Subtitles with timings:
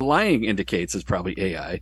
[0.00, 1.80] lying indicates is probably AI.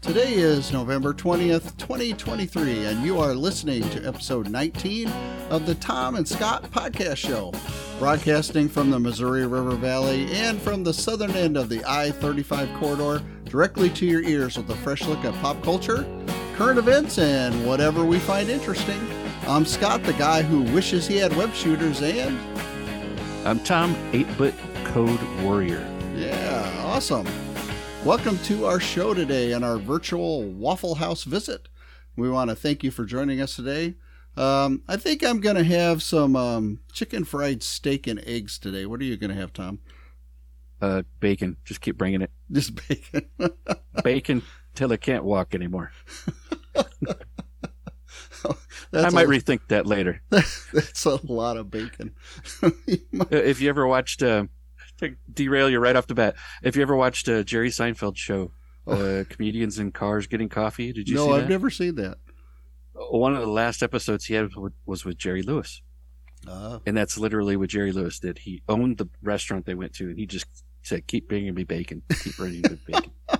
[0.00, 5.08] Today is November 20th, 2023, and you are listening to episode 19
[5.50, 7.52] of the Tom and Scott Podcast Show,
[7.98, 12.72] broadcasting from the Missouri River Valley and from the southern end of the I 35
[12.78, 16.06] corridor directly to your ears with a fresh look at pop culture,
[16.54, 19.00] current events, and whatever we find interesting.
[19.48, 22.38] I'm Scott, the guy who wishes he had web shooters, and
[23.44, 25.84] I'm Tom, 8 bit code warrior.
[26.16, 27.26] yeah, awesome.
[28.04, 31.68] Welcome to our show today and our virtual Waffle House visit.
[32.14, 33.96] We want to thank you for joining us today.
[34.38, 38.86] Um, I think I'm going to have some um, chicken fried steak and eggs today.
[38.86, 39.80] What are you going to have, Tom?
[40.80, 41.56] Uh, bacon.
[41.64, 42.30] Just keep bringing it.
[42.52, 43.28] Just bacon.
[44.04, 44.42] Bacon
[44.76, 45.90] till I can't walk anymore.
[48.92, 50.22] I might a, rethink that later.
[50.30, 52.14] that's a lot of bacon.
[52.86, 54.44] You might- Uh, If you ever watched, uh,
[54.98, 58.52] to derail you right off the bat, if you ever watched a Jerry Seinfeld show,
[58.86, 62.18] uh, comedians in cars getting coffee, did you no, I've never seen that.
[63.10, 64.50] One of the last episodes he had
[64.86, 65.82] was with Jerry Lewis.
[66.46, 68.38] Uh, And that's literally what Jerry Lewis did.
[68.38, 70.46] He owned the restaurant they went to, and he just
[70.82, 72.02] said, "Keep bringing me bacon.
[72.22, 73.10] Keep bringing me bacon."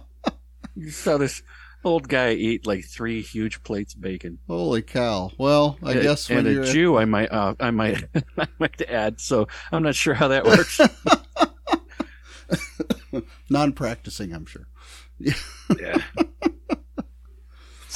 [0.75, 1.42] you saw this
[1.84, 4.39] old guy eat like three huge plates of bacon.
[4.48, 5.31] holy cow!
[5.39, 8.05] Well, I Yeah, guess when and you're a Jew, I might, uh, I might,
[8.39, 9.20] I might add.
[9.20, 10.81] So I'm not sure how that works.
[13.50, 14.67] non-practicing, I'm sure.
[15.19, 16.03] yeah.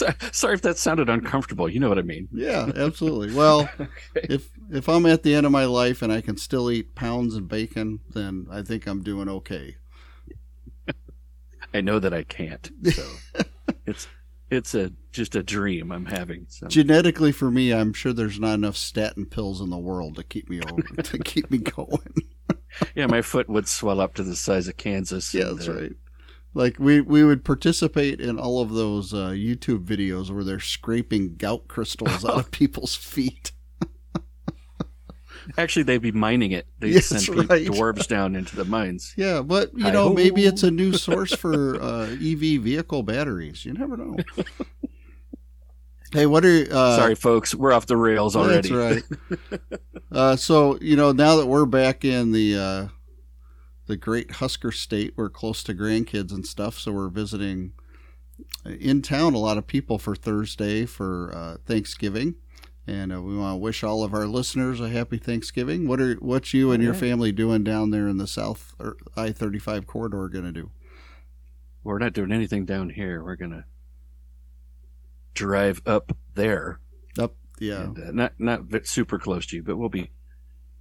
[0.02, 1.68] So, sorry if that sounded uncomfortable.
[1.68, 2.28] You know what I mean.
[2.32, 3.34] Yeah, absolutely.
[3.34, 3.68] Well,
[4.14, 7.36] if if I'm at the end of my life and I can still eat pounds
[7.36, 9.76] of bacon, then I think I'm doing okay.
[11.74, 12.70] I know that I can't.
[12.92, 13.06] So
[13.86, 14.08] it's
[14.50, 16.46] it's a just a dream I'm having.
[16.48, 16.66] So.
[16.66, 20.50] Genetically, for me, I'm sure there's not enough statin pills in the world to keep
[20.50, 22.14] me over to keep me going.
[22.94, 25.34] Yeah, my foot would swell up to the size of Kansas.
[25.34, 25.92] Yeah, and, that's uh, right.
[26.54, 31.36] Like we we would participate in all of those uh, YouTube videos where they're scraping
[31.36, 33.52] gout crystals out of people's feet.
[35.58, 36.68] Actually, they'd be mining it.
[36.78, 37.66] They'd Yes, send right.
[37.66, 39.12] dwarves down into the mines.
[39.16, 43.64] Yeah, but you know, maybe it's a new source for uh, EV vehicle batteries.
[43.64, 44.16] You never know.
[46.12, 48.68] hey, what are uh, Sorry, folks, we're off the rails already.
[48.68, 49.60] That's right.
[50.12, 52.88] uh, so you know, now that we're back in the uh,
[53.92, 56.78] the great Husker State, we're close to grandkids and stuff.
[56.78, 57.72] So we're visiting
[58.64, 62.36] uh, in town a lot of people for Thursday for uh, Thanksgiving,
[62.86, 65.86] and uh, we want to wish all of our listeners a happy Thanksgiving.
[65.86, 68.74] What are what's you and your family doing down there in the South
[69.14, 70.70] I thirty five corridor going to do?
[71.84, 73.22] We're not doing anything down here.
[73.22, 73.66] We're gonna
[75.34, 76.80] drive up there.
[77.18, 80.12] Up, yeah, And, uh, not not super close to you, but we'll be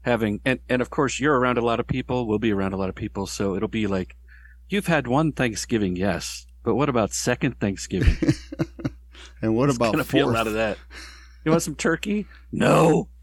[0.01, 2.25] having and and of course you're around a lot of people.
[2.27, 4.15] We'll be around a lot of people, so it'll be like
[4.69, 8.17] you've had one Thanksgiving, yes, but what about second Thanksgiving?
[9.41, 10.77] and what It's about gonna be a lot of that.
[11.43, 12.27] You want some turkey?
[12.51, 13.07] No.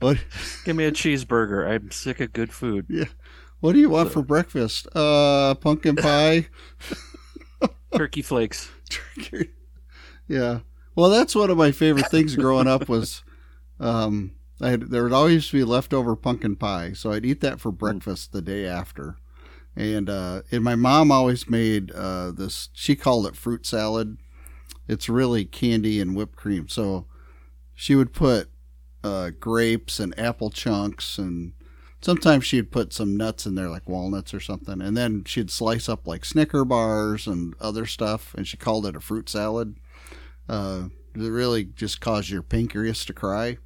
[0.00, 0.18] What
[0.64, 1.68] Give me a cheeseburger.
[1.68, 2.86] I'm sick of good food.
[2.88, 3.04] yeah
[3.60, 4.88] what do you want So- for breakfast?
[4.94, 6.48] Uh, pumpkin pie.
[7.94, 8.68] Turkey flakes.
[8.90, 9.50] turkey.
[10.28, 10.60] Yeah.
[10.96, 13.22] Well, that's one of my favorite things growing up was
[13.80, 14.32] um,
[14.64, 18.32] I had, there would always be leftover pumpkin pie, so I'd eat that for breakfast
[18.32, 19.16] the day after.
[19.76, 22.70] And uh, and my mom always made uh, this.
[22.72, 24.16] She called it fruit salad.
[24.88, 26.68] It's really candy and whipped cream.
[26.68, 27.06] So
[27.74, 28.48] she would put
[29.02, 31.52] uh, grapes and apple chunks, and
[32.00, 34.80] sometimes she'd put some nuts in there, like walnuts or something.
[34.80, 38.96] And then she'd slice up like Snicker bars and other stuff, and she called it
[38.96, 39.76] a fruit salad.
[40.48, 43.58] Uh, it really just caused your pancreas to cry.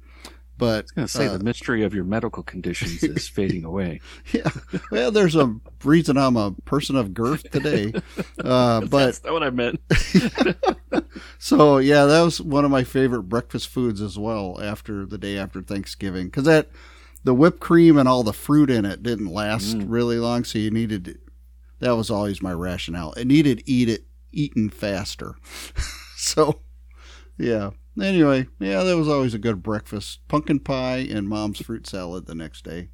[0.59, 4.01] But I was gonna say uh, the mystery of your medical conditions is fading away.
[4.33, 4.49] yeah,
[4.91, 7.93] well, there's a reason I'm a person of girth today.
[8.37, 9.79] Uh, but That's not what I meant.
[11.39, 14.59] So yeah, that was one of my favorite breakfast foods as well.
[14.61, 16.69] After the day after Thanksgiving, because that
[17.23, 19.85] the whipped cream and all the fruit in it didn't last Mm.
[19.87, 21.19] really long, so you needed.
[21.79, 23.13] That was always my rationale.
[23.13, 25.35] It needed eat it eaten faster.
[26.15, 26.59] so
[27.39, 27.71] yeah.
[27.99, 30.19] Anyway, yeah, that was always a good breakfast.
[30.27, 32.89] Pumpkin pie and mom's fruit salad the next day.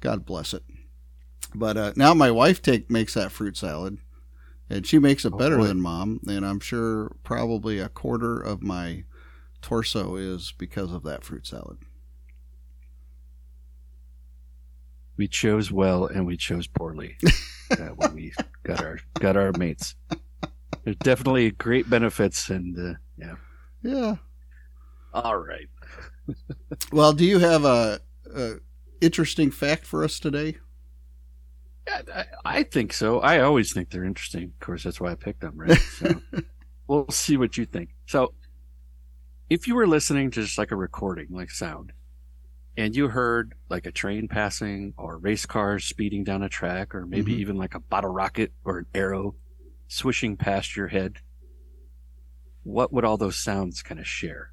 [0.00, 0.62] God bless it.
[1.54, 3.98] But uh, now my wife take makes that fruit salad,
[4.68, 5.66] and she makes it Oh, better boy.
[5.66, 6.20] than mom.
[6.28, 9.04] And I'm sure probably a quarter of my
[9.62, 11.78] torso is because of that fruit salad.
[15.16, 17.16] We chose well and we chose poorly.
[17.70, 18.32] uh, when we
[18.64, 19.94] got our got our mates.
[20.84, 23.34] There's definitely great benefits, and uh, yeah.
[23.82, 24.16] Yeah.
[25.14, 25.68] All right.
[26.92, 28.00] Well, do you have a,
[28.34, 28.54] a
[29.00, 30.56] interesting fact for us today?
[31.86, 33.20] Yeah, I, I think so.
[33.20, 34.44] I always think they're interesting.
[34.44, 35.78] Of course, that's why I picked them, right?
[35.78, 36.20] So
[36.88, 37.90] we'll see what you think.
[38.06, 38.34] So,
[39.48, 41.92] if you were listening to just like a recording, like sound,
[42.76, 47.06] and you heard like a train passing or race cars speeding down a track, or
[47.06, 47.38] maybe Mhm.
[47.40, 49.36] even like a bottle rocket or an arrow
[49.88, 51.18] swishing past your head,
[52.66, 54.50] what would all those sounds kind of share?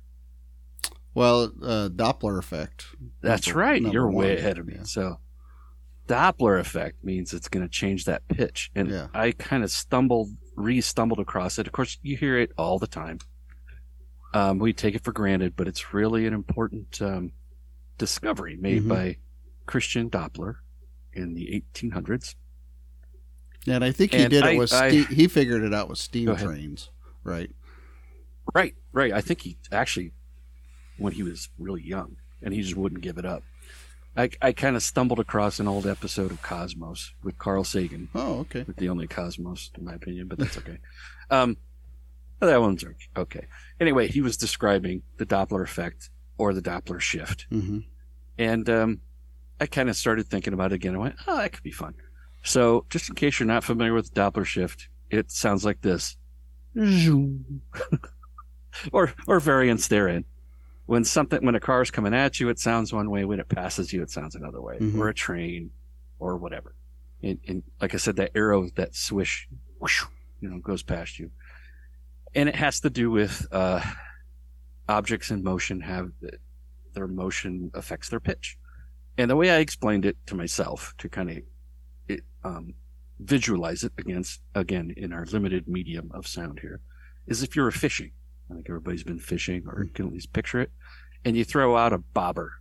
[1.16, 2.86] Well, uh, Doppler effect.
[3.22, 3.82] That's Number- right.
[3.82, 4.76] number You're way ahead of me.
[4.78, 4.84] yeah.
[4.84, 5.20] So,
[6.08, 8.72] Doppler effect means it's going to change that pitch.
[8.76, 9.08] And Yeah.
[9.14, 11.68] I kind of stumbled, re stumbled across it.
[11.68, 13.20] Of course, you hear it all the time.
[14.34, 17.32] Um, we take it for granted, but it's really an important um,
[18.00, 18.90] discovery made Mhm.
[18.90, 19.18] by
[19.68, 20.56] Christian Doppler
[21.14, 22.36] in the 1800s.
[23.68, 25.88] And I think he And did I- it with I- ste- he figured it out
[25.90, 26.90] with steam trains,
[27.24, 27.52] right?
[28.54, 29.14] Right, right.
[29.14, 30.12] I think he actually,
[30.98, 33.44] when he was really young, and he just wouldn't give it up.
[34.16, 38.10] I, I kind of stumbled across an old episode of Cosmos with Carl Sagan.
[38.14, 38.64] Oh, okay.
[38.64, 40.78] with the only Cosmos, in my opinion, but that's okay.
[41.32, 41.58] um,
[42.40, 42.84] that one's
[43.16, 43.46] okay.
[43.80, 47.80] Anyway, he was describing the Doppler effect or the Doppler shift, hmm
[48.38, 49.00] and um,
[49.62, 50.96] I kind of started thinking about it again.
[50.96, 51.94] I went, "Oh, that could be fun."
[52.44, 56.18] So, just in case you're not familiar with the Doppler shift, it sounds like this,
[56.78, 57.62] Zoom.
[58.92, 60.26] or or variants therein.
[60.86, 63.26] When something when a car is coming at you, it sounds one way.
[63.26, 64.78] When it passes you, it sounds another way.
[64.80, 65.00] Mhm.
[65.00, 65.72] Or a train,
[66.20, 66.76] or whatever.
[67.22, 69.48] And, and like I said, that arrow, that swish,
[69.80, 70.04] whoosh,
[70.42, 71.32] you know, goes past you.
[72.36, 73.82] And it has to do with uh,
[74.90, 76.12] objects in motion have
[76.94, 78.58] their motion affects their pitch.
[79.18, 81.38] And the way I explained it to myself to kind of
[82.08, 82.74] it, um,
[83.20, 86.82] visualize it against again in our limited medium of sound here
[87.28, 88.12] is if you're a fishing.
[88.50, 90.72] I think everybody's been fishing or can at least picture it.
[91.26, 92.54] And you throw out a bobber.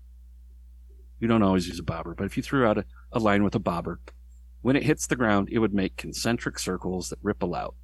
[1.18, 3.54] You don't always use a bobber, but if you threw out a, a line with
[3.54, 4.00] a bobber,
[4.60, 7.74] when it hits the ground, it would make concentric circles that ripple out.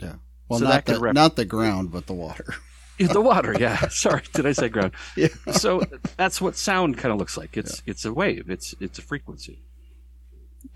[0.00, 0.14] Yeah.
[0.48, 2.54] Well, So not that the rep- not the ground, but the water.
[2.98, 3.88] The water, yeah.
[3.90, 4.92] Sorry, did I say ground?
[5.16, 5.28] Yeah.
[5.52, 5.82] So
[6.16, 7.56] that's what sound kind of looks like.
[7.56, 8.48] It's it's a wave.
[8.48, 9.62] It's it's a frequency.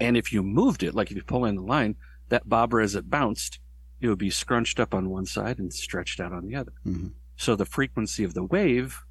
[0.01, 1.97] And if you moved it, like if you pull in the line,
[2.29, 3.61] that bobber as it bounced,
[4.01, 6.73] it would be scrunched up on one side and stretched out on the other.
[6.85, 7.13] Mhm.
[7.37, 9.05] So the frequency of the wave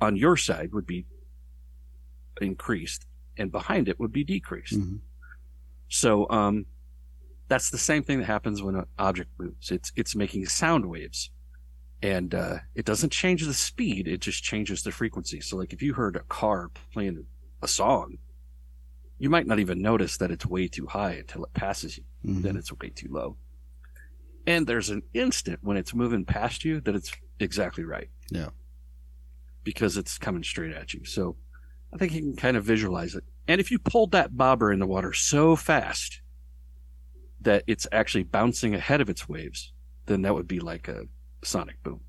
[0.00, 1.06] on your side would be
[2.40, 3.06] increased,
[3.36, 4.74] and behind it would be decreased.
[4.78, 5.00] Mhm.
[5.88, 6.66] So um,
[7.48, 9.70] that's the same thing that happens when an object moves.
[9.70, 11.30] It's it's making sound waves,
[12.02, 14.06] and uh, it doesn't change the speed.
[14.08, 15.40] It just changes the frequency.
[15.40, 17.26] So like if you heard a car playing
[17.62, 18.18] a song,
[19.18, 22.04] you might not even notice that it's way too high until it passes you.
[22.24, 22.42] Mhm.
[22.42, 23.36] Then it's way too low.
[24.46, 28.08] And there's an instant when it's moving past you that it's exactly right.
[28.30, 28.48] Yeah.
[29.64, 31.04] Because it's coming straight at you.
[31.04, 31.36] So
[31.92, 33.24] I think you can kind of visualize it.
[33.46, 36.20] And if you pulled that bobber in the water so fast
[37.40, 39.72] that it's actually bouncing ahead of its waves,
[40.06, 41.04] then that would be like a
[41.42, 42.00] sonic boom.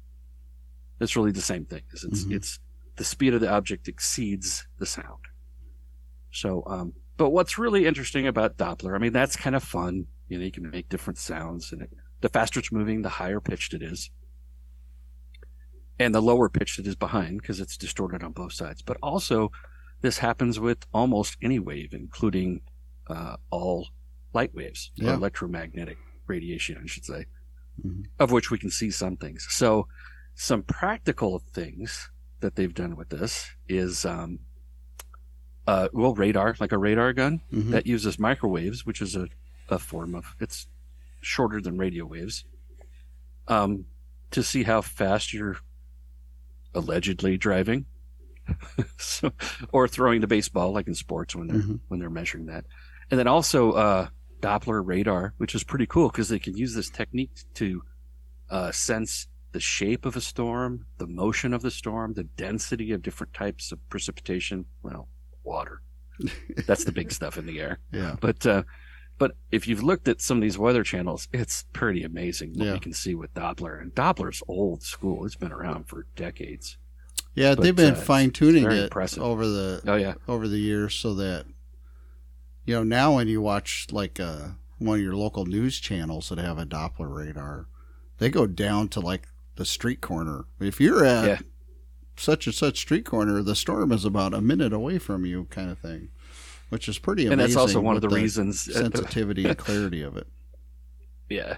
[1.00, 1.82] It's really the same thing.
[1.92, 2.34] It's it's, Mhm.
[2.36, 2.60] it's
[2.98, 5.24] the speed of the object exceeds the sound.
[6.32, 10.08] So, um, but what's really interesting about Doppler, I mean, that's kind of fun.
[10.28, 13.40] You know, you can make different sounds, and it, the faster it's moving, the higher
[13.40, 14.10] pitched it is,
[16.00, 18.82] and the lower pitched it is behind because it's distorted on both sides.
[18.82, 19.52] But also,
[20.02, 22.62] this happens with almost any wave, including
[23.08, 23.90] uh, all
[24.34, 25.12] light waves Yeah.
[25.12, 25.98] or electromagnetic
[26.28, 27.26] radiation, I should say,
[27.86, 28.06] Mhm.
[28.20, 29.46] of which we can see some things.
[29.50, 29.88] So,
[30.34, 32.10] some practical things
[32.40, 34.40] that they've done with this is, um,
[35.68, 37.72] uh, well, radar, like a radar gun Mhm.
[37.72, 39.28] that uses microwaves, which is a,
[39.70, 40.68] a form of it's
[41.22, 42.44] shorter than radio waves,
[43.48, 43.86] um,
[44.32, 45.58] to see how fast you're
[46.74, 47.86] allegedly driving,
[48.98, 49.32] so,
[49.72, 51.80] or throwing the baseball, like in sports when they're Mhm.
[51.88, 52.66] when they're measuring that,
[53.10, 54.08] and then also uh,
[54.42, 57.84] Doppler radar, which is pretty cool because they can use this technique to
[58.50, 63.02] uh, sense the shape of a storm, the motion of the storm, the density of
[63.02, 64.66] different types of precipitation.
[64.82, 65.08] Well,
[65.44, 65.82] water.
[66.68, 67.80] That's the big stuff in the air.
[67.92, 68.16] Yeah.
[68.20, 68.64] But uh,
[69.22, 72.74] but if you've looked at some of these weather channels, it's pretty amazing what Yeah.
[72.74, 73.80] you can see with Doppler.
[73.80, 76.78] And Doppler's old school; it's been around for decades.
[77.36, 79.22] Yeah, But, they've been uh, fine tuning it impressive.
[79.22, 81.46] over the Oh yeah, over the years so that
[82.66, 84.50] you know now when you watch like uh,
[84.80, 87.68] one of your local news channels that have a Doppler radar,
[88.18, 90.46] they go down to like the street corner.
[90.60, 91.40] If you're at Yeah.
[92.18, 95.70] such and such street corner, the storm is about a minute away from you, kind
[95.70, 96.10] of thing.
[96.72, 97.34] Which is pretty amazing.
[97.34, 98.62] and that's also one of the with reasons.
[98.62, 100.26] sensitivity and clarity of it.
[101.30, 101.58] yeah,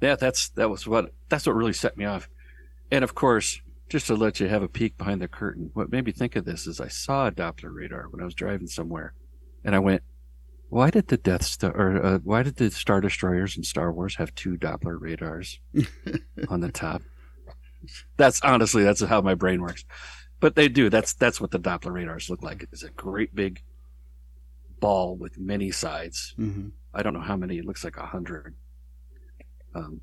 [0.00, 0.16] yeah.
[0.16, 2.28] That's that was what that's what really set me off.
[2.90, 6.06] And of course, just to let you have a peek behind the curtain, what made
[6.06, 9.12] me think of this is I saw a Doppler radar when I was driving somewhere,
[9.62, 10.02] and I went,
[10.70, 14.16] "Why did the Death Star or uh, why did the Star Destroyers in Star Wars
[14.16, 15.60] have two Doppler radars
[16.48, 17.02] on the top?"
[18.16, 19.84] That's honestly that's how my brain works.
[20.40, 20.88] But they do.
[20.90, 22.66] That's that's what the Doppler radars look like.
[22.72, 23.62] It's a great big
[24.82, 26.34] ball with many sides.
[26.36, 27.56] hmm I don't know how many.
[27.56, 28.54] It looks like a hundred.
[29.74, 30.02] Um,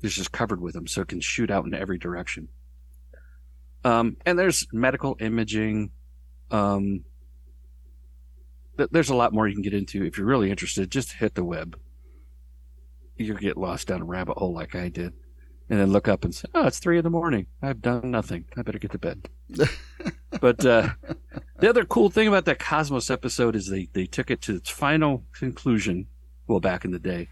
[0.00, 2.46] it's just covered with them, so it can shoot out in every direction.
[3.82, 5.90] Um, and there's medical imaging.
[6.52, 7.04] Um,
[8.76, 10.88] th- there's a lot more you can get into if you're really interested.
[10.88, 11.76] Just hit the web.
[13.16, 15.12] You'll get lost down a rabbit hole like I did,
[15.70, 17.46] and then look up and say, "Oh, it's three in the morning.
[17.62, 18.44] I've done nothing.
[18.56, 19.28] I better get to bed."
[20.40, 20.90] but uh,
[21.60, 24.68] the other cool thing about that Cosmos episode is they they took it to its
[24.68, 26.06] final conclusion.
[26.46, 27.28] Well, back in the day,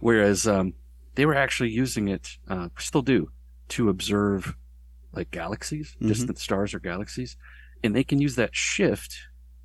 [0.00, 0.74] whereas um,
[1.14, 3.30] they were actually using it, uh, still do,
[3.68, 4.56] to observe
[5.12, 6.08] like galaxies, Mhm.
[6.08, 7.36] distant stars or galaxies,
[7.84, 9.16] and they can use that shift.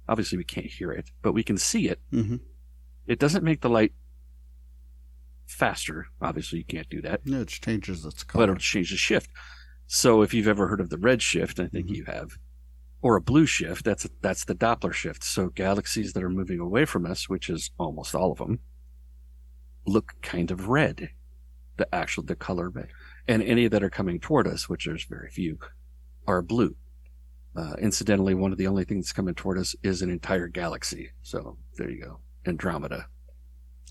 [0.07, 1.99] Obviously, we can't hear it, but we can see it.
[2.11, 2.35] hmm
[3.07, 3.93] It doesn't make the light
[5.47, 6.07] faster.
[6.21, 8.43] Obviously, you can't do that, Yeah, it changes its but color.
[8.45, 9.29] it'll change the shift.
[9.87, 11.95] So, if you've ever heard of the red shift, I think Mhm.
[11.95, 12.37] you have,
[13.01, 15.23] or a blue shift, that's that's the Doppler shift.
[15.23, 18.59] So, galaxies that are moving away from us, which is almost all of them,
[19.85, 21.09] look kind of red.
[21.77, 22.87] The actual the color red,
[23.27, 25.59] and any that are coming toward us, which there's very few,
[26.25, 26.75] are blue.
[27.55, 31.11] Uh, incidentally, one of the only things coming toward us is an entire galaxy.
[31.21, 33.07] So there you go, Andromeda.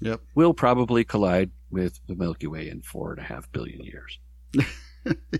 [0.01, 0.21] Yep.
[0.35, 4.19] Will probably collide with the Milky Way in four and a half billion years.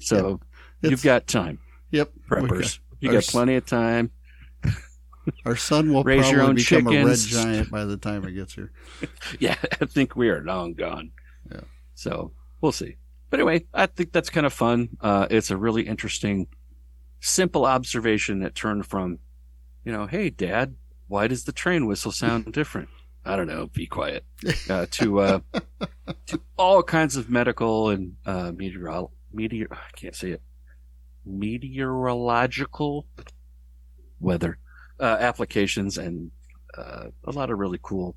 [0.01, 0.41] So
[0.83, 1.59] It's- you've got time,
[1.91, 2.13] Yep.
[2.43, 4.11] we got- You got plenty of time.
[5.47, 8.33] Our sun will Raise your probably own become a red giant by the time it
[8.33, 8.73] gets here.
[9.41, 11.13] Yeah, I think we are long gone.
[11.51, 11.61] Yeah.
[11.95, 12.97] So we'll see.
[13.31, 14.91] But anyway, I think that's kind of fun.
[15.01, 16.47] Uh, it's a really interesting,
[17.21, 19.19] simple observation that turned from,
[19.83, 20.77] you know, hey, Dad,
[21.09, 22.91] why does the train whistle sound different?
[23.25, 23.67] I don't know.
[23.73, 24.25] Be quiet.
[24.69, 25.39] Uh, to uh,
[26.27, 28.89] to all kinds of medical and uh, meteor.
[29.73, 30.43] I can't say it.
[31.25, 33.07] Meteorological
[34.21, 34.59] weather
[35.01, 36.31] uh, applications and
[36.77, 38.15] uh, a lot of really cool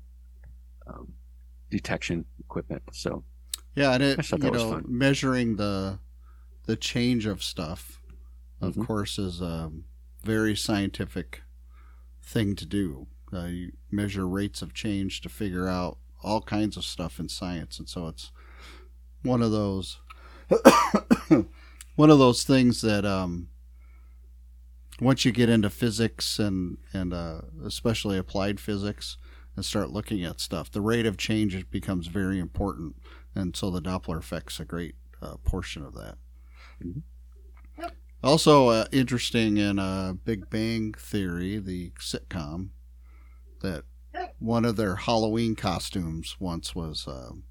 [0.86, 1.12] um,
[1.70, 2.82] detection equipment.
[2.92, 3.24] So
[3.74, 5.98] Yeah, and it you know measuring the
[6.66, 8.00] the change of stuff,
[8.60, 8.86] of Mhm.
[8.86, 9.72] course, is a
[10.22, 11.42] very scientific
[12.22, 13.06] thing to do.
[13.32, 17.78] Uh, you measure rates of change to figure out all kinds of stuff in science,
[17.78, 18.32] and so it's
[19.22, 19.98] one of those
[21.96, 23.48] one of those things that um,
[25.00, 29.16] once you get into physics and and uh, especially applied physics
[29.56, 32.96] and start looking at stuff, the rate of change becomes very important,
[33.34, 36.16] and so the Doppler effect's a great uh, portion of that.
[36.82, 37.02] Mhm.
[38.22, 42.70] Also uh, interesting in uh, Big Bang Theory, the sitcom,
[43.60, 43.84] that
[44.38, 47.44] one of their Halloween costumes once was um,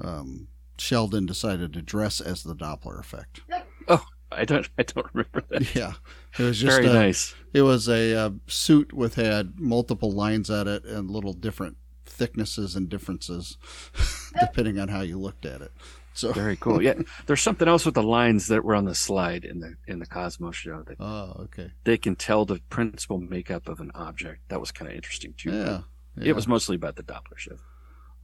[0.00, 3.40] um, Sheldon decided to dress as the Doppler effect.
[3.88, 5.74] Oh, I don't I don't remember that.
[5.74, 5.94] Yeah,
[6.38, 7.34] it was just Very a, nice.
[7.52, 12.74] it was a, uh suit with had multiple lines at it and little different thicknesses
[12.76, 13.56] and differences
[14.40, 15.72] depending on how you looked at it.
[16.18, 16.82] So Very cool.
[16.82, 16.94] Yeah,
[17.26, 20.06] there's something else with the lines that were on the slide in the in the
[20.06, 21.70] Cosmos show that Oh, okay.
[21.84, 24.40] they can tell the principal makeup of an object.
[24.48, 25.52] That was kind of interesting too.
[25.52, 25.80] Yeah.
[26.16, 26.30] yeah.
[26.30, 27.62] It was mostly about the Doppler shift.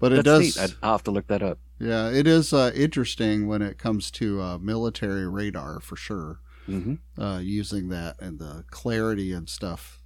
[0.01, 0.77] but it That's does neat.
[0.83, 1.59] I'll have to look that up.
[1.79, 6.41] Yeah, it is uh, interesting when it comes to uh, military radar for sure.
[6.67, 10.03] hmm uh, using that and the clarity and stuff.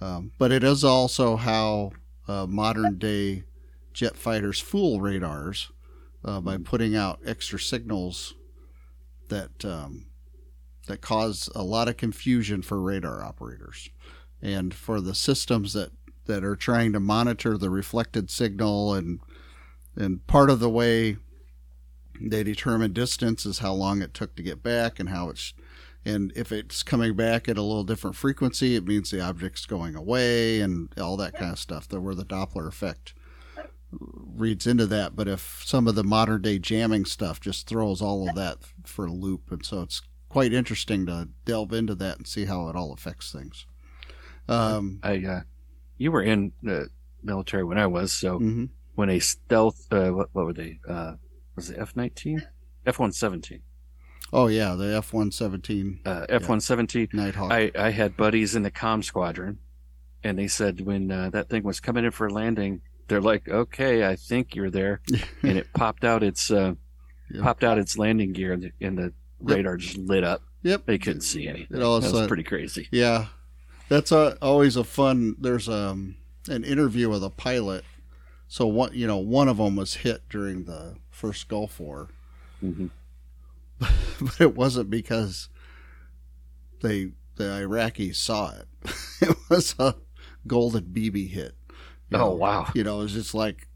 [0.00, 1.92] Um, but it is also how
[2.28, 3.44] uh, modern day
[3.92, 5.70] jet fighters fool radars
[6.24, 8.34] uh, by putting out extra signals
[9.28, 10.06] that um,
[10.86, 13.90] that cause a lot of confusion for radar operators.
[14.42, 15.92] And for the systems that
[16.26, 19.20] that are trying to monitor the reflected signal and
[19.96, 21.16] and part of the way
[22.20, 25.52] they determine distance is how long it took to get back and how it's
[26.04, 29.94] and if it's coming back at a little different frequency it means the object's going
[29.94, 31.88] away and all that kind of stuff.
[31.88, 33.14] That where the doppler effect
[34.00, 38.28] reads into that but if some of the modern day jamming stuff just throws all
[38.28, 40.02] of that for a loop and so it's
[40.34, 43.66] quite interesting to delve into that and see how it all affects things.
[44.48, 45.40] Um I uh,
[45.96, 46.88] you were in the
[47.22, 48.68] military when I was so mhm.
[48.96, 51.14] when a stealth uh, what what were they uh,
[51.54, 52.42] was it F nineteen?
[52.84, 53.62] F one seventeen?
[54.32, 57.08] Oh yeah the f-117 uh, F one seventeen.
[57.12, 57.52] Nighthawk.
[57.52, 59.60] I, I had buddies in the com squadron,
[60.24, 64.06] and they said when uh, that thing was coming in for landing, they're like, "Okay,
[64.06, 65.00] I think you're there,"
[65.42, 66.74] and it popped out its uh,
[67.30, 67.42] Yep.
[67.42, 70.42] popped out its landing gear, and the, and the radar just lit up.
[70.62, 70.84] Yep.
[70.86, 71.78] They couldn't see anything.
[71.78, 72.86] It all that was pretty crazy.
[72.92, 73.26] Yeah,
[73.88, 75.34] that's a, always a fun.
[75.40, 76.16] There's um
[76.48, 77.84] an interview with a pilot.
[78.46, 82.08] So one, you know, one of them was hit during the first Gulf War,
[82.60, 82.86] hmm
[83.78, 85.48] but it wasn't because
[86.82, 88.68] they the Iraqis saw it.
[89.22, 89.94] it was a
[90.46, 91.54] golden BB hit.
[92.14, 92.68] Oh wow!
[92.74, 93.68] You know, it was just like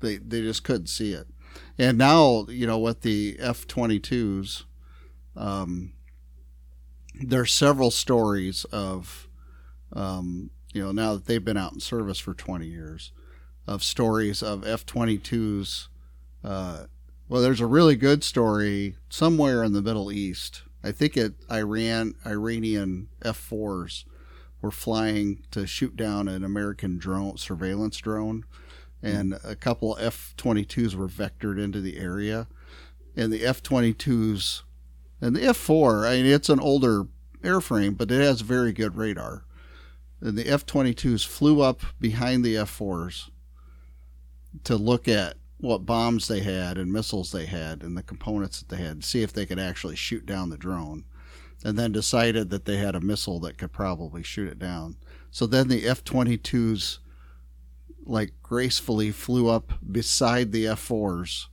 [0.00, 1.26] they they just couldn't see it.
[1.78, 4.64] And now, you know, with the F twenty twos,
[5.36, 5.92] um,
[7.20, 9.28] there are several stories of,
[9.92, 13.12] um, you know, now that they've been out in service for twenty years,
[13.66, 15.88] of stories of F twenty twos.
[16.44, 16.84] Uh,
[17.28, 20.62] well, there's a really good story somewhere in the Middle East.
[20.82, 24.04] I think it Iran Iranian F fours
[24.60, 28.44] were flying to shoot down an American drone surveillance drone,
[29.00, 29.06] hmm.
[29.06, 32.48] and a couple F 22s were vectored into the area.
[33.16, 34.62] And the F 22s
[35.20, 37.06] and the F 4, I mean, it's an older
[37.42, 39.44] airframe, but it has very good radar.
[40.20, 43.30] And the F 22s flew up behind the F 4s
[44.64, 48.68] to look at what bombs they had and missiles they had and the components that
[48.68, 51.04] they had, see if they could actually shoot down the drone
[51.64, 54.96] and then decided that they had a missile that could probably shoot it down.
[55.30, 56.98] So then the F 22s
[58.06, 61.46] like gracefully flew up beside the F 4s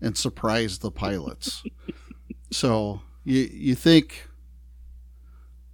[0.00, 1.62] and surprised the pilots.
[2.50, 4.28] so you, you think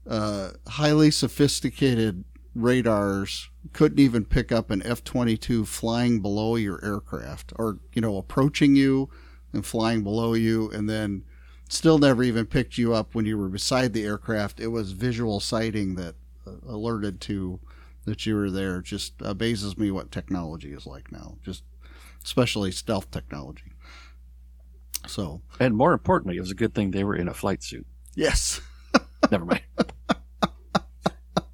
[0.08, 7.52] uh, highly sophisticated radars couldn't even pick up an F 22 flying below your aircraft
[7.56, 9.08] or, you know, approaching you
[9.52, 11.24] and flying below you and then
[11.68, 14.60] still never even picked you up when you were beside the aircraft.
[14.60, 16.14] It was visual sighting that
[16.46, 17.60] uh, alerted to
[18.04, 18.80] that you were there.
[18.80, 21.64] Just amazes me what technology is like now, just
[22.24, 23.72] especially stealth technology.
[25.06, 27.86] So, And more importantly, it was a good thing they were in a flight suit.
[28.14, 28.60] yes.
[29.30, 29.62] Never mind.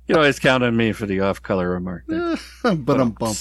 [0.07, 2.05] you always count on me for the off-color remark.
[2.63, 3.37] but I'm bump.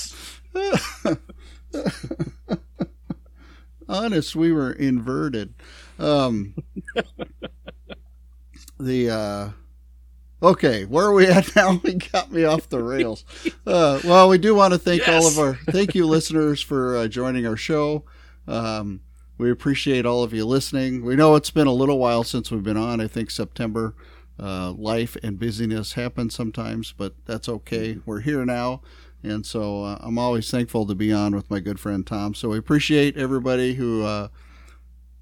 [3.91, 5.54] Honest, we were inverted.
[5.99, 6.56] Um,
[8.80, 9.49] the uh,
[10.41, 11.82] okay, where are we at now?
[11.84, 13.25] We got me off the rails.
[13.67, 17.08] Uh, well, we do want to thank all of our thank you listeners for uh,
[17.10, 18.06] joining our show.
[18.47, 19.01] Um,
[19.38, 21.04] we appreciate all of you listening.
[21.04, 23.01] We know it's been a little while since we've been on.
[23.01, 23.93] I think September.
[24.39, 27.99] Uh, life and busyness happen sometimes, but that's okay.
[28.06, 28.82] We're here now.
[29.23, 32.34] And so uh, I'm always thankful to be on with my good friend Tom.
[32.34, 34.29] So we appreciate everybody who uh,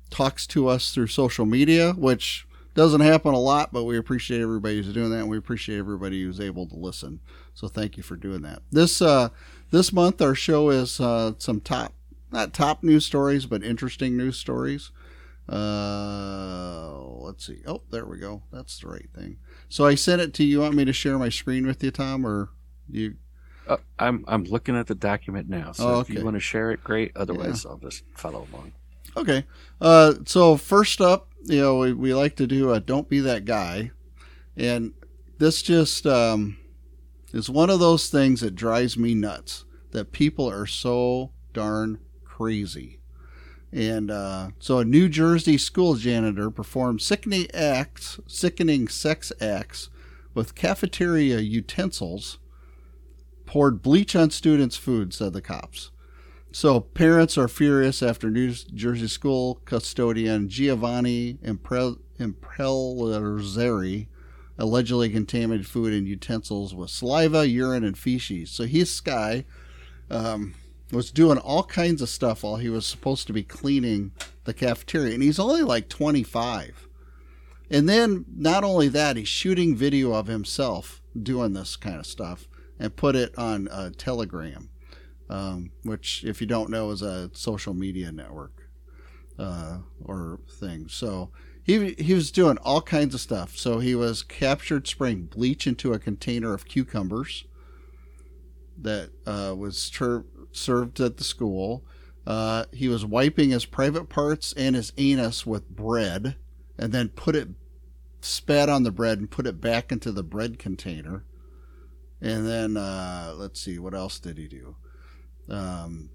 [0.10, 4.78] talks to us through social media, which doesn't happen a lot, but we appreciate everybody
[4.78, 7.20] who's doing that, and we appreciate everybody who's able to listen.
[7.54, 8.62] So thank you for doing that.
[8.72, 9.30] This uh,
[9.72, 11.94] this month our show is uh, some top,
[12.32, 14.92] not top news stories, but interesting news stories.
[15.48, 17.62] Uh, let's see.
[17.66, 18.44] Oh, there we go.
[18.52, 19.38] That's the right thing.
[19.68, 20.50] So I sent it to you.
[20.50, 22.50] You Want me to share my screen with you, Tom, or
[22.90, 23.16] you?
[23.70, 26.72] Uh, I'm I'm looking at the document now, so Oh, if you want to share
[26.72, 27.12] it, great.
[27.16, 28.74] Otherwise, I'll just follow along.
[29.16, 29.46] Okay.
[29.80, 33.46] Uh, so first up, you know, we, we like to do a "Don't Be That
[33.46, 33.92] Guy,"
[34.58, 34.94] and
[35.38, 36.58] this just um,
[37.32, 39.66] is one of those things that drives me nuts.
[39.92, 43.00] That people are so darn crazy.
[43.72, 49.90] And uh, so, a New Jersey school janitor performed sickening acts, sickening sex acts
[50.34, 52.40] with cafeteria utensils,
[53.50, 55.90] poured bleach on students' food, said the cops.
[56.52, 64.06] So parents are furious after New Jersey school custodian Giovanni Impre- Imprelzeri
[64.60, 68.52] allegedly contaminated food and utensils with saliva, urine, and feces.
[68.52, 69.46] So this guy
[70.12, 70.54] um,
[70.92, 74.12] was doing all kinds of stuff while he was supposed to be cleaning
[74.44, 76.88] the cafeteria, and he's only like 25.
[77.72, 82.48] And then not only that, he's shooting video of himself doing this kind of stuff
[82.80, 84.70] and put it on uh, Telegram
[85.30, 88.70] um, which, if you don't know, is a social media network
[89.38, 90.88] uh, or thing.
[90.90, 91.30] So
[91.64, 93.56] he he was doing all kinds of stuff.
[93.56, 97.46] So he was captured spraying bleach into a container of cucumbers
[98.78, 101.86] that uh, was ter- served at the school.
[102.26, 106.36] Uh, he was wiping his private parts and his anus with bread,
[106.78, 107.50] and then put it
[108.22, 111.24] spat on the bread and put it back into the bread container.
[112.22, 114.76] And then uh, let's see, what else did he do?
[115.50, 116.10] um,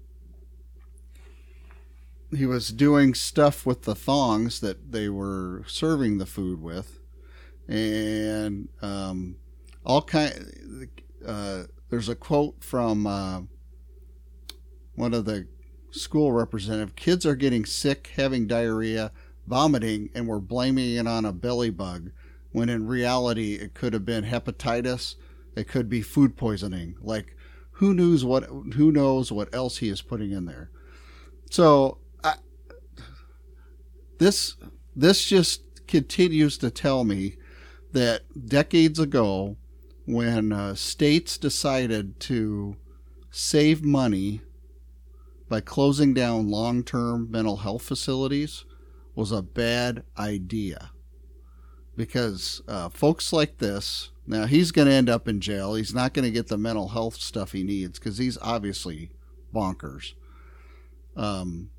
[2.35, 6.99] he was doing stuff with the thongs that they were serving the food with,
[7.67, 9.37] and um,
[9.85, 10.89] all kind.
[11.25, 13.41] Uh, there's a quote from uh,
[14.95, 15.47] one of the
[15.91, 16.95] school representative.
[16.95, 19.11] Kids are getting sick, having diarrhea,
[19.47, 22.11] vomiting, and we're blaming it on a belly bug,
[22.51, 25.15] when in reality it could have been hepatitis.
[25.55, 26.95] It could be food poisoning.
[27.01, 27.35] Like
[27.71, 30.69] who knows what who knows what else he is putting in there.
[31.49, 32.35] So I,
[34.17, 34.55] this
[34.95, 37.37] this just continues to tell me
[37.91, 39.57] that decades ago,
[40.05, 42.75] when uh, states decided to
[43.31, 44.41] save money
[45.47, 48.65] by closing down long-term mental health facilities,
[49.13, 50.91] was a bad idea
[51.95, 55.75] because uh, folks like this now he's going to end up in jail.
[55.75, 59.11] He's not going to get the mental health stuff he needs because he's obviously
[59.53, 60.13] bonkers.
[61.15, 61.69] Um,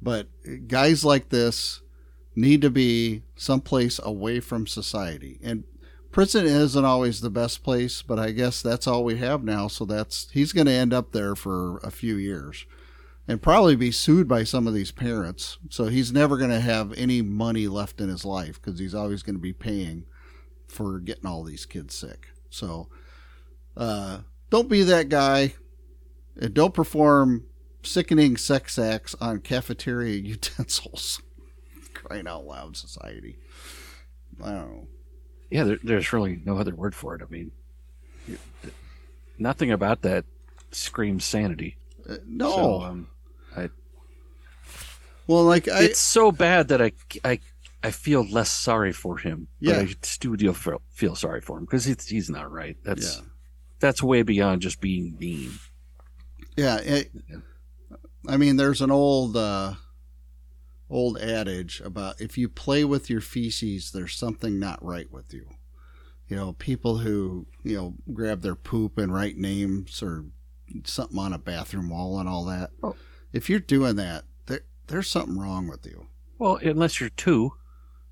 [0.00, 0.28] but
[0.68, 1.80] guys like this
[2.34, 5.38] need to be someplace away from society.
[5.42, 5.64] And
[6.12, 9.84] prison isn't always the best place but i guess that's all we have now so
[9.84, 12.64] that's he's going to end up there for a few years
[13.28, 15.58] and probably be sued by some of these parents.
[15.68, 19.22] So he's never going to have any money left in his life because he's always
[19.22, 20.04] going to be paying
[20.76, 22.28] for getting all these kids sick.
[22.50, 22.88] So
[23.76, 24.18] uh,
[24.50, 25.54] don't be that guy.
[26.38, 27.46] And don't perform
[27.82, 31.22] sickening sex acts on cafeteria utensils.
[31.94, 33.38] Crying out loud, society.
[34.42, 34.88] I don't know.
[35.50, 37.22] Yeah, there, there's really no other word for it.
[37.22, 37.52] I mean,
[39.38, 40.24] nothing about that
[40.72, 41.78] screams sanity.
[42.08, 42.50] Uh, no.
[42.50, 43.08] So, um,
[43.56, 43.70] I,
[45.26, 46.92] well, like I, it's so bad that I,
[47.24, 47.40] I,
[47.86, 49.46] I feel less sorry for him.
[49.60, 49.74] Yeah.
[49.82, 52.76] But I still feel, feel sorry for him because he's, he's not right.
[52.82, 53.24] That's Yeah.
[53.78, 55.52] that's way beyond just being mean.
[56.56, 57.10] Yeah, it,
[58.26, 59.74] I mean, there's an old uh,
[60.90, 65.46] old adage about if you play with your feces, there's something not right with you.
[66.28, 70.24] You know, people who you know grab their poop and write names or
[70.84, 72.70] something on a bathroom wall and all that.
[72.82, 72.96] Oh.
[73.32, 76.08] If you're doing that, there, there's something wrong with you.
[76.38, 77.52] Well, unless you're two,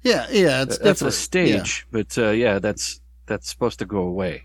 [0.05, 1.15] Yeah, yeah, it's that's a different.
[1.15, 1.87] stage.
[1.91, 4.43] But uh, yeah, that's that's supposed to go away.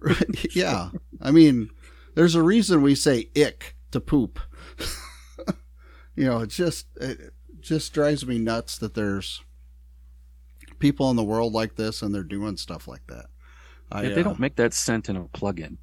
[0.54, 0.90] yeah.
[1.20, 1.70] I mean,
[2.14, 4.40] there's a reason we say ick to poop.
[6.16, 9.42] you know, it just it just drives me nuts that there's
[10.78, 13.26] people in the world like this and they're doing stuff like that.
[13.90, 15.78] I, Yeah, they uh, don't make that scent in a plug-in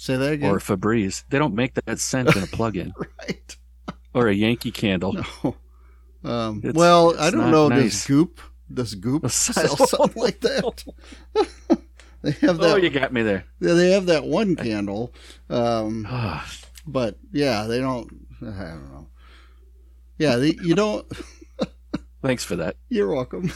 [0.00, 0.50] say that again.
[0.50, 1.24] or Febreze.
[1.28, 3.56] They don't make that scent in a plug-in right.
[4.14, 5.12] or a Yankee Candle.
[5.12, 5.56] No.
[6.22, 7.68] Um, well, I don't know.
[7.68, 7.92] nice.
[7.92, 8.40] Does Goop
[8.72, 10.84] does Goop sell something like that?
[12.22, 12.72] they have that.
[12.72, 13.44] Oh, you got me there.
[13.60, 15.12] they have that one candle.
[15.48, 16.50] Um, Ah,
[16.86, 18.26] but yeah, they don't.
[18.42, 19.08] I don't know.
[20.18, 21.06] Yeah, they, you don't.
[22.22, 22.76] Thanks for that.
[22.88, 23.50] You're welcome.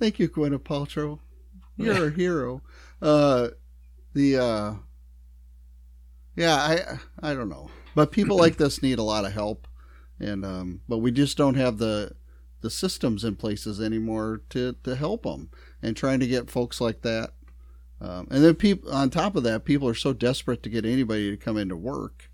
[0.00, 1.20] Thank you, Gwyneth Paltrow.
[1.76, 2.62] You're a hero.
[3.00, 3.48] Uh,
[4.14, 4.74] the uh,
[6.36, 6.98] yeah, I
[7.30, 9.66] I don't know, but people like this need a lot of help,
[10.20, 12.12] and um, but we just don't have the
[12.60, 15.50] the systems in places anymore to to help them,
[15.82, 17.30] and trying to get folks like that.
[18.00, 21.30] Um, and then people on top of that, people are so desperate to get anybody
[21.30, 22.30] to come into work,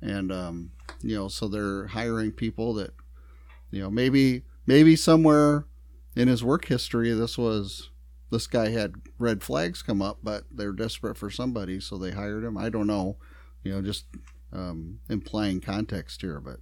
[0.00, 2.92] and um, you know, so they're hiring people that
[3.70, 5.66] you know maybe maybe somewhere
[6.16, 7.90] in his work history this was
[8.30, 12.44] this guy had red flags come up but they're desperate for somebody so they hired
[12.44, 13.16] him i don't know
[13.62, 14.06] you know just
[14.52, 16.58] um, implying context here but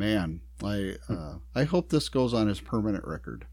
[0.00, 3.46] man i uh, i hope this goes on his permanent record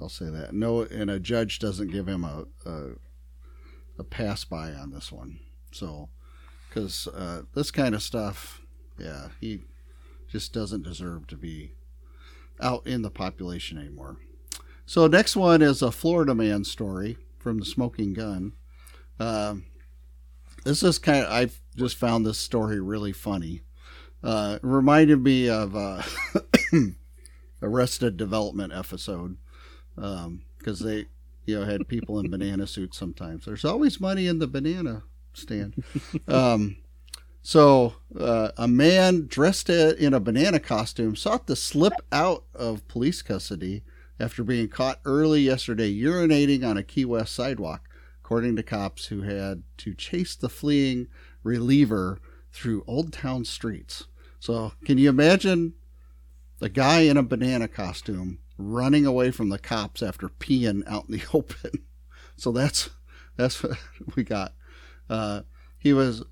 [0.00, 2.90] i'll say that no and a judge doesn't give him a a,
[3.98, 5.38] a pass by on this one
[5.72, 6.08] so
[6.68, 8.60] because uh, this kind of stuff
[8.98, 9.60] yeah he
[10.34, 11.70] just doesn't deserve to be
[12.60, 14.16] out in the population anymore.
[14.86, 18.52] So next one is a Florida man story from the Smoking Gun.
[19.18, 19.66] Um,
[20.64, 23.62] this is kind of I just found this story really funny.
[24.24, 26.02] Uh, reminded me of uh,
[27.62, 29.36] Arrested Development episode
[29.94, 31.04] because they
[31.44, 33.44] you know had people in banana suits sometimes.
[33.44, 35.02] There's always money in the banana
[35.34, 35.84] stand.
[36.28, 36.78] um,
[37.42, 43.20] so, uh, a man dressed in a banana costume sought to slip out of police
[43.20, 43.82] custody
[44.18, 47.82] after being caught early yesterday urinating on a Key West sidewalk,
[48.24, 51.08] according to cops who had to chase the fleeing
[51.42, 52.18] reliever
[52.50, 54.06] through Old Town streets.
[54.44, 55.72] So, can you imagine
[56.58, 61.16] the guy in a banana costume running away from the cops after peeing out in
[61.16, 61.70] the open?
[62.36, 62.90] So that's
[63.38, 63.78] that's what
[64.14, 64.52] we got.
[65.08, 65.44] Uh,
[65.78, 66.24] he was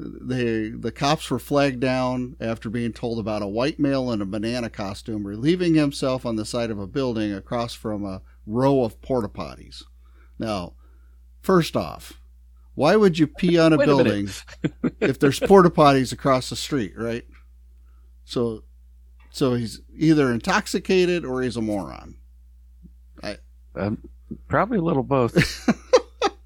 [0.00, 4.26] they the cops were flagged down after being told about a white male in a
[4.26, 9.00] banana costume relieving himself on the side of a building across from a row of
[9.00, 9.84] porta potties.
[10.40, 10.74] Now,
[11.40, 12.20] first off,
[12.74, 14.28] why would you pee on a Wait a building
[14.98, 17.24] if there's porta potties across the street, right?
[18.24, 18.64] So,
[19.30, 22.16] so he's either intoxicated or he's a moron.
[23.74, 24.08] Um,
[24.48, 25.36] probably a little both.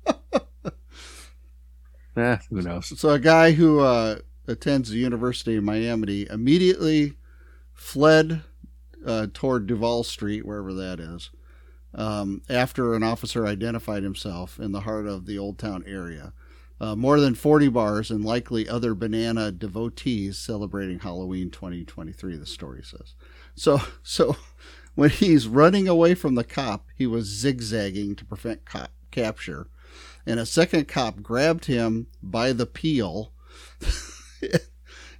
[2.17, 2.99] eh, who knows?
[2.99, 7.15] So a guy who uh, attends the University of Miami immediately
[7.73, 8.43] fled
[9.07, 11.31] uh, toward Duval Street, wherever that is,
[11.95, 16.33] um, after an officer identified himself in the heart of the Old Town area.
[16.81, 22.83] Uh, more than 40 bars and likely other banana devotees celebrating Halloween 2023, the story
[22.83, 23.15] says.
[23.55, 24.37] So, so
[24.95, 29.69] when he's running away from the cop, he was zigzagging to prevent cop capture.
[30.27, 33.33] And a second cop grabbed him by the peel.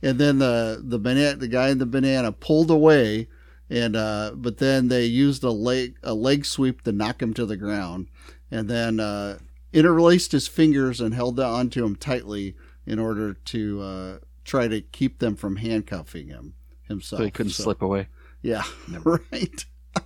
[0.03, 3.29] and then the the banana the guy in the banana pulled away
[3.71, 7.47] and uh, but then they used a leg a leg sweep to knock him to
[7.47, 8.09] the ground
[8.51, 9.39] and then uh,
[9.75, 12.55] interlaced his fingers and held on to him tightly
[12.87, 17.21] in order to uh, try to keep them from handcuffing him himself.
[17.21, 18.09] So he couldn't slip away.
[18.41, 18.63] Yeah,
[19.05, 19.65] right.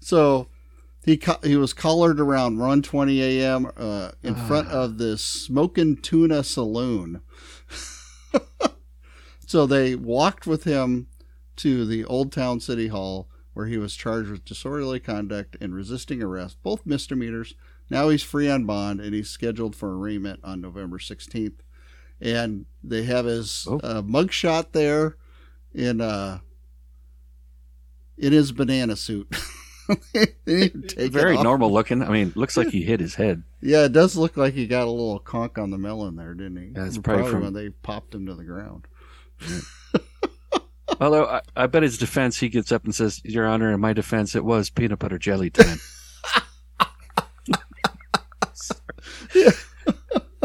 [0.00, 0.48] so
[1.04, 3.70] he co- he was collared around 1:20 a.m.
[3.76, 7.22] Uh, in front of the Smokin' Tuna Saloon.
[9.46, 11.06] so they walked with him
[11.56, 16.22] to the Old Town City Hall, where he was charged with disorderly conduct and resisting
[16.22, 17.54] arrest, both misdemeanors.
[17.90, 21.60] Now he's free on bond, and he's scheduled for arraignment on November 16th.
[22.20, 23.78] And they have his Oh.
[23.82, 25.16] uh, mugshot there
[25.74, 26.38] in uh
[28.18, 29.28] in his banana suit.
[30.14, 32.02] They didn't take it Very normal looking.
[32.02, 33.42] I mean, looks like he hit his head.
[33.60, 36.56] Yeah, it does look like he got a little conk on the melon there, didn't
[36.56, 36.72] he?
[36.74, 38.86] Yeah, it's probably from- when they popped him to the ground.
[41.00, 43.92] Although I, I bet his defense, he gets up and says, "Your Honor, in my
[43.92, 45.78] defense, it was peanut butter jelly time."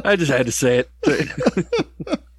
[0.03, 0.89] I just had to say it.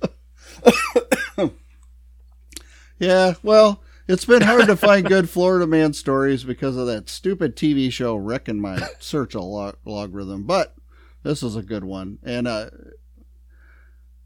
[2.99, 7.57] Yeah, well, it's been hard to find good Florida man stories because of that stupid
[7.57, 10.45] TV show wrecking my search log- logarithm.
[10.45, 10.75] But
[11.23, 12.71] this is a good one, and uh,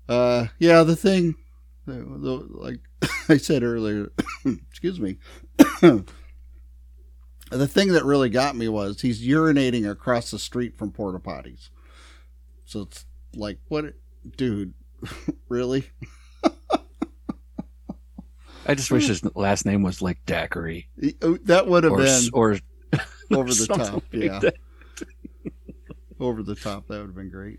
[0.09, 1.35] uh, yeah, the thing,
[1.87, 2.81] like
[3.29, 4.12] I said earlier,
[4.45, 5.18] excuse me,
[7.51, 11.71] the thing that really got me was he's urinating across the street from porta potties.
[12.64, 13.95] So it's like, what,
[14.37, 14.75] dude,
[15.49, 15.85] really?
[18.64, 20.88] I just wish his last name was like Daiquiri
[21.21, 22.59] oh, That would have or been or
[23.33, 24.05] over the top.
[24.12, 24.40] yeah,
[26.21, 26.87] over the top.
[26.88, 27.59] That would have been great.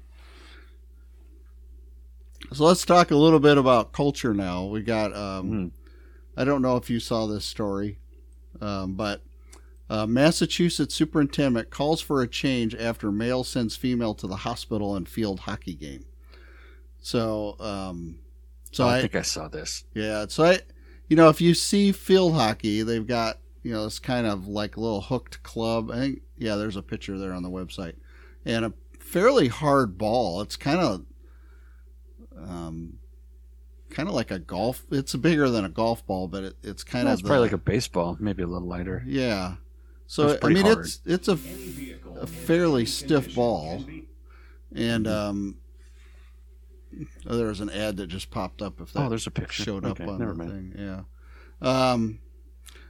[2.51, 4.65] So let's talk a little bit about culture now.
[4.65, 5.15] We got.
[5.15, 5.71] Um, Mhm.
[6.35, 7.99] I don't know if you saw this story,
[8.59, 9.21] um, but
[9.89, 15.05] uh, Massachusetts superintendent calls for a change after male sends female to the hospital in
[15.05, 16.05] field hockey game.
[16.99, 18.17] So, um,
[18.71, 19.83] so Oh, I I, think I saw this.
[19.93, 20.59] Yeah, so I,
[21.07, 24.77] you know, if you see field hockey, they've got you know this kind of like
[24.77, 25.91] little hooked club.
[25.91, 27.95] I think yeah, there's a picture there on the website,
[28.45, 30.41] and a fairly hard ball.
[30.41, 31.05] It's kind of,
[32.47, 32.99] um,
[33.89, 34.83] kind of like a golf.
[34.91, 37.53] It's bigger than a golf ball, but it, it's kind Well, of it's probably like
[37.53, 39.03] a baseball, maybe a little lighter.
[39.05, 39.55] yeah.
[40.05, 40.79] So I mean, hard.
[40.79, 41.39] it's it's a,
[42.21, 43.83] a fairly stiff ball,
[44.75, 45.57] and um,
[47.27, 48.79] oh, there was an ad that just popped up.
[48.81, 49.63] If that Oh, there's a picture.
[49.63, 50.73] showed up Okay, on never the mind.
[50.75, 50.85] thing.
[50.85, 51.01] Yeah.
[51.91, 52.19] Um,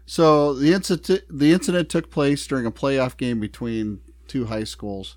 [0.05, 5.15] so the incident the incident took place during a playoff game between two high schools.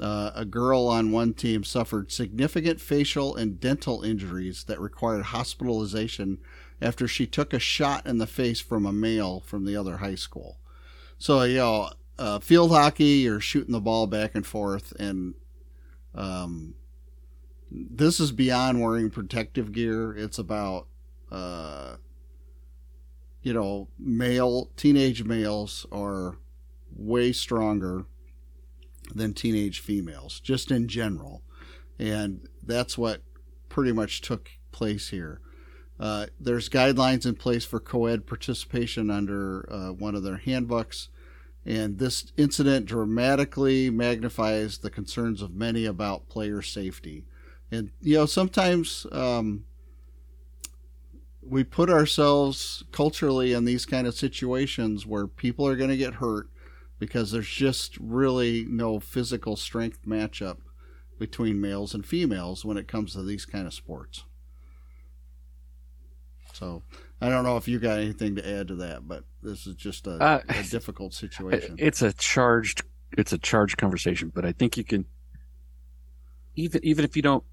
[0.00, 6.38] Uh, a girl on one team suffered significant facial and dental injuries that required hospitalization
[6.80, 10.14] after she took a shot in the face from a male from the other high
[10.14, 10.58] school.
[11.18, 15.34] So you know, uh, field hockey, you're shooting the ball back and forth, and
[16.14, 16.74] um,
[17.70, 20.14] this is beyond wearing protective gear.
[20.16, 20.86] It's about,
[21.30, 21.96] uh,
[23.42, 26.38] you know, male teenage males are
[26.96, 28.06] way stronger
[29.14, 31.42] than teenage females, just in general,
[31.98, 33.22] and that's what
[33.68, 35.40] pretty much took place here.
[35.98, 41.08] Uh, there's guidelines in place for co-ed participation under uh, one of their handbooks,
[41.66, 47.26] and this incident dramatically magnifies the concerns of many about player safety.
[47.70, 49.64] And you know, sometimes um,
[51.42, 56.14] we put ourselves culturally in these kind of situations where people are going to get
[56.14, 56.48] hurt
[57.00, 60.58] because there's just really no physical strength matchup
[61.18, 64.22] between males and females when it comes to these kind of sports.
[66.52, 66.82] So
[67.20, 70.06] I don't know if you got anything to add to that, but this is just
[70.06, 71.76] a, Uh, a difficult situation.
[71.78, 72.82] It's a charged
[73.16, 75.04] it's a charged conversation, but I think you can
[76.54, 77.44] even even if you don't.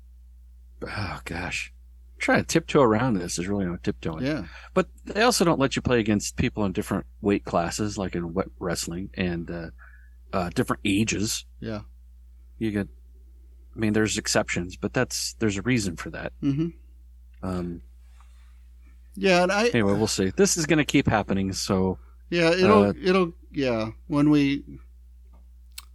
[0.83, 1.73] Oh gosh,
[2.17, 3.35] try to tiptoe around this.
[3.35, 4.25] There's really no tiptoeing.
[4.25, 4.45] Yeah.
[4.73, 8.33] But they also don't let you play against people in different weight classes, like in
[8.33, 9.69] wet wrestling, and uh,
[10.33, 11.45] uh, different ages.
[11.59, 11.81] Yeah.
[12.57, 12.87] You get.
[13.75, 16.33] I mean, there's exceptions, but that's there's a reason for that.
[16.41, 16.69] hmm
[17.43, 17.81] Um,
[19.15, 20.31] Yeah, and I anyway, we'll see.
[20.35, 21.99] This is going to keep happening, so
[22.29, 24.63] Yeah, it'll Uh, it'll yeah, when we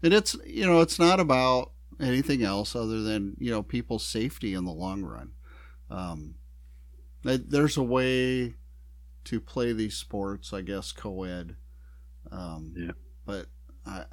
[0.03, 4.55] and it's you know, it's not about anything else other than, you know, people's safety
[4.55, 5.33] in the long run.
[5.93, 6.35] Um
[7.25, 8.55] there's a way
[9.25, 11.57] to play these sports, I guess co-ed.
[12.31, 12.93] Um Yeah.
[13.25, 13.47] but
[13.87, 14.05] I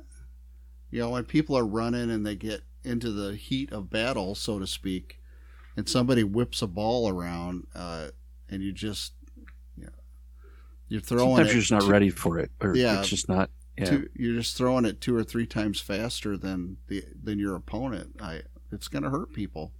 [0.92, 4.58] you know, when people are running and they get into the heat of battle, so
[4.60, 5.20] to speak,
[5.78, 8.10] and somebody whips a ball around, uh,
[8.50, 9.14] and you just,
[9.78, 9.92] you know,
[10.88, 13.00] you're throwing sometimes it you're just not ready for it, or Yeah.
[13.00, 13.52] it's just not.
[13.78, 17.56] Yeah, two, you're just throwing it two or three times faster than the than your
[17.56, 18.16] opponent.
[18.20, 19.74] I it's going to hurt people.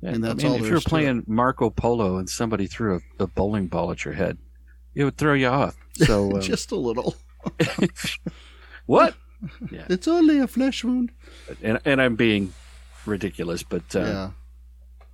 [0.00, 3.24] Yeah, and that's I mean, all if you're playing Marco Polo and somebody threw a,
[3.24, 4.38] a bowling ball at your head,
[4.94, 5.76] it would throw you off.
[5.96, 7.16] So um, just a little.
[8.86, 9.14] what?
[9.70, 11.10] It's only a flesh wound.
[11.62, 12.52] And and I'm being
[13.06, 14.30] ridiculous, but uh, yeah,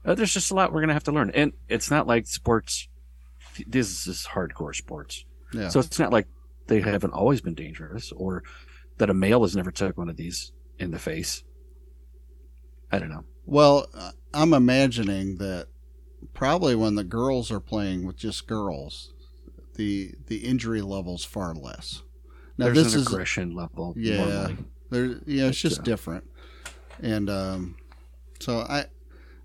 [0.05, 1.31] uh, there's just a lot we're gonna have to learn.
[1.31, 2.89] And it's not like sports.
[3.65, 5.69] This is hardcore sports, yeah.
[5.69, 6.27] so it's not like
[6.67, 8.43] they haven't always been dangerous, or
[8.99, 11.45] that a male has never took one of these in the face.
[12.91, 13.25] I don't know.
[13.47, 15.69] well, uh, I'm imagining that
[16.35, 19.13] probably when the girls are playing with just girls,
[19.77, 22.03] the the injury level's far less.
[22.59, 23.95] Now There's this an is aggression level.
[23.97, 24.17] Yeah.
[24.25, 24.57] normally.
[24.91, 26.25] there yeah it's just uh, different
[27.01, 27.77] and um
[28.41, 28.85] so i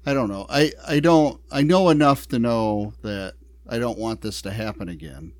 [0.05, 3.33] i don't know i i don't i know enough to know that
[3.69, 5.31] i don't want this to happen again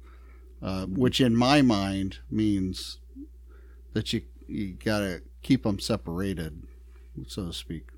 [0.61, 2.99] uh, which in my mind means
[3.93, 6.63] that you you gotta keep them separated
[7.27, 7.89] so to speak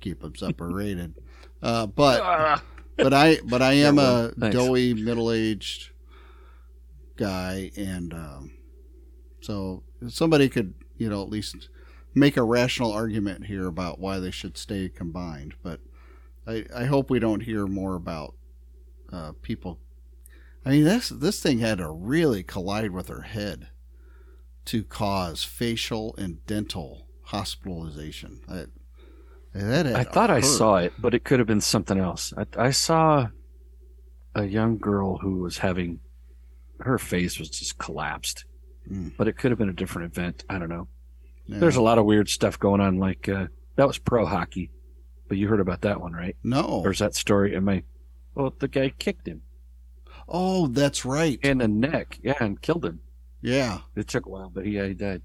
[0.00, 1.14] keep them separated
[1.62, 2.62] uh, but Ah!
[2.96, 4.56] but I but I am Yeah, a thanks.
[4.56, 5.90] doughy middle aged
[7.16, 8.52] guy, and um,
[9.40, 11.68] so somebody could you know at least
[12.14, 15.54] make a rational argument here about why they should stay combined.
[15.62, 15.80] But
[16.46, 18.34] I I hope we don't hear more about
[19.12, 19.78] uh, people.
[20.64, 23.68] I mean this this thing had to really collide with her head
[24.66, 28.40] to cause facial and dental hospitalization.
[28.48, 28.66] I,
[29.54, 32.32] that I thought I saw it, but it could have been something else.
[32.36, 33.28] I, I saw
[34.34, 36.00] a young girl who was having
[36.80, 38.44] her face was just collapsed,
[38.90, 39.12] Mm.
[39.18, 40.44] but it could have been a different event.
[40.48, 40.88] I don't know.
[41.46, 41.58] Yeah.
[41.58, 42.98] There's a lot of weird stuff going on.
[42.98, 44.70] Like uh, that was pro hockey,
[45.28, 46.36] but you heard about that one, right?
[46.42, 46.80] no.
[46.82, 47.54] There's that story.
[47.54, 47.82] Am I?
[48.34, 49.42] Well, the guy kicked him
[50.28, 51.38] Oh, that's right.
[51.42, 53.00] in the neck, yeah, and killed him.
[53.42, 53.80] yeah.
[53.96, 55.22] It took a while, but he, uh, he died.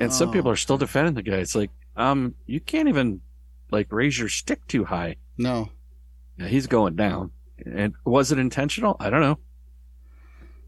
[0.00, 1.36] And some Oh, people are still defending the guy.
[1.38, 3.20] It's like, um, you can't even
[3.70, 5.16] like raise your stick too high.
[5.36, 5.70] No.
[6.38, 7.30] Yeah, he's going down.
[7.66, 8.96] And was it intentional?
[9.00, 9.38] I don't know.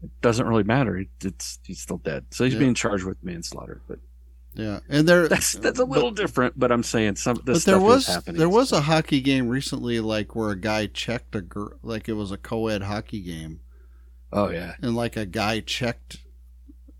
[0.03, 0.97] It doesn't really matter.
[0.97, 2.59] It- It's he's still dead, so he's Yeah.
[2.59, 3.81] being charged with manslaughter.
[3.87, 3.99] But
[4.53, 4.79] Yeah.
[4.89, 6.59] And there that's that's a little different.
[6.59, 8.37] But I'm saying some this but there stuff was is happening.
[8.39, 12.13] there was a hockey game recently like where a guy checked a girl like it
[12.13, 13.61] was a co-ed hockey game
[14.33, 16.17] oh yeah, and like a guy checked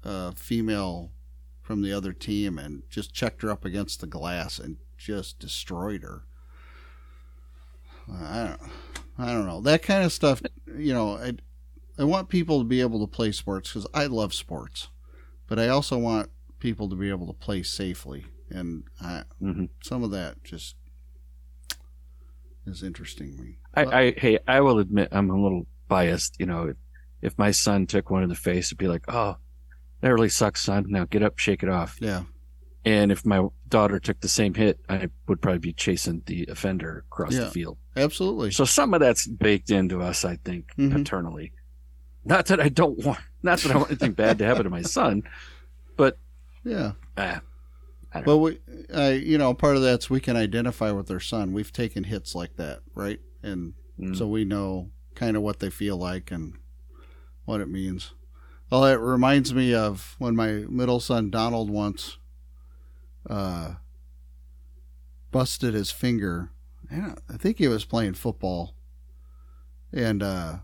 [0.04, 1.12] a female
[1.62, 6.04] from the other team and just checked her up against the glass and just destroyed
[6.04, 6.24] her.
[8.12, 8.72] I don't
[9.18, 9.62] I don't know.
[9.62, 10.42] That kind of stuff,
[10.78, 11.34] you know, I
[11.98, 14.90] I want people to be able to play sports cuz I love sports.
[15.48, 20.04] But I also want people to be able to play safely and I, hmm some
[20.04, 20.76] of that just
[22.66, 23.58] is interesting me.
[23.74, 26.36] I, I hey, I will admit I'm a little biased.
[26.40, 26.78] You know, if,
[27.22, 29.38] if my son took one in the face, it'd be like, oh,
[30.02, 30.86] that really sucks, son.
[30.90, 31.98] Now get up, shake it off.
[32.00, 32.24] yeah.
[32.84, 37.06] And if my daughter took the same hit, I would probably be chasing the offender
[37.12, 37.42] across Yeah.
[37.42, 37.78] the field.
[37.96, 38.52] Absolutely.
[38.52, 40.92] So some of that's baked into us, I think, Mhm.
[40.92, 41.52] paternally.
[42.26, 44.82] Not that I don't want, not that I want anything bad to happen to my
[44.82, 45.24] son.
[45.96, 46.18] But
[46.64, 46.94] yeah.
[47.18, 47.42] Ah,
[48.26, 48.60] But we,
[48.94, 51.54] I, you know, part of that's we can identify with our son.
[51.54, 53.20] We've taken hits like that, right?
[53.44, 54.16] And Mm.
[54.18, 56.56] so we know kind of what they feel like and
[57.46, 58.14] what it means.
[58.72, 62.18] Well, it reminds me of when my middle son Donald once
[63.30, 63.76] uh,
[65.32, 66.52] busted his finger.
[66.92, 68.76] I, I think he was playing football,
[69.94, 70.58] and uh,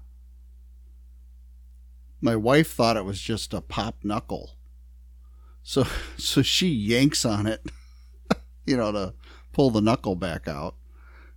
[2.22, 4.58] my wife thought it was just a pop knuckle.
[5.64, 5.86] So
[6.18, 7.66] so she yanks on it,
[8.66, 9.14] you know, to
[9.54, 10.76] pull the knuckle back out.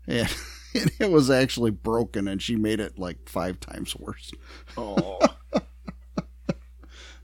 [0.07, 0.35] And,
[0.75, 4.33] and it was actually broken and she made it like five times worse.
[4.77, 5.19] Oh.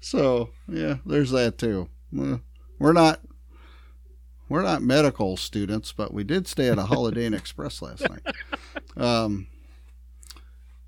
[0.06, 1.88] So, yeah, there's that too.
[2.12, 3.22] We're not
[4.48, 8.22] we're not medical students, but we did stay at a Holiday Inn Express last night.
[8.96, 9.46] Um,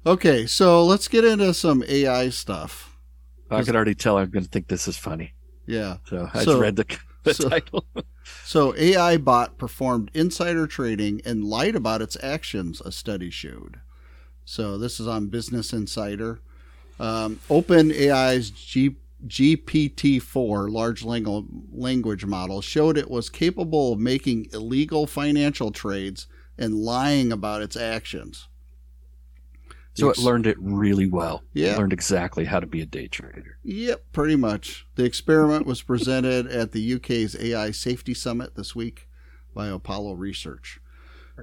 [0.07, 2.97] okay, so let's get into some AI stuff.
[3.51, 5.33] I could already tell I'm going to think this is funny.
[5.67, 5.99] Yeah.
[6.07, 7.85] So I So- just read the, the so- title.
[8.45, 13.81] So AI bot performed insider trading and lied about its actions, a study showed.
[14.45, 16.41] So this is on Business Insider.
[17.01, 18.97] Um, OpenAI's G,
[19.27, 27.33] GPT-4 large language model showed it was capable of making illegal financial trades and lying
[27.33, 28.49] about its actions.
[29.95, 31.43] So it learned it really well.
[31.53, 31.73] Yeah.
[31.73, 33.59] It learned exactly how to be a day trader.
[33.65, 34.87] Yep, pretty much.
[34.95, 39.09] The experiment was presented at the UK's AI Safety Summit this week
[39.53, 40.81] by Apollo Research.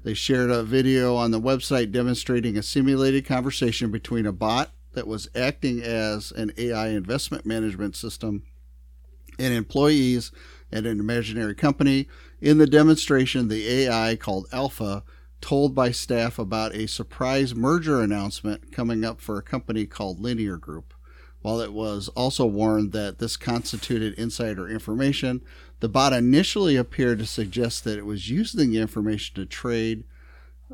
[0.03, 5.07] They shared a video on the website demonstrating a simulated conversation between a bot that
[5.07, 8.43] was acting as an AI investment management system
[9.37, 10.31] and employees
[10.71, 12.07] at an imaginary company.
[12.41, 15.03] In the demonstration, the AI called Alpha
[15.41, 20.57] told by staff about a surprise merger announcement coming up for a company called Linear
[20.57, 20.93] Group.
[21.41, 25.41] While it was also warned that this constituted insider information,
[25.79, 30.05] the bot initially appeared to suggest that it was using the information to trade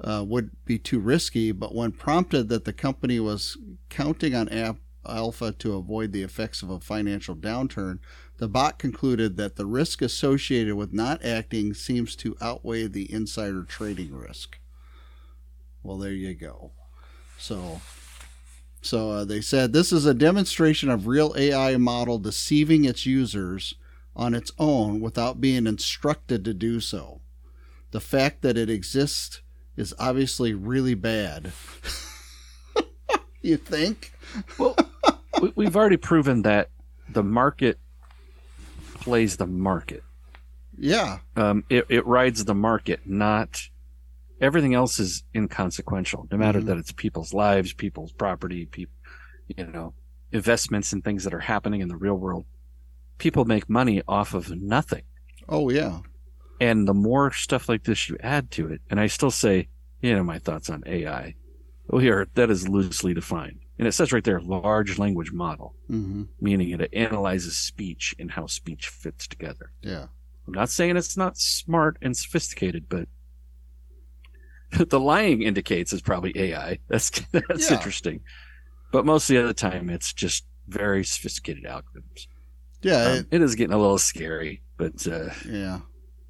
[0.01, 3.57] uh, would be too risky, but when prompted that the company was
[3.89, 7.99] counting on App Alpha to avoid the effects of a financial downturn,
[8.37, 13.63] the bot concluded that the risk associated with not acting seems to outweigh the insider
[13.63, 14.59] trading risk.
[15.83, 16.71] Well, there you go.
[17.37, 17.81] So,
[18.81, 23.75] so uh, they said this is a demonstration of real AI model deceiving its users
[24.15, 27.21] on its own without being instructed to do so.
[27.91, 29.41] The fact that it exists
[29.77, 31.51] is obviously really bad.
[33.41, 34.13] you think?
[34.57, 34.75] Well,
[35.41, 36.69] we, we've already proven that
[37.09, 37.79] the market
[38.95, 40.03] plays the market.
[40.77, 41.19] Yeah.
[41.35, 43.61] Um, it, it rides the market, not
[44.39, 46.27] everything else is inconsequential.
[46.31, 46.65] No matter Mhm.
[46.67, 48.93] that it's people's lives, people's property, people,
[49.47, 49.93] you know,
[50.31, 52.45] investments and things that are happening in the real world.
[53.17, 55.03] People make money off of nothing.
[55.47, 55.99] Oh yeah.
[56.61, 59.67] And the more stuff like this you add to it, and I still say,
[60.01, 61.33] you know, my thoughts on AI.
[61.87, 63.59] Well, here, that is loosely defined.
[63.79, 68.45] And it says right there, large language model, hmm meaning it analyzes speech and how
[68.45, 69.71] speech fits together.
[69.81, 70.05] Yeah.
[70.47, 73.07] I'm not saying it's not smart and sophisticated, but
[74.89, 76.77] the lying indicates it's probably AI.
[76.89, 77.75] That's that's Yeah.
[77.77, 78.21] interesting.
[78.91, 82.27] But most of the other time, it's just very sophisticated algorithms.
[82.83, 83.03] Yeah.
[83.03, 85.79] Um, it- it is getting a little scary, but uh, yeah.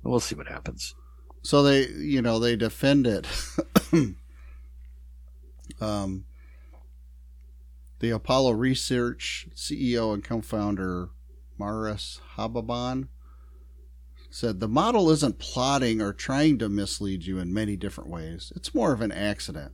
[0.04, 0.96] We'll see what happens.
[1.44, 3.28] So they, you know, they defend it.
[5.82, 6.26] um,
[8.00, 11.10] the Apollo Research CEO and co-founder
[11.58, 13.08] Marius Hobbhahn
[14.30, 18.52] said the model isn't plotting or trying to mislead you in many different ways.
[18.56, 19.74] It's more of an accident.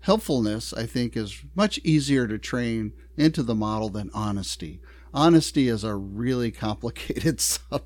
[0.00, 4.80] Helpfulness, I think, is much easier to train into the model than honesty.
[5.12, 7.84] Honesty is a really complicated sub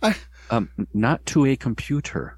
[0.00, 0.26] concept.
[0.50, 2.36] Um, not to a computer.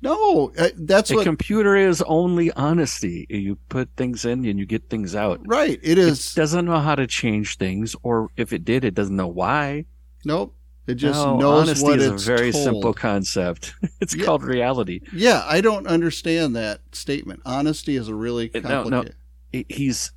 [0.00, 3.26] No, uh, that's a what computer is only honesty.
[3.30, 5.40] You put things in and you get things out.
[5.46, 5.78] Right.
[5.82, 6.34] It It is.
[6.34, 9.84] doesn't know how to change things, or if it did, it doesn't know why.
[10.24, 10.54] nope.
[10.88, 12.64] It just No, knows honesty what is it's a very told.
[12.64, 13.72] simple concept.
[14.00, 14.24] It's Yeah.
[14.24, 15.00] called reality.
[15.14, 17.40] Yeah, I don't understand that statement.
[17.44, 19.02] Honesty is a really It- no, no.
[19.04, 19.14] complicated.
[19.68, 20.10] He's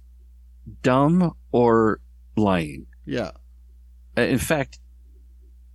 [0.81, 1.99] dumb or
[2.35, 2.87] lying.
[3.05, 3.31] Yeah.
[4.17, 4.79] Uh, In fact,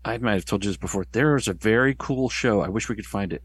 [0.04, 1.04] I might have told you this before.
[1.12, 2.60] There is a very cool show.
[2.60, 3.42] I wish we could find it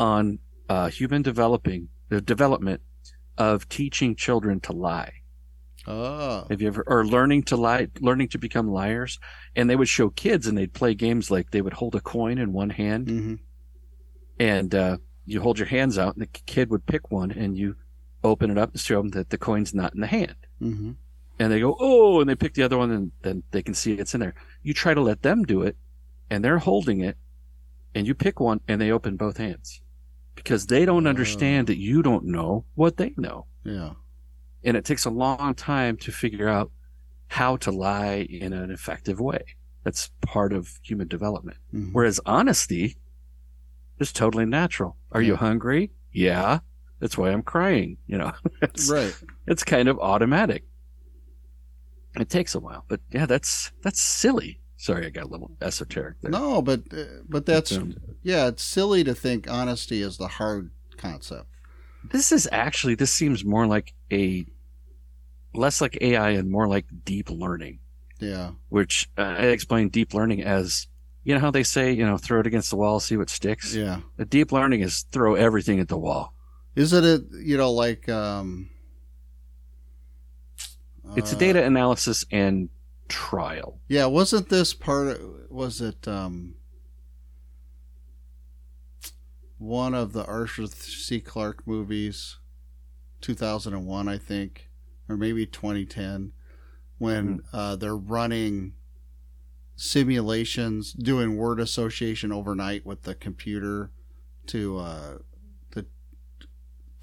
[0.00, 0.38] on
[0.68, 2.80] uh, human developing the development
[3.38, 5.12] of teaching children to lie.
[5.86, 6.46] Oh.
[6.48, 9.18] Have you ever or learning to lie, learning to become liars?
[9.56, 12.38] And they would show kids, and they'd play games like they would hold a coin
[12.38, 13.34] in one hand, hmm
[14.40, 17.76] and uh, you hold your hands out, and the kid would pick one, and you
[18.24, 20.36] open it up and show them that the coin's not in the hand.
[20.58, 20.92] hmm
[21.38, 23.94] and they go, oh, and they pick the other one, and then they can see
[23.94, 24.34] it's in there.
[24.62, 25.76] You try to let them do it,
[26.32, 27.16] and they're holding it,
[27.94, 29.82] and you pick one, and they open both hands
[30.34, 31.70] because they don't understand Oh.
[31.72, 33.46] that you don't know what they know.
[33.64, 33.92] Yeah.
[34.64, 36.70] And it takes a long time to figure out
[37.28, 39.44] how to lie in an effective way.
[39.84, 41.58] That's part of human development.
[41.74, 41.90] Mhm.
[41.92, 42.96] Whereas honesty
[43.98, 44.96] is totally natural.
[45.10, 45.90] Are you hungry?
[46.12, 46.60] Yeah.
[47.00, 47.98] That's why I'm crying.
[48.06, 49.14] You know, it's, Right.
[49.46, 50.64] it's kind of automatic.
[52.16, 54.60] It takes a while, but yeah, that's that's silly.
[54.82, 56.32] Sorry, I got a little esoteric there.
[56.32, 58.48] No, but uh, but that's Um, yeah.
[58.48, 61.46] It's silly to think honesty is the hard concept.
[62.10, 64.44] This is actually this seems more like a
[65.54, 67.78] less like AI and more like deep learning.
[68.18, 68.52] Yeah.
[68.70, 70.88] which uh, I explain deep learning as
[71.22, 73.76] you know how they say you know throw it against the wall, see what sticks.
[73.76, 74.00] Yeah.
[74.16, 76.34] The deep learning is throw everything at the wall.
[76.74, 78.68] Is it a you know like um
[81.14, 82.68] It's uh, a data analysis and
[83.12, 83.78] trial.
[83.88, 86.54] Yeah, wasn't this part of, was it um
[89.58, 91.20] one of the Arthur C.
[91.20, 92.38] Clarke movies
[93.20, 94.68] 2001 I think
[95.08, 96.32] or maybe 2010
[96.98, 98.72] when uh, they're running
[99.76, 103.90] simulations doing word association overnight with the computer
[104.46, 105.18] to uh
[105.72, 105.84] to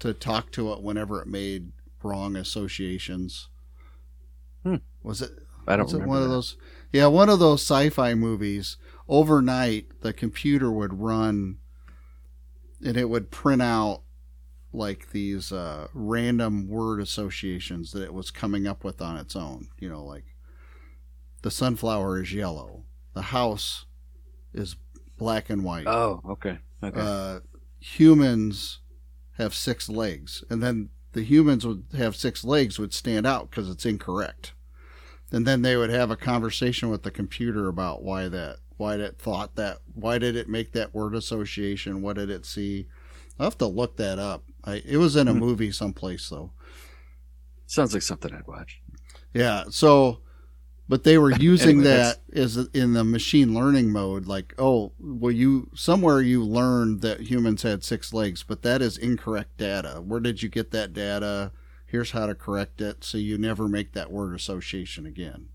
[0.00, 3.48] to talk to it whenever it made wrong associations
[4.64, 4.76] Hmm.
[5.02, 5.30] was it
[5.70, 6.56] I don't remember one of those
[6.92, 8.76] yeah one of those sci-fi movies
[9.08, 11.58] overnight the computer would run
[12.84, 14.02] and it would print out
[14.72, 19.68] like these uh, random word associations that it was coming up with on its own
[19.78, 20.24] you know like
[21.42, 23.86] the sunflower is yellow the house
[24.52, 24.76] is
[25.20, 25.86] black and white.
[25.86, 27.00] Oh, okay, okay.
[27.00, 27.40] uh,
[27.78, 28.80] humans
[29.38, 33.70] have six legs, and then the humans would have six legs would stand out because
[33.70, 34.54] it's incorrect,
[35.32, 39.18] and then they would have a conversation with the computer about why that why it
[39.18, 42.86] thought that why did it make that word association what did it see
[43.38, 45.38] i'll have to look that up I, it was in a Hmm.
[45.40, 46.50] movie someplace though
[47.66, 48.80] Sounds like something I'd watch.
[49.32, 49.64] Yeah.
[49.70, 50.18] So,
[50.88, 54.26] but they were using Anyway, that as in the machine learning mode.
[54.26, 58.98] Like, oh, well, you somewhere you learned that humans had six legs, but that is
[58.98, 60.02] incorrect data.
[60.04, 61.52] Where did you get that data?
[61.90, 65.48] Here's how to correct it, so you never make that word association again.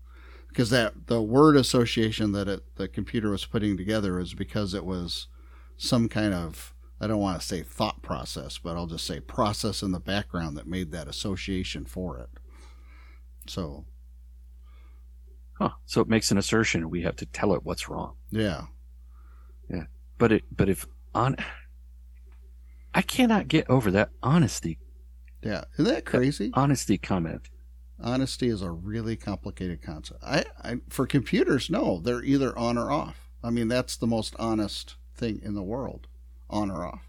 [0.48, 4.84] Because that the word association that it, the computer was putting together is because it
[4.84, 5.28] was
[5.76, 9.82] some kind of I don't want to say thought process, but I'll just say process
[9.82, 12.30] in the background that made that association for it.
[13.46, 13.84] So
[15.58, 15.70] Huh.
[15.86, 18.16] So it makes an assertion, and we have to tell it what's wrong.
[18.30, 18.66] Yeah,
[19.70, 19.84] yeah,
[20.18, 21.36] But it, but if on,
[22.94, 24.78] I cannot get over that honesty,
[25.46, 26.50] yeah, isn't that crazy?
[26.54, 27.48] honesty comment.
[28.02, 30.22] Honesty is a really complicated concept.
[30.22, 33.30] I, I for computers, no, they're either on or off.
[33.42, 36.08] I mean, that's the most honest thing in the world,
[36.50, 37.08] on or off.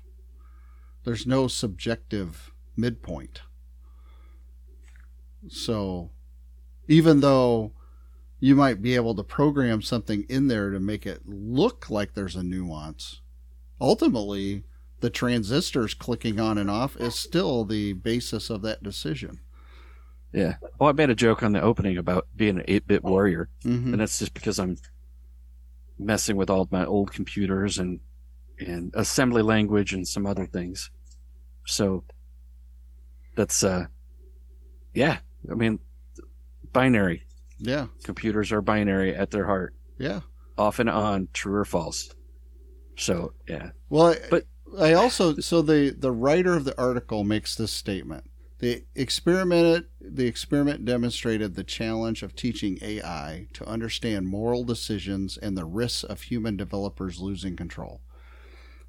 [1.04, 3.42] There's no subjective midpoint.
[5.50, 6.12] So,
[6.88, 7.74] even though
[8.40, 12.36] you might be able to program something in there to make it look like there's
[12.36, 13.22] a nuance,
[13.82, 14.64] ultimately,
[15.00, 19.40] the transistors clicking on and off is still the basis of that decision.
[20.34, 20.56] Yeah.
[20.80, 23.94] Oh, I made a joke on the opening about being an eight-bit warrior, Mm-hmm.
[23.94, 24.78] and that's just because I'm
[26.00, 28.00] messing with all my old computers and
[28.60, 30.90] and assembly language and some other things.
[31.66, 32.04] So
[33.36, 33.86] that's uh,
[34.94, 35.20] yeah.
[35.50, 35.80] I mean,
[36.74, 37.24] binary
[37.60, 40.22] Yeah, computers are binary at their heart, yeah.
[40.58, 42.10] off and on, true or false.
[42.98, 44.46] So yeah, Well, But-
[44.80, 48.30] I also so the the writer of the article makes this statement.
[48.60, 55.58] The experiment the experiment demonstrated the challenge of teaching AI to understand moral decisions and
[55.58, 58.02] the risks of human developers losing control.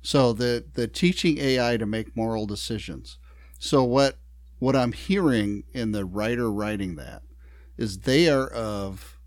[0.02, 3.18] So the the teaching AI to make moral decisions.
[3.58, 4.18] So what
[4.58, 7.22] what I'm hearing in the writer writing that
[7.76, 9.18] is they are of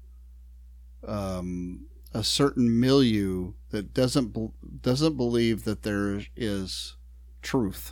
[1.07, 6.95] um, a certain milieu that doesn't doesn't believe that there is
[7.41, 7.91] truth.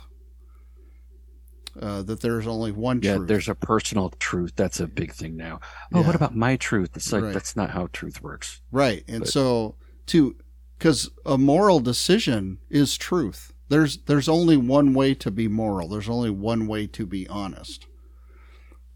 [1.80, 3.14] Uh, that there's only one yeah.
[3.16, 3.28] truth.
[3.28, 4.52] There's a personal truth.
[4.56, 5.60] That's a big thing now.
[5.94, 6.06] Oh, Yeah.
[6.06, 6.90] what about my truth?
[6.96, 7.32] It's like Right.
[7.32, 8.60] that's not how truth works.
[8.72, 9.04] Right.
[9.06, 10.36] And But- so to
[10.80, 13.52] cuz a moral decision is truth.
[13.68, 15.88] There's there's only one way to be moral.
[15.88, 17.86] There's only one way to be honest.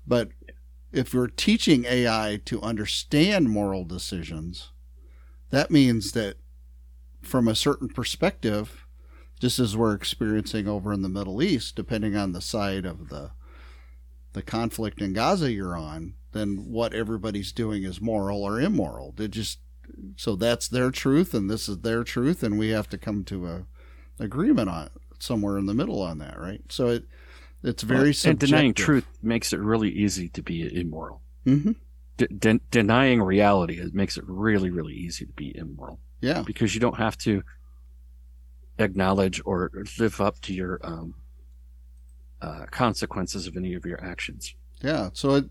[0.06, 0.30] But
[0.92, 4.72] if we're teaching AI to understand moral decisions,
[5.54, 6.36] that means that
[7.22, 8.86] from a certain perspective,
[9.40, 13.32] just as we're experiencing over in the Middle East, depending on the side of the
[14.32, 19.12] the conflict in Gaza you're on, then what everybody's doing is moral or immoral.
[19.16, 19.60] They just
[20.16, 23.46] so that's their truth and this is their truth and we have to come to
[23.46, 23.66] a
[24.18, 24.88] agreement on
[25.18, 26.62] somewhere in the middle on that, right?
[26.68, 27.04] So it
[27.62, 28.48] it's very and subjective.
[28.48, 31.22] denying truth makes it really easy to be immoral.
[31.44, 31.72] hmm
[32.16, 36.42] De- de- denying reality it makes it really really easy to be immoral Yeah.
[36.46, 37.42] because you don't have to
[38.78, 41.14] acknowledge or live up to your um,
[42.40, 44.54] uh, consequences of any of your actions.
[44.82, 45.44] Yeah, so it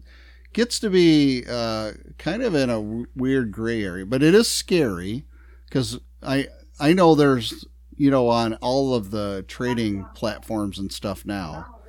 [0.54, 4.50] gets to be uh, kind of in a w- weird gray area, but it is
[4.50, 5.26] scary
[5.66, 6.48] because I
[6.80, 11.80] I know there's you know on all of the trading platforms and stuff now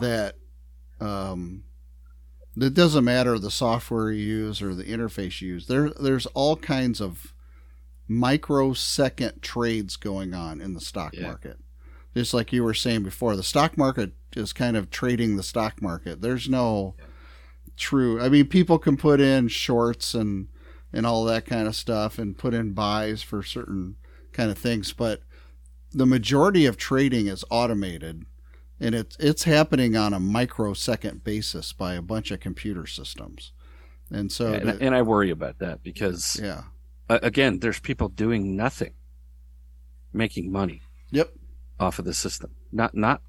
[0.00, 0.36] that
[1.00, 1.64] um,
[2.56, 5.66] it doesn't matter the software you use or the interface you use.
[5.66, 7.32] There, there's all kinds of
[8.08, 11.22] microsecond trades going on in the stock Yeah.
[11.28, 11.58] market.
[12.16, 15.82] Just like you were saying before, the stock market is kind of trading the stock
[15.82, 16.20] market.
[16.20, 16.94] There's no
[17.76, 18.20] true.
[18.20, 20.48] I mean, people can put in shorts and
[20.92, 23.96] and all that kind of stuff and put in buys for certain
[24.32, 25.22] kind of things, but
[25.92, 28.26] the majority of trading is automated
[28.80, 33.52] and it's it's happening on a microsecond basis by a bunch of computer systems.
[34.10, 36.62] And so and, and I worry about that because yeah.
[37.08, 38.92] again, there's people doing nothing,
[40.12, 41.32] making money Yep.
[41.80, 42.50] off of the system.
[42.72, 43.22] Not not,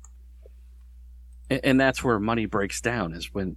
[1.49, 3.55] and, that's where money breaks down is when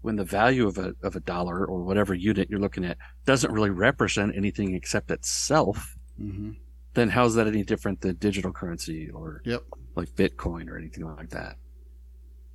[0.00, 2.96] when the value of a of a dollar or whatever unit you're looking at
[3.26, 5.96] doesn't really represent anything except itself.
[6.16, 6.52] hmm
[6.94, 9.62] Then how's that any different than digital currency or Yep.
[9.94, 11.56] Like Bitcoin or anything like that?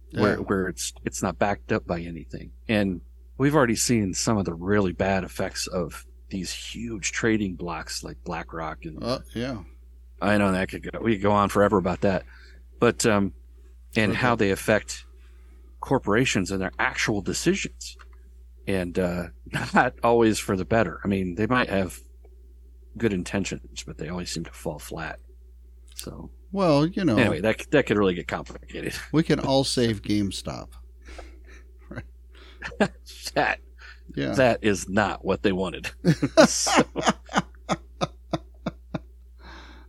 [0.10, 0.22] Yeah.
[0.22, 2.52] where where it's it's not backed up by anything.
[2.70, 3.02] And
[3.38, 8.24] we've already seen some of the really bad effects of these huge trading blocks like
[8.24, 9.60] BlackRock and Uh, yeah.
[10.22, 12.24] I know that could go we could go on forever about that.
[12.80, 13.34] But um
[13.96, 14.20] and Okay.
[14.22, 15.06] how they affect
[15.80, 17.98] corporations and their actual decisions.
[18.68, 19.28] And uh
[19.74, 21.00] not always for the better.
[21.04, 22.00] I mean, they might have
[22.98, 25.20] good intentions, but they always seem to fall flat.
[25.96, 28.94] So Well, you know, anyway, that that could really get complicated.
[29.12, 30.70] we can all save GameStop.
[33.34, 33.60] that
[34.16, 34.34] Yeah.
[34.36, 35.90] that is not what they wanted.
[36.48, 36.84] So-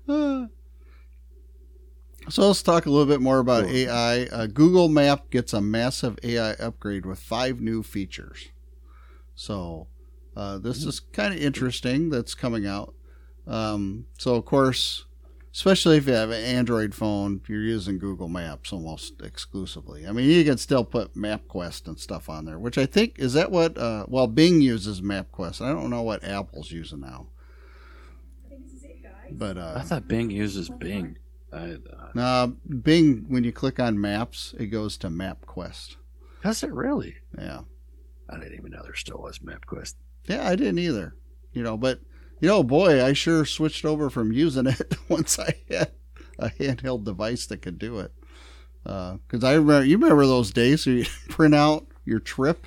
[0.07, 0.47] Uh,
[2.29, 3.73] so let's talk a little bit more about Cool.
[3.75, 4.25] AI.
[4.25, 8.49] Uh, Google Map gets a massive AI upgrade with five new features.
[9.35, 9.87] So
[10.37, 12.11] uh, this is kind of interesting.
[12.11, 12.95] That's coming out.
[13.47, 15.07] Um, so of course,
[15.55, 20.07] especially if you have an Android phone, you're using Google Maps almost exclusively.
[20.07, 23.35] I mean, you can still put MapQuest and stuff on there, which I think is
[23.35, 23.79] that what.
[23.79, 25.61] Uh, well, Bing uses MapQuest.
[25.61, 27.29] I don't know what Apple's using now.
[29.31, 31.19] But uh, I thought Bing uses Bing.
[31.53, 35.97] I, uh, Now, Bing, when you click on Maps, it goes to MapQuest.
[36.43, 37.17] does it really?
[37.39, 37.61] Yeah,
[38.29, 39.95] I didn't even know there still was MapQuest.
[40.27, 41.15] yeah, I didn't either.
[41.53, 42.01] You know, but
[42.41, 45.93] you know, boy, I sure switched over from using it once I had
[46.39, 48.13] a handheld device that could do it.
[48.85, 52.67] Uh, because I remember, you remember those days where you print out your trip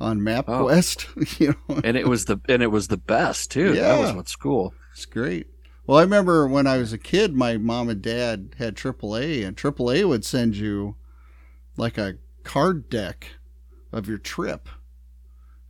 [0.00, 1.06] on MapQuest.
[1.16, 1.36] Oh.
[1.44, 3.74] you know, And it was the and it was the best too.
[3.74, 4.74] That was what's cool.
[4.92, 5.46] It's great.
[5.86, 9.56] Well, I remember when I was a kid, my mom and dad had AAA, and
[9.56, 10.96] AAA would send you
[11.76, 13.28] like a card deck
[13.92, 14.68] of your trip.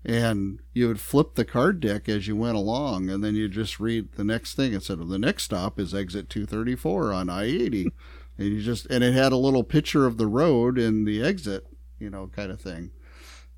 [0.08, 3.80] And you would flip the card deck as you went along, and then you just
[3.80, 4.72] read the next thing.
[4.72, 7.88] It said, the next stop is exit 234 on I 80.
[8.38, 11.66] and you just, and it had a little picture of the road and the exit,
[11.98, 12.92] you know, kind of thing.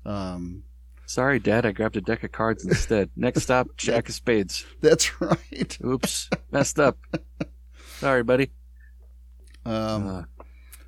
[0.05, 0.63] Um,
[1.05, 3.11] Sorry, Dad, I grabbed a deck of cards instead.
[3.15, 4.65] Next stop, Jack of Spades.
[4.81, 5.77] that's right.
[5.85, 6.97] Oops, messed up.
[7.99, 8.49] Sorry, buddy.
[9.65, 10.23] Um, Uh,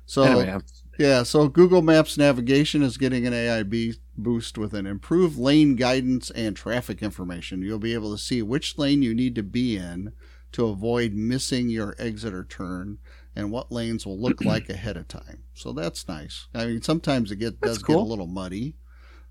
[0.06, 0.58] so, anyway,
[0.98, 5.74] Yeah, so Google Maps navigation is getting an AI be- boost with an improved lane
[5.76, 7.62] guidance and traffic information.
[7.62, 10.12] You'll be able to see which lane you need to be in
[10.52, 12.98] to avoid missing your exit or turn
[13.34, 15.44] and what lanes will look like ahead of time.
[15.54, 16.48] So that's nice.
[16.54, 18.74] I mean, sometimes it get, That's does get a little muddy.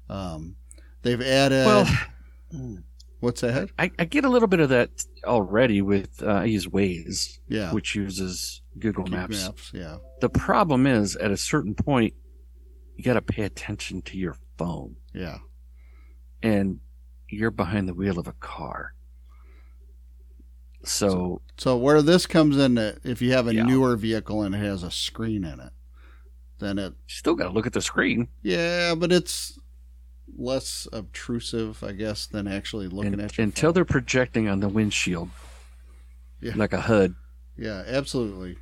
[0.09, 0.55] Um,
[1.03, 1.65] they've added.
[1.65, 1.87] well,
[3.19, 3.69] what's that?
[3.77, 4.89] I, I get a little bit of that
[5.23, 7.71] already with uh, I use Waze, Yeah.
[7.71, 9.43] which uses Google Google Maps.
[9.45, 9.71] Maps.
[9.73, 9.97] Yeah.
[10.21, 12.15] The problem is, at a certain point,
[12.95, 14.35] you got to pay attention to your
[14.65, 15.39] phone, Yeah.
[16.43, 16.79] and
[17.29, 18.93] you're behind the wheel of a car.
[20.83, 23.63] So, So where this comes in, uh, if you have a Yeah.
[23.63, 25.73] newer vehicle and it has a screen in it,
[26.59, 28.27] then it you still got to look at the screen.
[28.41, 29.59] Yeah, but it's
[30.35, 33.73] less obtrusive, I guess, than actually looking And- at your until phone.
[33.75, 35.29] they're projecting on the windshield,
[36.39, 36.53] Yeah.
[36.55, 37.15] like a HUD.
[37.57, 38.57] Yeah, absolutely.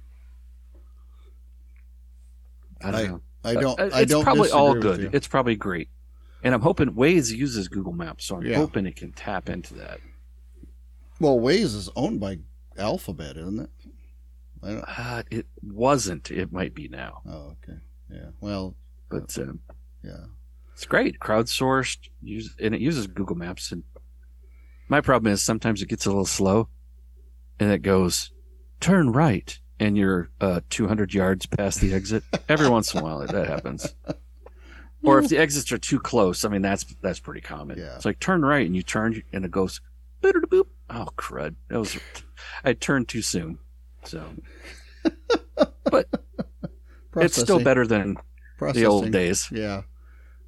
[2.82, 3.22] I don't know.
[3.44, 3.80] I don't.
[3.80, 4.24] Uh, I it's don't.
[4.24, 5.14] probably all good.
[5.14, 5.90] It's probably great.
[6.44, 8.56] And I'm hoping Waze uses Google Maps, so I'm Yeah.
[8.58, 10.00] hoping it can tap into that.
[11.20, 12.40] Well, Waze is owned by
[12.78, 13.70] Alphabet, isn't it?
[14.64, 16.32] I don't, Uh, it wasn't.
[16.32, 17.80] It might be now, oh, okay.
[18.10, 18.30] Yeah.
[18.40, 18.76] Well,
[19.10, 19.60] but um,
[20.04, 20.26] yeah.
[20.74, 21.20] it's great.
[21.20, 23.72] Crowdsourced, use, and it uses Google Maps.
[23.72, 23.84] And
[24.88, 26.70] my problem is sometimes it gets a little slow,
[27.60, 28.32] and it goes
[28.80, 32.24] turn right, and you're uh, 200 yards past the exit.
[32.48, 33.94] Every once in a while, that happens.
[35.04, 37.78] Or if the exits are too close, I mean that's that's pretty common.
[37.80, 37.96] Yeah.
[37.96, 39.80] It's like turn right, and you turn, and it goes
[40.22, 40.66] boop.
[40.90, 41.56] Oh crud!
[41.70, 41.98] That was
[42.66, 43.60] I turned too soon.
[44.04, 44.26] So
[45.92, 46.08] But
[47.16, 48.18] it's still better than
[48.74, 49.50] the old days.
[49.52, 49.84] Yeah.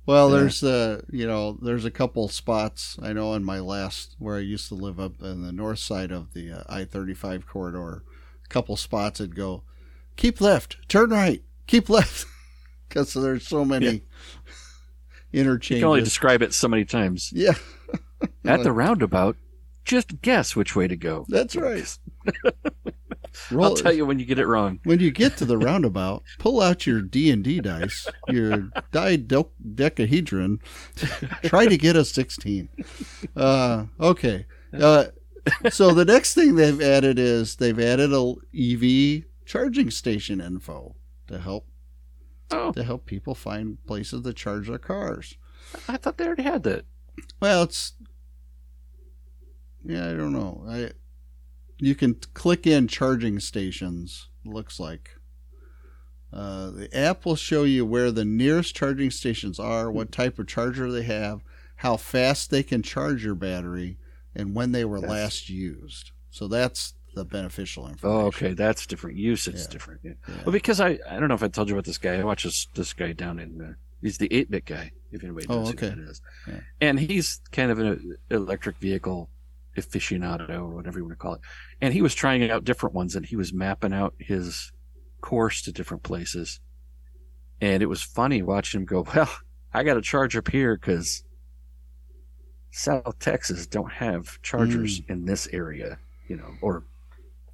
[0.06, 0.40] Well, Yeah.
[0.40, 4.40] there's uh, you know, there's a couple spots I know in my last where I
[4.40, 8.04] used to live up in the north side of the uh, I-35 corridor.
[8.52, 9.64] Couple spots would go,
[10.18, 12.26] keep left, turn right, keep left,
[12.90, 14.04] because there's so many
[15.32, 15.70] You interchanges.
[15.80, 17.32] You can only describe it so many times.
[17.34, 17.54] yeah,
[18.46, 19.38] At the roundabout,
[19.86, 21.26] just guess which way to go.
[21.30, 21.98] that's right.
[23.58, 24.82] I'll tell you when you get it wrong.
[24.84, 30.60] when you get to the roundabout, pull out your D and D dice, your dodecahedron.
[31.44, 32.68] Try to get a sixteen.
[33.34, 34.46] Uh, okay.
[34.78, 35.06] Uh,
[35.70, 40.96] so the next thing they've added is they've added a EV charging station info
[41.28, 41.68] to help
[42.54, 45.38] Oh, to help people find places to charge their cars.
[45.88, 46.86] I thought they already had that.
[47.40, 47.94] Well, it's
[49.86, 50.66] yeah, I don't know.
[50.68, 50.92] I
[51.78, 54.28] you can click in charging stations.
[54.44, 55.12] Looks like
[56.34, 60.48] uh, the app will show you where the nearest charging stations are, what type of
[60.48, 61.42] charger they have,
[61.78, 63.98] how fast they can charge your battery,
[64.36, 66.12] and when they were last used.
[66.30, 68.22] So that's the beneficial information.
[68.22, 69.18] Oh, okay, that's different.
[69.18, 69.72] Use it's Yeah.
[69.72, 70.02] different.
[70.04, 70.12] Yeah.
[70.28, 70.36] Yeah.
[70.46, 72.16] Well, because I I don't know if I told you about this guy.
[72.20, 74.92] I watch this this guy down in uh, he's the eight bit guy.
[75.12, 75.90] If anybody Oh, knows okay.
[75.90, 76.22] who that is,
[76.80, 79.30] and he's kind of an electric vehicle
[79.78, 81.42] aficionado or whatever you want to call it.
[81.82, 84.72] And he was trying out different ones, and he was mapping out his
[85.20, 86.60] course to different places.
[87.60, 89.06] And it was funny watching him go.
[89.16, 89.30] Well,
[89.74, 91.24] I got to charge up here because
[92.72, 96.84] South Texas don't have chargers in this area, you know, or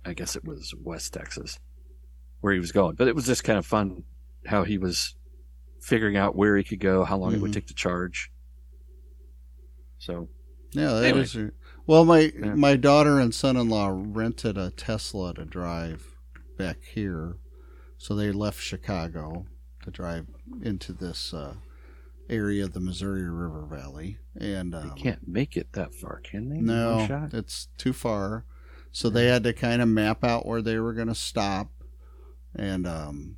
[0.05, 1.59] I guess it was West Texas
[2.41, 2.95] where he was going.
[2.95, 4.03] But it was just kind of fun
[4.45, 5.15] how he was
[5.81, 7.55] figuring out where he could go, how long it would Mhm.
[7.55, 8.31] take to charge.
[9.99, 10.29] So,
[10.73, 11.21] Yeah, that Anyway.
[11.21, 11.35] is.
[11.87, 12.53] Well, my Yeah.
[12.53, 16.13] my daughter and son-in-law rented a Tesla to drive
[16.57, 17.37] back here,
[17.97, 19.47] so they left Chicago
[19.83, 20.27] to drive
[20.61, 21.55] into this uh,
[22.29, 26.49] area of the Missouri River Valley, and um, they can't make it that far, can
[26.49, 26.57] they?
[26.57, 28.45] no, it's too far.
[28.91, 31.69] So they had to kind of map out where they were going to stop,
[32.55, 33.37] and um,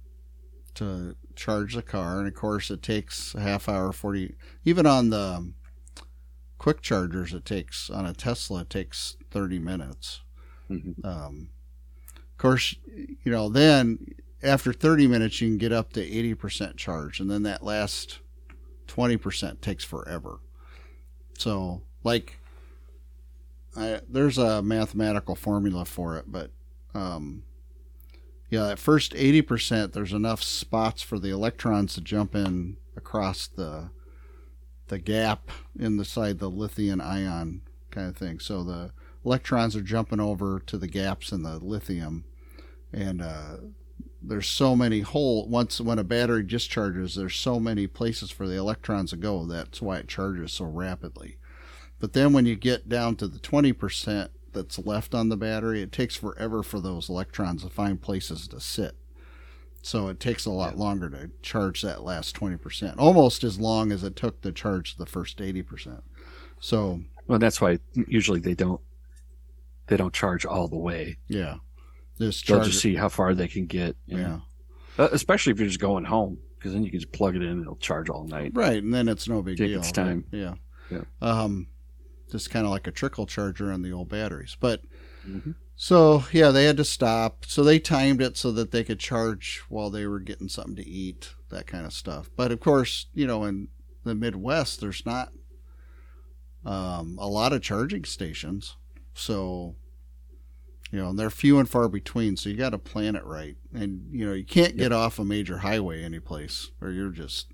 [0.76, 2.20] to charge the car.
[2.20, 4.36] And of course, it takes a half hour, forty.
[4.64, 5.56] Even on the um,
[6.58, 10.22] quick chargers, it takes on a Tesla, it takes thirty minutes.
[10.70, 11.04] Mhm.
[11.04, 11.50] Um,
[12.16, 14.06] of course, you know then
[14.42, 18.20] after thirty minutes, you can get up to eighty percent charge, and then that last
[18.90, 20.40] twenty percent takes forever.
[21.38, 22.40] So, like
[23.78, 26.52] I, there's a mathematical formula for it, but
[26.94, 27.44] um,
[28.50, 33.48] yeah, at first eighty percent, there's enough spots for the electrons to jump in across
[33.48, 33.92] the
[34.88, 37.62] the gap in the side the lithium ion
[37.92, 38.40] kind of thing.
[38.40, 38.92] So the
[39.24, 42.26] electrons are jumping over to the gaps in the lithium,
[42.92, 43.58] and uh,
[44.22, 48.56] there's so many hole once when a battery discharges, there's so many places for the
[48.58, 49.46] electrons to go.
[49.46, 51.38] That's why it charges so rapidly.
[52.00, 55.92] But then when you get down to the 20% that's left on the battery, it
[55.92, 58.96] takes forever for those electrons to find places to sit.
[59.82, 60.80] So it takes a lot Yeah.
[60.80, 65.06] longer to charge that last 20%, almost as long as it took to charge the
[65.06, 66.04] first 80%.
[66.60, 68.82] So, Well, that's why usually they don't
[69.88, 71.18] they don't charge all the way.
[71.28, 71.56] yeah.
[72.20, 73.96] Just They'll charge just see how far they can get.
[74.06, 74.28] you Yeah.
[74.28, 74.42] know.
[74.98, 77.48] Uh, especially if you're just going home, because then you can just plug it in
[77.48, 78.52] and it'll charge all night.
[78.54, 79.80] Right, and then it's no big Take deal.
[79.80, 80.26] its time.
[80.32, 80.56] Yeah.
[80.92, 81.04] Yeah.
[81.22, 81.68] Um,
[82.32, 84.58] just kind of like a trickle charger on the old batteries.
[84.60, 84.82] But
[85.26, 85.56] Mhm.
[85.78, 87.46] so yeah, they had to stop.
[87.46, 90.86] So they timed it so that they could charge while they were getting something to
[90.88, 92.30] eat, that kind of stuff.
[92.36, 93.70] But of course, you know, in
[94.04, 95.32] the Midwest, there's not
[96.66, 98.76] um, a lot of charging stations.
[99.14, 99.76] So
[100.92, 102.36] you know, and they're few and far between.
[102.38, 105.26] So you got to plan it right, and you know, you can't get off a
[105.26, 107.48] major highway anyplace, or you're just,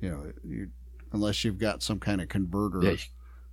[0.00, 0.70] you know, you
[1.12, 2.96] unless you've got some kind of converter Yeah,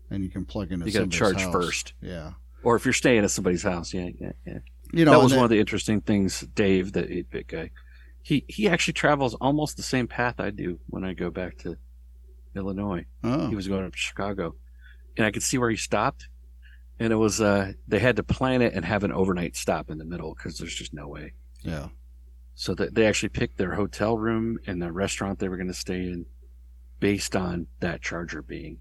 [0.10, 1.52] and you can plug into you got to charge house.
[1.52, 2.32] first, Yeah,
[2.64, 4.60] or if you're staying at somebody's house, yeah, yeah, yeah.
[4.94, 6.42] you know that was that- one of the interesting things.
[6.56, 7.70] Dave, the eight bit guy,
[8.24, 11.78] he he actually travels almost the same path I do when I go back to
[12.56, 13.06] Illinois.
[13.24, 14.56] oh, He was going up to Chicago,
[15.18, 16.28] and I could see where he stopped.
[17.02, 19.98] And it was uh, they had to plan it and have an overnight stop in
[19.98, 21.34] the middle because there's just no way.
[21.64, 21.88] yeah,
[22.54, 25.74] So that they actually picked their hotel room and the restaurant they were going to
[25.74, 26.28] stay in
[27.00, 28.78] based on that charger being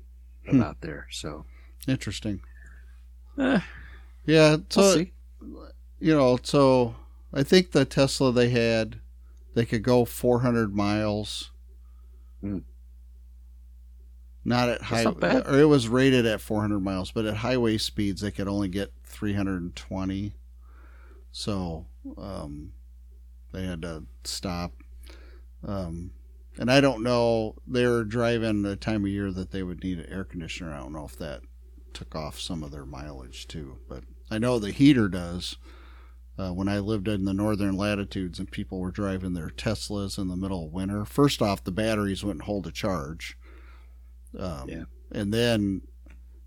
[0.47, 0.57] Hmm.
[0.61, 1.07] about there.
[1.11, 1.47] So
[1.89, 2.41] interesting.
[3.39, 3.61] eh,
[4.27, 4.83] Yeah, so
[5.41, 6.95] we'll you know, so
[7.33, 9.01] I think the Tesla they had,
[9.55, 11.53] they could go 400 miles.
[12.43, 12.59] Hmm.
[14.45, 18.23] Not at high, not or it was rated at 400 miles, but at highway speeds
[18.23, 20.33] they could only get 320.
[21.33, 21.87] So
[22.17, 22.73] um,
[23.53, 24.73] they had to stop.
[25.67, 26.13] Um,
[26.59, 27.57] and I don't know.
[27.67, 30.73] They're driving the time of year that they would need an air conditioner.
[30.73, 31.43] I don't know if that
[31.93, 35.57] took off some of their mileage too, but I know the heater does.
[36.39, 40.29] Uh, when I lived in the northern latitudes and people were driving their Teslas in
[40.29, 43.37] the middle of winter, first off, the batteries wouldn't hold a charge.
[44.39, 44.85] Um, Yeah.
[45.13, 45.83] And then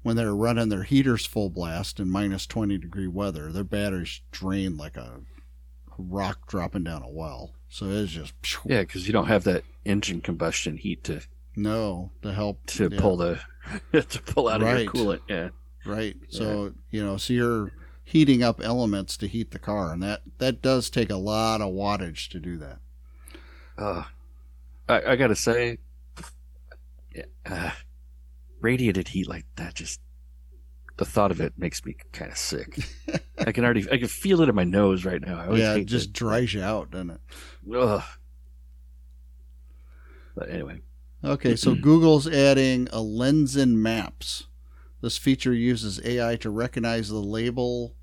[0.03, 4.77] when they're running their heaters full blast in minus 20 degree weather, their batteries drain
[4.77, 5.21] like a
[5.97, 7.53] rock dropping down a well.
[7.69, 8.33] So it's just
[8.65, 11.21] Yeah, because you don't have that engine combustion heat to
[11.55, 13.39] no to help to yeah, pull the
[13.91, 14.83] to pull out of Right.
[14.83, 15.21] your coolant.
[15.27, 15.49] Yeah.
[15.85, 16.15] right.
[16.29, 17.71] So you know, so you're
[18.05, 21.73] heating up elements to heat the car, and that that does take a lot of
[21.73, 22.79] wattage to do that.
[23.77, 24.03] Uh,
[24.89, 25.75] I, I gotta say, yeah,
[27.45, 27.71] uh,
[28.59, 29.99] radiated heat like that just
[30.97, 32.77] the thought of it makes me kind of sick.
[33.39, 35.39] I can already I can feel it in my nose right now.
[35.39, 36.13] I always Yeah, it just that.
[36.13, 37.21] dries you out, doesn't it?
[37.75, 38.03] Ugh.
[40.35, 40.81] But anyway,
[41.23, 44.47] Okay, so Google's adding a lens in maps.
[45.01, 47.95] This feature uses AI to recognize the label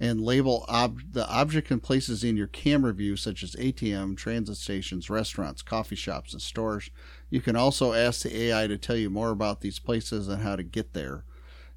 [0.00, 4.56] and label ob- the object and places in your camera view, such as ATM, transit
[4.56, 6.90] stations, restaurants, coffee shops, and stores.
[7.30, 10.56] You can also ask the AI to tell you more about these places and how
[10.56, 11.24] to get there.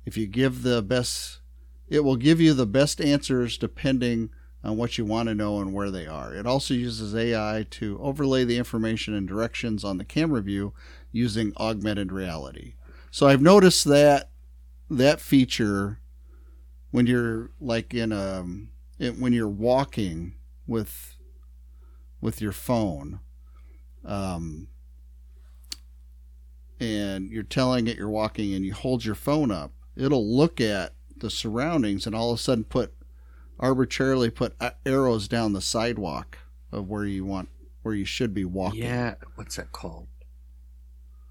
[0.05, 1.39] If you give the best,
[1.87, 4.29] it will give you the best answers depending
[4.63, 6.33] on what you want to know and where they are.
[6.33, 10.73] It also uses AI to overlay the information and directions on the camera view
[11.11, 12.75] using augmented reality.
[13.09, 14.29] So I've noticed that
[14.89, 15.99] that feature
[16.91, 18.45] when you're like in a
[18.99, 20.35] it, when you're walking
[20.67, 21.15] with
[22.19, 23.19] with your phone
[24.05, 24.67] um
[26.81, 30.93] and you're telling it you're walking and you hold your phone up it'll look at
[31.17, 32.93] the surroundings and all of a sudden put
[33.59, 34.55] arbitrarily put
[34.85, 36.39] arrows down the sidewalk
[36.71, 37.47] of where you want
[37.83, 40.07] where you should be walking yeah, what's that called?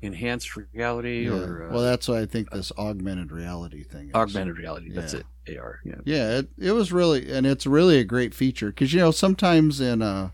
[0.02, 1.32] Enhanced reality Yeah.
[1.32, 4.14] or uh, well, that's why I think this augmented reality thing is.
[4.14, 4.90] augmented reality?
[4.92, 5.20] That's Yeah.
[5.46, 5.58] it.
[5.58, 5.80] AR.
[5.84, 5.94] Yeah.
[6.04, 9.80] Yeah, it, it was really, and it's really a great feature because you know sometimes
[9.80, 10.30] in uh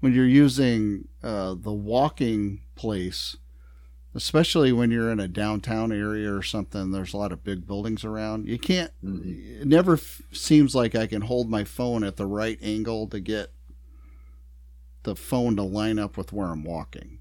[0.00, 3.36] when you're using uh the walking place,
[4.16, 8.04] especially when you're in a downtown area or something, there's a lot of big buildings
[8.04, 8.48] around.
[8.48, 8.90] You can't.
[9.04, 9.60] Mhm.
[9.62, 13.20] It never f- seems like I can hold my phone at the right angle to
[13.20, 13.52] get
[15.02, 17.18] the phone to line up with where I'm walking,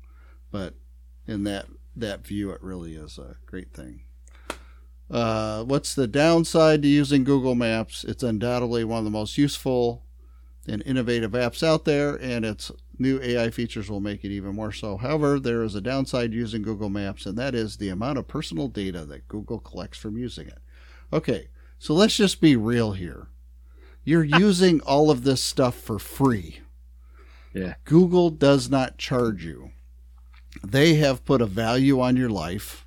[0.51, 0.73] but
[1.27, 1.67] in that
[1.97, 4.01] that view, it really is a great thing.
[5.09, 8.03] Uh, what's the downside to using Google Maps?
[8.03, 10.03] It's undoubtedly one of the most useful
[10.67, 14.71] and innovative apps out there, and its new AI features will make it even more
[14.71, 14.97] so.
[14.97, 18.67] However, there is a downside using Google Maps, and that is the amount of personal
[18.67, 20.59] data that Google collects from using it.
[21.11, 23.27] Okay, so let's just be real here.
[24.03, 24.37] You're ah.
[24.37, 26.59] using all of this stuff for free.
[27.53, 27.75] Yeah.
[27.85, 29.71] Google does not charge you.
[30.63, 32.85] They have put a value on your life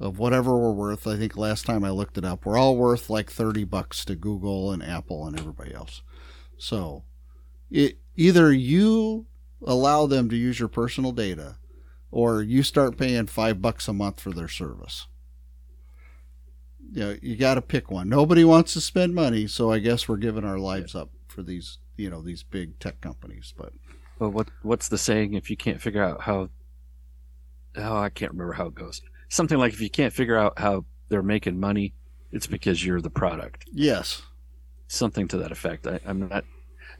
[0.00, 1.06] of whatever we're worth.
[1.06, 4.14] I think last time I looked it up, we're all worth like 30 bucks to
[4.14, 6.02] Google and Apple and everybody else.
[6.56, 7.04] So,
[7.70, 9.26] it either you
[9.64, 11.56] allow them to use your personal data
[12.10, 15.06] or you start paying 5 bucks a month for their service.
[16.92, 18.08] You know, you got to pick one.
[18.08, 21.78] Nobody wants to spend money, so I guess we're giving our lives up for these,
[21.96, 23.72] you know, these big tech companies, but
[24.18, 25.34] Well, what what's the saying?
[25.34, 26.48] If you can't figure out how,
[27.76, 29.02] oh, I can't remember how it goes.
[29.28, 31.92] Something like if you can't figure out how they're making money,
[32.32, 33.64] it's because you're the product.
[33.72, 34.22] yes.
[34.90, 35.86] Something to that effect.
[35.86, 36.44] I, I'm not.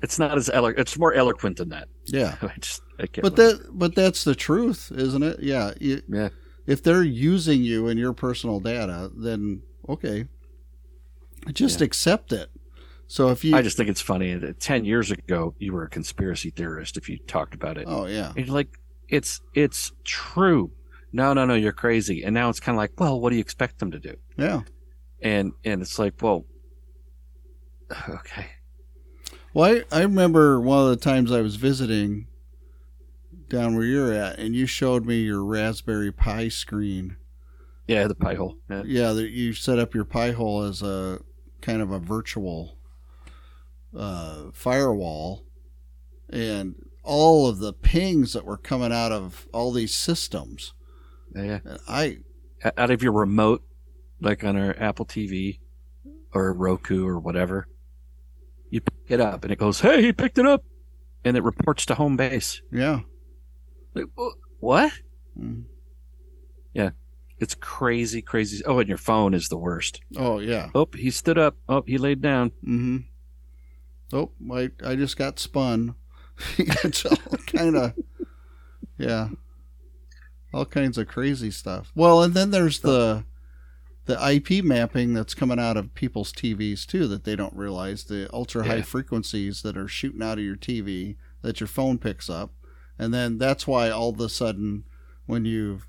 [0.02, 1.88] It's not as elo- It's more eloquent than that.
[2.06, 2.36] Yeah.
[2.42, 2.82] I just.
[2.98, 3.22] I can't.
[3.22, 5.40] But that but that's the truth, isn't it?
[5.40, 5.72] Yeah.
[5.80, 6.28] You, Yeah.
[6.66, 10.26] If they're using you and your personal data, then okay.
[11.52, 11.86] Just Yeah.
[11.86, 12.50] accept it.
[13.06, 15.88] So if you I just think it's funny that ten years ago you were a
[15.88, 17.84] conspiracy theorist if you talked about it.
[17.88, 18.32] Oh yeah.
[18.36, 18.78] And you're like,
[19.08, 20.70] it's it's true.
[21.10, 22.22] No, no, no, you're crazy.
[22.22, 24.14] And now it's kind of like, well, what do you expect them to do?
[24.36, 24.60] Yeah.
[25.22, 26.44] And and it's like, well,
[28.08, 28.46] okay,
[29.54, 32.26] Well, I, I remember one of the times I was visiting
[33.48, 37.16] down where you're at, and you showed me your Raspberry Pi screen.
[37.86, 38.58] yeah, the Pi hole.
[38.68, 38.82] Yeah.
[38.84, 41.20] Yeah, that you set up your Pi hole as a
[41.60, 42.76] kind of a virtual
[43.96, 45.44] uh, firewall,
[46.28, 50.74] and all of the pings that were coming out of all these systems.
[51.34, 51.60] yeah.
[51.64, 52.18] And I
[52.76, 53.62] out of your remote,
[54.20, 55.60] like on our Apple TV
[56.34, 57.66] or Roku or whatever,
[58.70, 60.64] you pick it up and it goes, "Hey, he picked it up,"
[61.24, 62.62] and it reports to home base.
[62.72, 63.00] yeah.
[63.94, 64.06] Like,
[64.60, 64.92] what?
[65.38, 65.64] Mm.
[67.40, 68.64] It's crazy, crazy.
[68.64, 70.00] Oh, and your phone is the worst.
[70.16, 70.70] Oh yeah.
[70.74, 71.56] Oh, he stood up.
[71.68, 72.50] Oh, he laid down.
[72.66, 72.98] Mm-hmm.
[74.12, 75.94] Oh, I I just got spun.
[76.58, 77.16] it's all
[77.46, 77.94] kind of
[78.96, 79.28] Yeah.
[80.52, 81.92] All kinds of crazy stuff.
[81.94, 83.24] Well, and then there's the
[84.08, 88.28] the IP mapping that's coming out of people's TVs too that they don't realize the
[88.32, 88.82] ultra high Yeah.
[88.82, 92.52] frequencies that are shooting out of your TV that your phone picks up,
[92.98, 94.84] and then that's why all of a sudden
[95.26, 95.86] when you've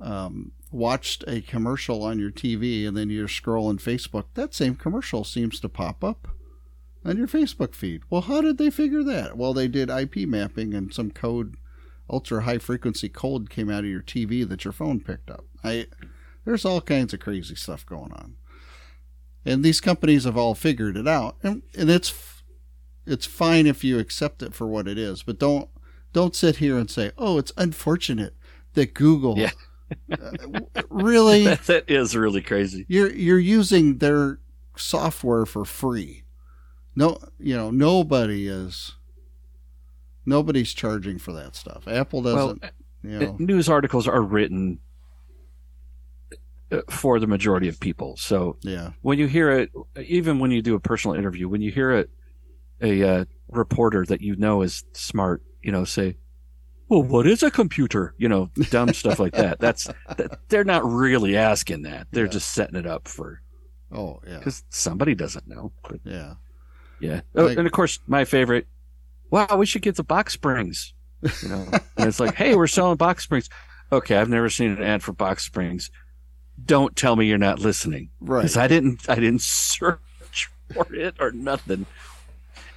[0.00, 5.24] um, watched a commercial on your TV and then you're scrolling Facebook, that same commercial
[5.24, 6.28] seems to pop up
[7.04, 8.02] on your Facebook feed.
[8.10, 9.36] Well, how did they figure that?
[9.36, 11.54] Well, they did IP mapping and some code,
[12.10, 15.44] ultra high frequency code came out of your TV that your phone picked up.
[15.64, 15.86] I
[16.48, 18.36] there's all kinds of crazy stuff going on,
[19.44, 22.42] and these companies have all figured it out, and and it's
[23.06, 25.68] it's fine if you accept it for what it is, but don't
[26.14, 28.34] don't sit here and say, oh, it's unfortunate
[28.72, 29.36] that Google.
[29.36, 29.50] Yeah.
[30.10, 32.86] Uh, really That, that is really crazy.
[32.88, 34.40] you're you're using their
[34.74, 36.24] software for free.
[36.96, 38.94] No, you know nobody is.
[40.24, 41.86] Nobody's charging for that stuff.
[41.86, 42.64] Apple doesn't.
[43.02, 44.87] you know, news articles are written uh,
[46.90, 48.16] for the majority of people.
[48.16, 49.70] So yeah, when you hear it,
[50.02, 52.10] even when you do a personal interview, when you hear it,
[52.80, 56.16] a uh, reporter that you know is smart, you know, say,
[56.88, 59.58] "Well, what is a computer?" You know, dumb stuff like that.
[59.60, 59.84] That's
[60.16, 62.06] that, they're not really asking that.
[62.12, 62.30] They're Yeah.
[62.32, 63.40] just setting it up for
[63.90, 65.72] oh yeah, because somebody doesn't know.
[65.88, 66.34] But yeah,
[67.00, 68.66] yeah, Oh, and of course, my favorite.
[69.30, 70.94] Wow, we should get the box springs.
[71.42, 71.66] You know,
[71.96, 73.48] and it's like, hey, we're selling box springs.
[73.90, 75.90] Okay, I've never seen an ad for box springs.
[76.64, 78.40] Don't tell me you're not listening right.
[78.42, 80.00] because I didn't I didn't search
[80.74, 81.86] for it or nothing.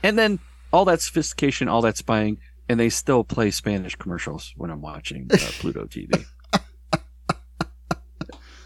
[0.04, 0.40] And then
[0.72, 2.38] all that sophistication, all that spying,
[2.70, 6.26] and they still play Spanish commercials when I'm watching uh, Pluto TV.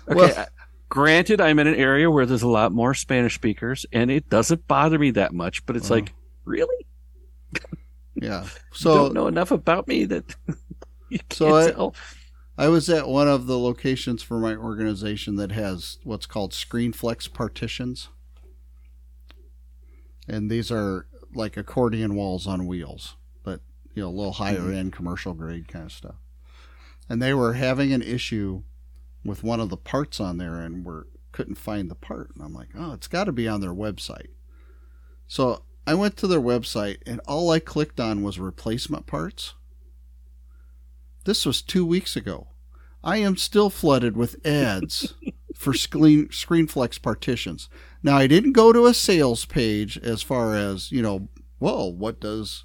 [0.07, 0.45] Okay, Well- uh,
[0.89, 4.68] granted, I'm in an area where there's a lot more Spanish speakers, and it doesn't
[4.68, 5.66] bother me that much.
[5.66, 5.95] But it's Uh-huh.
[6.01, 6.13] like,
[6.43, 6.86] really,
[8.13, 8.43] yeah.
[8.43, 10.36] you So don't know enough about me that
[11.09, 11.95] you can't So I- tell.
[12.58, 17.34] I was at one of the locations for my organization that has what's called ScreenFlex
[17.34, 18.10] partitions.
[20.28, 23.60] And these are like accordion walls on wheels, but
[23.93, 24.74] you know, a little higher mm-hmm.
[24.74, 26.16] end commercial grade kind of stuff.
[27.10, 28.64] And they were having an issue
[29.24, 32.32] with one of the parts on there and were couldn't find the part.
[32.34, 34.30] And I'm like, "Oh, it's got to be on their website."
[35.28, 39.53] So, I went to their website and all I clicked on was replacement parts.
[41.26, 42.47] This was two weeks ago.
[43.03, 45.15] I am still flooded with ads
[45.55, 47.67] for screen ScreenFlex partitions.
[48.01, 51.28] Now I didn't go to a sales page as far as you know.
[51.59, 52.63] Well, what does?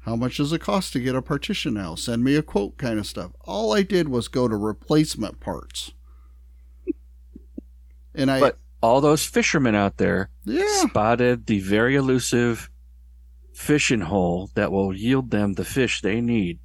[0.00, 1.96] How much does it cost to get a partition now?
[1.96, 3.32] Send me a quote, kind of stuff.
[3.40, 5.92] All I did was go to replacement parts,
[8.14, 12.70] and I But all those fishermen out there yeah spotted the very elusive
[13.52, 16.60] fishing hole that will yield them the fish they need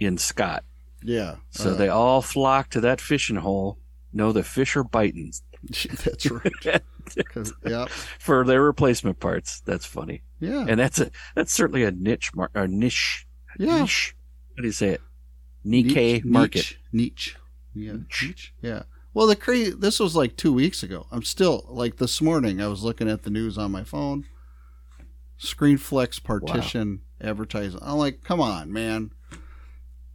[0.00, 0.64] in Scott.
[1.04, 1.36] yeah.
[1.50, 3.78] So Uh, they all flock to that fishing hole,
[4.12, 5.32] know the fish are biting
[6.04, 6.82] that's right.
[7.66, 7.86] yeah,
[8.18, 9.60] for their replacement parts.
[9.60, 13.26] That's funny, yeah, and that's a that's certainly a niche mar- or niche
[13.58, 13.82] yeah.
[13.82, 14.16] niche.
[14.54, 15.00] What do you say it?
[15.66, 16.76] Nikkei Niche- market.
[16.92, 17.36] Niche.
[17.74, 17.92] Yeah.
[17.92, 18.54] Niche.
[18.62, 18.82] Yeah.
[19.12, 21.06] Well, the cra- this was like two weeks ago.
[21.10, 22.62] I'm still like this morning.
[22.62, 24.24] I was looking at the news on my phone.
[25.38, 27.80] ScreenFlex partition advertising.
[27.82, 29.10] I'm like, come on, man.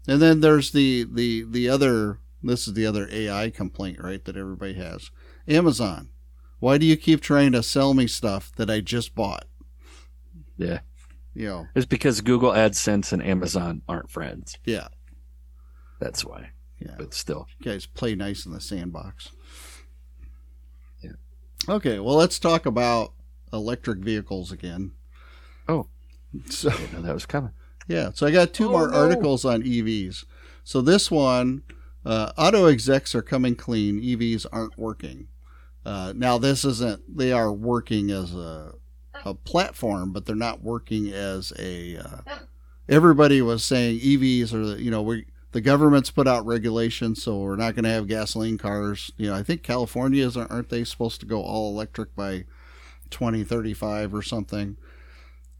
[0.07, 2.19] And then there's the the the other.
[2.43, 4.23] This is the other AI complaint, right?
[4.23, 5.09] That everybody has.
[5.47, 6.09] Amazon.
[6.59, 9.45] Why do you keep trying to sell me stuff that I just bought?
[10.57, 10.79] Yeah,
[11.33, 11.67] You know.
[11.75, 14.57] it's because Google AdSense and Amazon aren't friends.
[14.63, 14.87] Yeah.
[15.99, 16.51] That's why.
[16.79, 16.95] Yeah.
[16.97, 19.29] But still, You guys play nice in the sandbox.
[21.03, 21.11] Yeah.
[21.67, 23.13] Okay, well, let's talk about
[23.51, 24.93] electric vehicles again.
[25.67, 25.87] Oh.
[26.49, 27.51] So, I didn't know that was coming.
[27.87, 28.97] Yeah, so I got two Oh, more no.
[28.97, 30.25] articles on EVs.
[30.63, 31.61] So, this one
[32.05, 35.27] uh, auto execs are coming clean, EVs aren't working.
[35.85, 38.73] Uh, now, this isn't, they are working as a,
[39.23, 41.97] a platform, but they're not working as a.
[41.97, 42.17] Uh,
[42.89, 47.37] everybody was saying EVs are, the- you know, we the government's put out regulations, so
[47.39, 49.09] we're not going to have gasoline cars.
[49.15, 52.43] You know, I think California's aren't aren't they supposed to go all electric by
[53.09, 54.75] 2035 or something?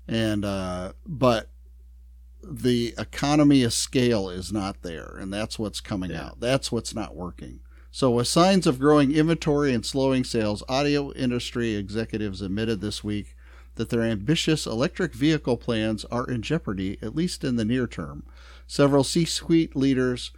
[0.08, 1.50] And uh, but
[2.48, 6.28] the economy of scale is not there, and that's what's coming Yeah.
[6.28, 6.40] out.
[6.40, 7.60] That's what's not working.
[7.92, 13.36] So, with signs of growing inventory and slowing sales, audio industry executives admitted this week
[13.76, 18.24] that their ambitious electric vehicle plans are in jeopardy, at least in the near term.
[18.68, 20.32] Several C suite leaders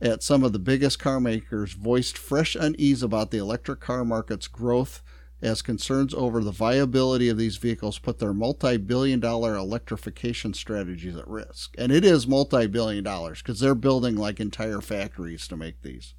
[0.00, 4.48] at some of the biggest car makers voiced fresh unease about the electric car market's
[4.48, 5.02] growth
[5.42, 11.16] as concerns over the viability of these vehicles put their multi billion dollar electrification strategies
[11.16, 11.74] at risk.
[11.76, 16.14] And it is multi billion dollars because they're building like entire factories to make these.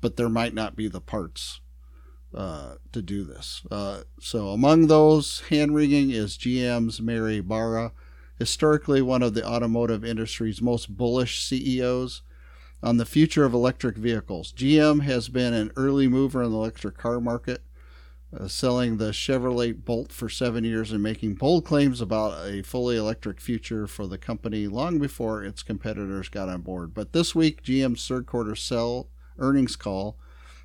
[0.00, 1.60] But there might not be the parts
[2.32, 3.62] uh, to do this.
[3.70, 7.92] Uh, so among those, hand wringing is GM's Mary Barra,
[8.38, 12.22] historically one of the automotive industry's most bullish CEOs
[12.82, 14.52] on the future of electric vehicles.
[14.52, 17.62] GM has been an early mover in the electric car market,
[18.36, 22.96] uh, selling the Chevrolet Bolt for seven years and making bold claims about a fully
[22.96, 26.94] electric future for the company long before its competitors got on board.
[26.94, 29.08] But this week, GM's third quarter sell
[29.38, 30.16] earnings call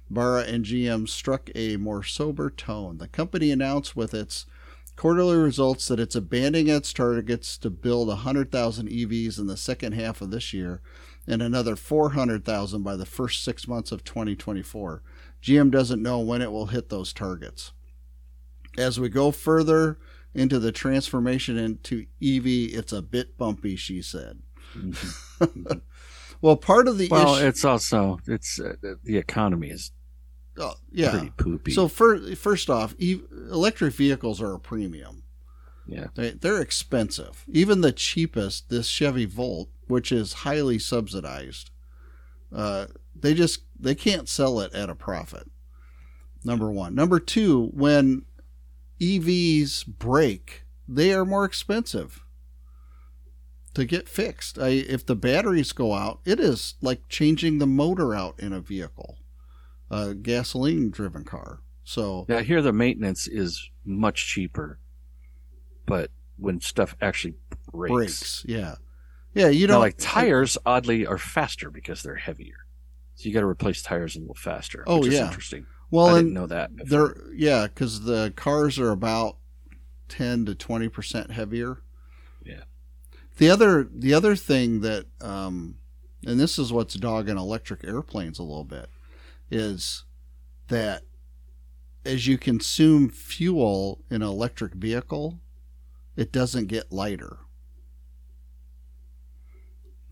[0.10, 2.98] Barra and GM struck a more sober tone.
[2.98, 4.46] The company announced with its
[4.96, 10.22] quarterly results that it's abandoning its targets to build 100,000 EVs in the second half
[10.22, 10.82] of this year
[11.28, 15.02] and another 400,000 by the first six months of 2024.
[15.46, 17.72] GM doesn't know when it will hit those targets.
[18.80, 20.00] As we go further
[20.34, 24.40] into the transformation into EV, it's a bit bumpy, she said.
[24.76, 25.78] Mm-hmm.
[26.42, 28.74] well, part of the well, issue, it's also it's uh,
[29.04, 29.92] the economy is
[30.60, 31.72] uh, yeah pretty poopy.
[31.72, 35.24] So for, first off, e- electric vehicles are a premium.
[35.86, 37.46] Yeah, they, they're expensive.
[37.48, 41.70] Even the cheapest, this Chevy Volt, which is highly subsidized,
[42.54, 45.50] uh, they just they can't sell it at a profit.
[46.44, 46.94] Number one.
[46.94, 48.24] Number two, when
[49.02, 52.24] EVs break, they are more expensive
[53.74, 54.58] to get fixed.
[54.58, 58.62] I, if the batteries go out, it is like changing the motor out in a
[58.62, 59.18] vehicle,
[59.92, 61.60] a gasoline driven car.
[61.84, 64.80] So yeah, here the maintenance is much cheaper,
[65.86, 67.36] but when stuff actually
[67.72, 68.76] breaks, breaks yeah,
[69.36, 72.56] yeah, you know, like tires oddly are faster because they're heavier.
[73.16, 74.84] So you got to replace tires a little faster.
[74.88, 75.68] Oh yeah, interesting.
[75.92, 76.76] Well, I didn't know that.
[76.76, 76.90] Before.
[76.90, 79.38] They're yeah, because the cars are about
[80.10, 81.84] ten to twenty percent heavier.
[82.44, 82.64] Yeah.
[83.38, 85.76] The other the other thing that, um,
[86.26, 88.90] and this is what's dogging electric airplanes a little bit,
[89.52, 90.06] is
[90.70, 91.04] that
[92.06, 95.40] as you consume fuel in an electric vehicle,
[96.16, 97.40] it doesn't get lighter.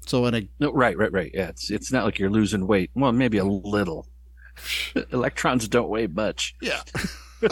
[0.06, 1.32] So in a no, right, right, right.
[1.34, 2.92] Yeah, it's it's not like you're losing weight.
[2.96, 4.08] Well, maybe a little.
[5.12, 6.56] Electrons don't weigh much.
[6.62, 6.82] Yeah.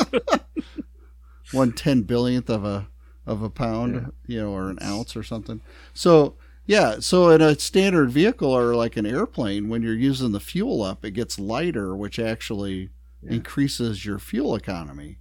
[1.52, 2.88] One ten billionth of a
[3.26, 3.95] of a pound,
[4.28, 4.36] yeah.
[4.36, 5.62] you know, or an ounce or something.
[5.93, 6.36] So
[6.66, 10.82] yeah, so in a standard vehicle or like an airplane, when you're using the fuel
[10.82, 12.89] up, it gets lighter, which actually
[13.22, 13.34] yeah.
[13.34, 15.18] increases your fuel economy.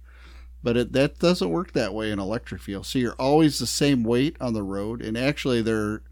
[0.63, 2.83] But it, that doesn't work that way in electric fuel.
[2.83, 6.03] So you're always the same weight on the road, and actually they're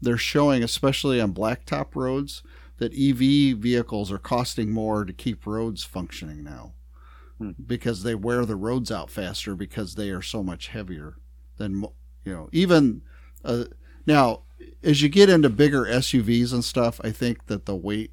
[0.00, 2.42] they're showing, especially on blacktop roads,
[2.80, 6.72] that EV vehicles are costing more to keep roads functioning now
[7.38, 7.50] hmm.
[7.64, 11.16] because they wear the roads out faster because they are so much heavier
[11.58, 11.84] than
[12.24, 13.02] you know even
[13.44, 13.64] uh,
[14.06, 14.40] now
[14.82, 18.12] as you get into bigger SUVs and stuff I think that the weight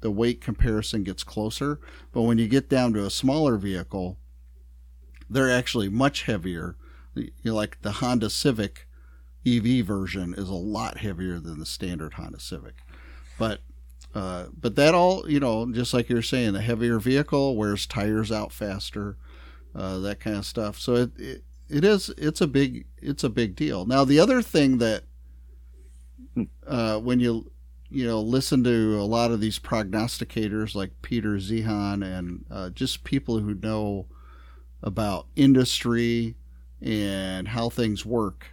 [0.00, 1.80] the weight comparison gets closer
[2.12, 4.16] but when you get down to a smaller vehicle
[5.28, 6.76] they're actually much heavier
[7.16, 8.87] you know, like the Honda Civic
[9.56, 12.74] EV version is a lot heavier than the standard Honda Civic.
[13.38, 13.60] But
[14.14, 18.32] uh, but that all you know, just like you're saying, the heavier vehicle wears tires
[18.32, 19.16] out faster,
[19.74, 20.78] uh, that kind of stuff.
[20.78, 23.84] So it, it it is it's a big it's a big deal.
[23.86, 25.04] Now the other thing that
[26.66, 27.50] uh, when you
[27.90, 33.04] you know listen to a lot of these prognosticators like Peter Zeihan and uh, just
[33.04, 34.06] people who know
[34.82, 36.36] about industry
[36.80, 38.52] and how things work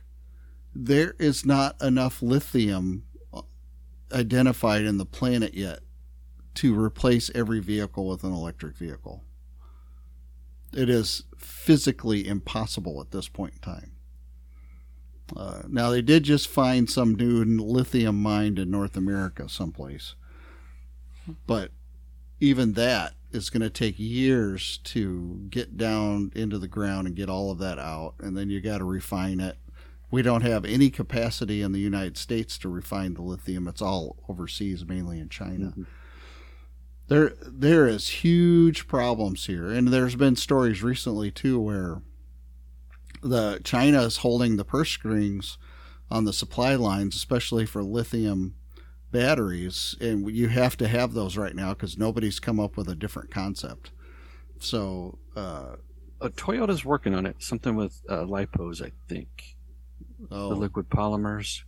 [0.76, 3.06] there is not enough lithium
[4.12, 5.80] identified in the planet yet
[6.56, 9.24] to replace every vehicle with an electric vehicle.
[10.74, 13.92] It is physically impossible at this point in time.
[15.36, 20.16] Uh, now, they did just find some new lithium mine in North America someplace.
[21.48, 21.72] But
[22.40, 27.30] even that is going to take years to get down into the ground and get
[27.30, 28.16] all of that out.
[28.20, 29.58] And then you got to refine it
[30.16, 33.68] we don't have any capacity in the United States to refine the lithium.
[33.68, 35.66] It's all overseas, mainly in China.
[35.72, 35.84] Mm-hmm.
[37.10, 42.02] There, there is huge problems here, and there's been stories recently too where
[43.24, 45.58] the China is holding the purse strings
[46.10, 48.56] on the supply lines, especially for lithium
[49.12, 52.96] batteries, and you have to have those right now because nobody's come up with a
[52.96, 53.92] different concept.
[54.60, 55.76] So, uh,
[56.22, 57.36] uh, Toyota's working on it.
[57.40, 59.55] Something with uh, lipos, I think
[60.32, 61.64] oh, the liquid polymers.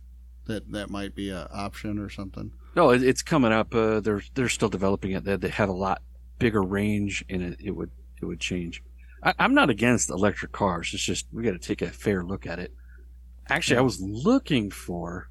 [0.46, 2.52] That that might be an option or something.
[2.74, 3.74] No, it, it's coming up.
[3.74, 5.24] Uh, they're they're still developing it.
[5.24, 6.02] They, they have a lot
[6.38, 8.82] bigger range, and it, it would it would change.
[9.22, 10.90] I, I'm not against electric cars.
[10.94, 12.72] It's just we got to take a fair look at it.
[13.50, 15.28] Actually, I was looking for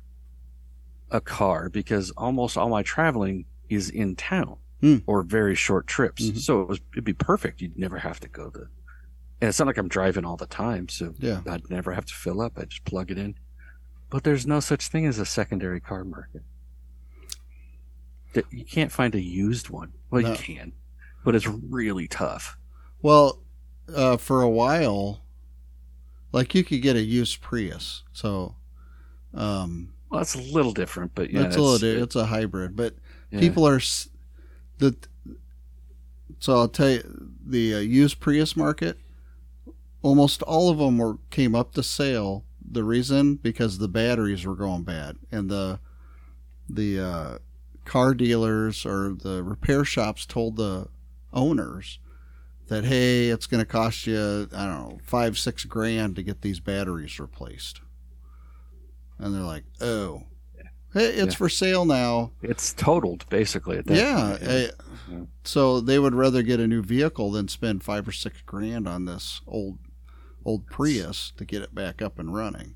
[1.10, 4.98] a car because almost all my traveling is in town Hmm.
[5.08, 6.24] or very short trips.
[6.30, 6.38] Mhm.
[6.38, 7.62] So it was it'd be perfect.
[7.62, 8.68] You'd never have to go to.
[9.40, 11.42] And it's not like I'm driving all the time, so Yeah.
[11.48, 12.54] I'd never have to fill up.
[12.58, 13.36] I just plug it in.
[14.10, 16.44] But there's no such thing as a secondary car market.
[18.52, 19.94] You can't find a used one.
[20.12, 20.32] Well, No.
[20.32, 20.74] you can,
[21.26, 22.58] but it's really tough.
[23.02, 23.42] Well,
[23.94, 25.24] uh, for a while,
[26.32, 28.04] like you could get a used Prius.
[28.14, 28.56] So,
[29.34, 32.96] um, Well, it's a little different, but yeah, it's a little, it's a hybrid, but
[33.32, 33.40] yeah.
[33.40, 33.80] people are
[34.78, 34.96] the.
[36.40, 39.00] So I'll tell you, the uh, used Prius market,
[40.02, 42.44] almost all of them were came up to sale.
[42.70, 45.80] The reason because the batteries were going bad, and the
[46.70, 47.38] the uh,
[47.86, 50.88] car dealers or the repair shops told the
[51.32, 52.00] owners
[52.68, 56.42] that hey, it's going to cost you I don't know five six grand to get
[56.42, 57.80] these batteries replaced,
[59.18, 60.24] and they're like, oh,
[60.94, 61.38] hey, it's Yeah.
[61.38, 62.32] for sale now.
[62.42, 64.38] It's totaled basically at that Yeah.
[64.38, 64.42] point.
[65.10, 65.24] Yeah.
[65.46, 69.06] So they would rather get a new vehicle than spend five or six grand on
[69.06, 69.78] this old
[70.48, 72.76] old Prius to get it back up and running.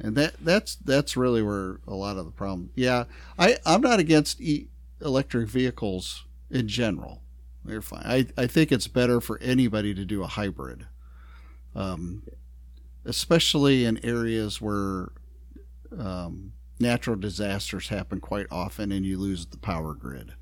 [0.00, 2.70] And that that's that's really where a lot of the problem.
[2.74, 3.04] Yeah,
[3.38, 4.68] I I'm not against e-
[5.00, 7.22] electric vehicles in general.
[7.64, 8.02] They're fine.
[8.04, 10.86] I I think it's better for anybody to do a hybrid,
[11.76, 12.24] um,
[13.04, 15.12] especially in areas where
[15.96, 20.32] um, natural disasters happen quite often and you lose the power grid.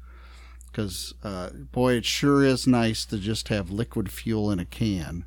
[0.66, 5.26] Because uh, boy, it sure is nice to just have liquid fuel in a can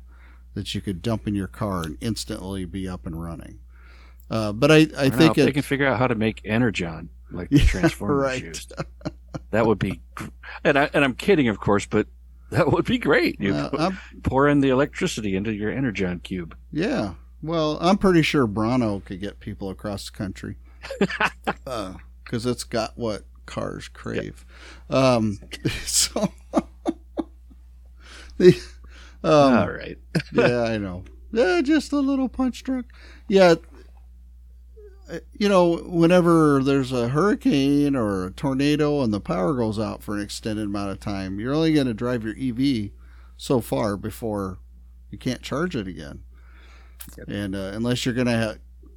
[0.56, 3.60] that you could dump in your car and instantly be up and running.
[4.30, 6.14] Uh, but I, I, I don't know, think if they can figure out how to
[6.14, 8.42] make energon like the Yeah, Transformers right.
[8.42, 8.72] used.
[9.50, 10.00] That would be,
[10.64, 12.06] and I and I'm kidding, of course, but
[12.50, 13.38] that would be great.
[13.38, 13.90] You uh,
[14.22, 16.56] pour in the electricity into your energon cube.
[16.72, 17.14] Yeah.
[17.42, 20.56] Well, I'm pretty sure Brawndo could get people across the country
[22.24, 24.46] because it's got what cars crave.
[24.88, 25.38] Um,
[25.84, 26.32] so
[28.38, 28.58] the
[29.26, 29.98] um, All right.
[30.32, 31.04] yeah, I know.
[31.32, 32.86] Yeah, just a little punch drunk.
[33.28, 33.56] Yeah,
[35.10, 40.02] uh, you know, whenever there's a hurricane or a tornado and the power goes out
[40.02, 42.90] for an extended amount of time, you're only going to drive your EV
[43.36, 44.58] so far before
[45.10, 46.22] you can't charge it again.
[47.16, 47.28] Yep.
[47.28, 48.88] And uh, unless you're going to, ha-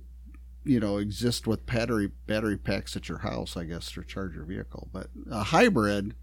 [0.64, 4.46] you know, exist with battery battery packs at your house, I guess, to charge your
[4.46, 4.90] vehicle.
[4.92, 6.16] But a hybrid.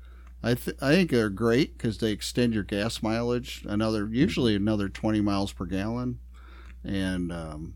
[0.42, 4.88] I, th- I think they're great because they extend your gas mileage another usually another
[4.88, 6.20] 20 miles per gallon
[6.84, 7.74] and um,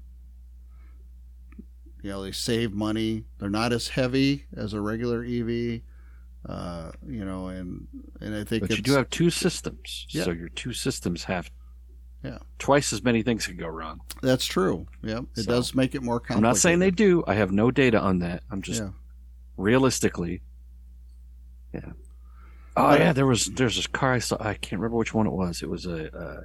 [2.03, 5.81] you know they save money they're not as heavy as a regular ev
[6.49, 7.87] uh, you know and
[8.21, 10.25] and i think But it's, you do have two systems, Yeah.
[10.25, 11.51] so your two systems have
[12.23, 12.39] Yeah.
[12.59, 14.01] twice as many things can go wrong.
[14.23, 17.25] that's true yeah it So, does make it more complicated I'm not saying they do.
[17.27, 18.43] I have no data on that.
[18.51, 18.91] I'm just yeah
[19.57, 20.41] realistically.
[21.75, 21.93] Yeah.
[22.77, 24.37] Oh yeah, there was there's this car I saw.
[24.41, 25.63] I can't remember which one it was.
[25.63, 26.41] It was a, uh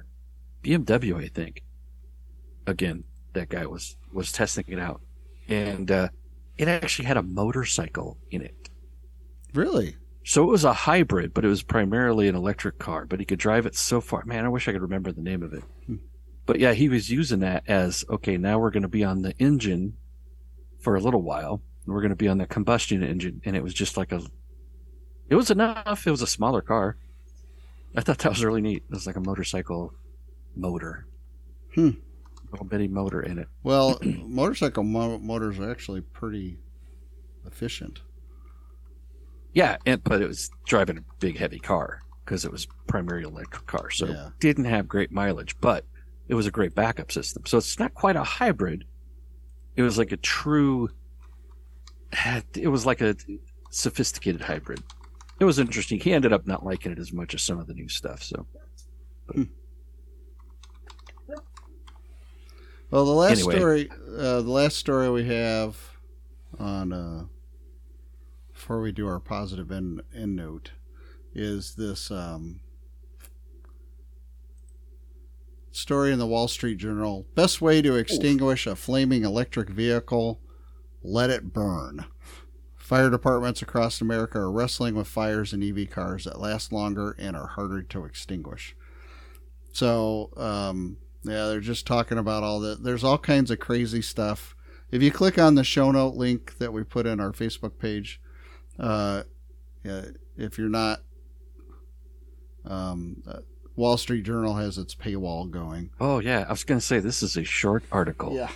[0.62, 1.62] BMW, I think.
[2.66, 3.04] Again,
[3.34, 5.00] that guy was was testing it out,
[5.48, 6.08] and uh,
[6.58, 8.70] it actually had a motorcycle in it.
[9.54, 13.06] really So it was a hybrid, but it was primarily an electric car.
[13.06, 14.24] But he could drive it so far.
[14.24, 15.62] Man, I wish I could remember the name of it.
[15.86, 15.96] Hmm.
[16.46, 18.36] But yeah, he was using that as okay.
[18.36, 19.94] Now we're going to be on the engine
[20.80, 21.62] for a little while.
[21.84, 24.20] and We're going to be on the combustion engine, and it was just like a.
[25.28, 26.06] It was enough.
[26.06, 26.96] It was a smaller car.
[27.96, 28.84] I thought that was really neat.
[28.88, 29.94] It was like a motorcycle
[30.54, 31.06] motor.
[31.74, 31.90] Hmm.
[32.52, 33.48] Little bitty motor in it.
[33.64, 36.58] well motorcycle mo- motors are actually pretty
[37.44, 37.98] efficient
[39.52, 43.66] Yeah, and, but it was driving a big heavy car because it was primarily electric
[43.66, 44.26] car, so Yeah.
[44.28, 45.84] it didn't have great mileage, but
[46.28, 47.44] it was a great backup system.
[47.46, 48.84] So it's not quite a hybrid.
[49.76, 50.88] It was like a true.
[52.54, 53.16] It was like a
[53.70, 54.82] sophisticated hybrid.
[55.38, 56.00] It was interesting.
[56.00, 58.22] He ended up not liking it as much as some of the new stuff.
[58.22, 58.46] So
[62.90, 63.56] Well, the last Anyway.
[63.56, 65.76] story, uh, the last story we have
[66.58, 67.24] on uh,
[68.52, 70.70] before we do our positive end, end note
[71.34, 72.60] is this um,
[75.72, 77.26] story in the Wall Street Journal.
[77.34, 80.40] Best way to extinguish a flaming electric vehicle:
[81.02, 82.04] let it burn.
[82.86, 87.34] Fire departments across America are wrestling with fires in EV cars that last longer and
[87.34, 88.76] are harder to extinguish.
[89.72, 92.84] So, um, yeah, they're just talking about all that.
[92.84, 94.54] There's all kinds of crazy stuff.
[94.92, 98.20] If you click on the show note link that we put in our Facebook page,
[98.78, 99.24] uh,
[99.82, 100.02] yeah,
[100.36, 101.00] if you're not
[102.64, 103.40] um, uh,
[103.74, 105.90] Wall Street Journal has its paywall going.
[105.98, 108.32] Oh yeah, I was going to say this is a short article.
[108.32, 108.50] Yeah.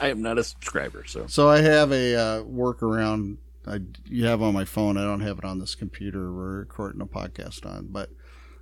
[0.00, 3.38] I am not a subscriber, so So I have a uh, workaround.
[3.66, 4.96] I you have on my phone.
[4.96, 8.10] I don't have it on this computer we're recording a podcast on, but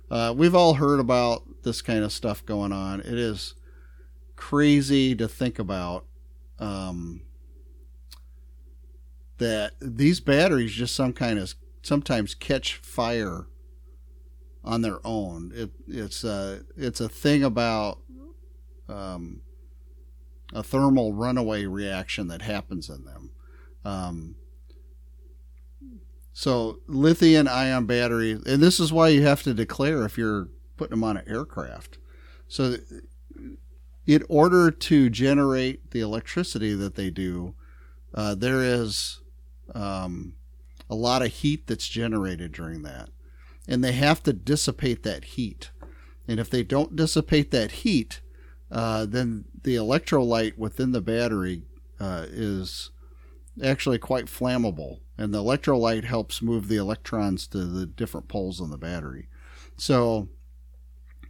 [0.09, 2.99] uh, we've all heard about this kind of stuff going on.
[2.99, 3.55] It is
[4.35, 6.05] crazy to think about
[6.59, 7.21] um,
[9.37, 13.47] that these batteries just some kind of sometimes catch fire
[14.63, 15.51] on their own.
[15.55, 17.99] It, it's a it's a thing about
[18.87, 19.41] um,
[20.53, 23.31] a thermal runaway reaction that happens in them.
[23.83, 24.35] Um,
[26.33, 30.91] so lithium ion battery, and this is why you have to declare if you're putting
[30.91, 31.97] them on an aircraft.
[32.47, 32.77] So,
[34.07, 37.55] in order to generate the electricity that they do,
[38.13, 39.19] uh, there is
[39.75, 40.33] um,
[40.89, 43.09] a lot of heat that's generated during that,
[43.67, 45.71] and they have to dissipate that heat.
[46.27, 48.20] And if they don't dissipate that heat,
[48.71, 51.63] uh, then the electrolyte within the battery
[51.99, 52.91] uh, is
[53.63, 58.69] actually quite flammable, and the electrolyte helps move the electrons to the different poles in
[58.69, 59.27] the battery.
[59.77, 60.29] So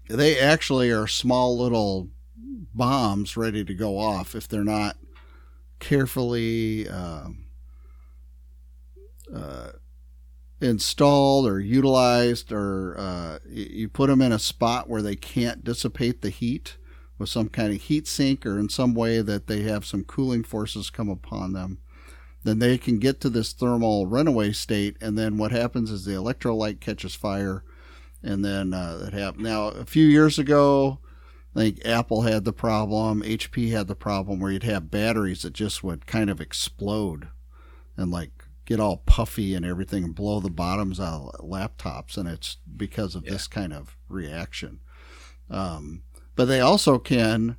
[0.08, 4.98] they actually are small little bombs ready to go off if they're not
[5.80, 7.30] carefully uh,
[9.34, 9.72] uh,
[10.62, 16.22] installed or utilized, or uh, you put them in a spot where they can't dissipate
[16.22, 16.78] the heat
[17.22, 20.44] with some kind of heat sink or in some way that they have some cooling
[20.44, 21.78] forces come upon them
[22.44, 26.12] then they can get to this thermal runaway state and then what happens is the
[26.12, 27.64] electrolyte catches fire
[28.24, 31.00] and then uh, it happens now a few years ago
[31.56, 35.54] i think apple had the problem hp had the problem where you'd have batteries that
[35.54, 37.28] just would kind of explode
[37.96, 42.28] and like get all puffy and everything and blow the bottoms out of laptops and
[42.28, 43.34] it's because of Yeah.
[43.34, 44.80] this kind of reaction
[45.50, 46.04] um,
[46.36, 47.58] but they also can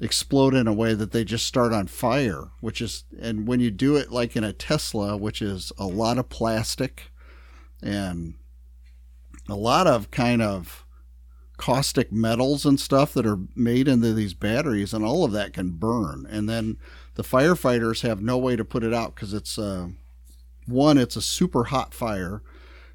[0.00, 3.70] explode in a way that they just start on fire, which is, and when you
[3.70, 7.10] do it like in a Tesla, which is a lot of plastic
[7.82, 8.34] and
[9.48, 10.84] a lot of kind of
[11.56, 15.70] caustic metals and stuff that are made into these batteries, and all of that can
[15.70, 16.26] burn.
[16.28, 16.78] And then
[17.14, 19.88] the firefighters have no way to put it out because it's uh,
[20.66, 22.42] one, it's a super hot fire,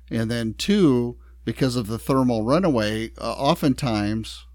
[0.10, 4.46] and then two, because of the thermal runaway, uh, oftentimes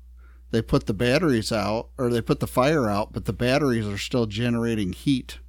[0.54, 3.98] they put the batteries out or they put the fire out, but the batteries are
[3.98, 5.40] still generating heat.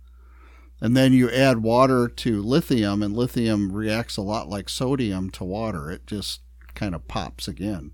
[0.81, 5.43] And then you add water to lithium, and lithium reacts a lot like sodium to
[5.43, 5.91] water.
[5.91, 6.41] It just
[6.73, 7.91] kind of pops again.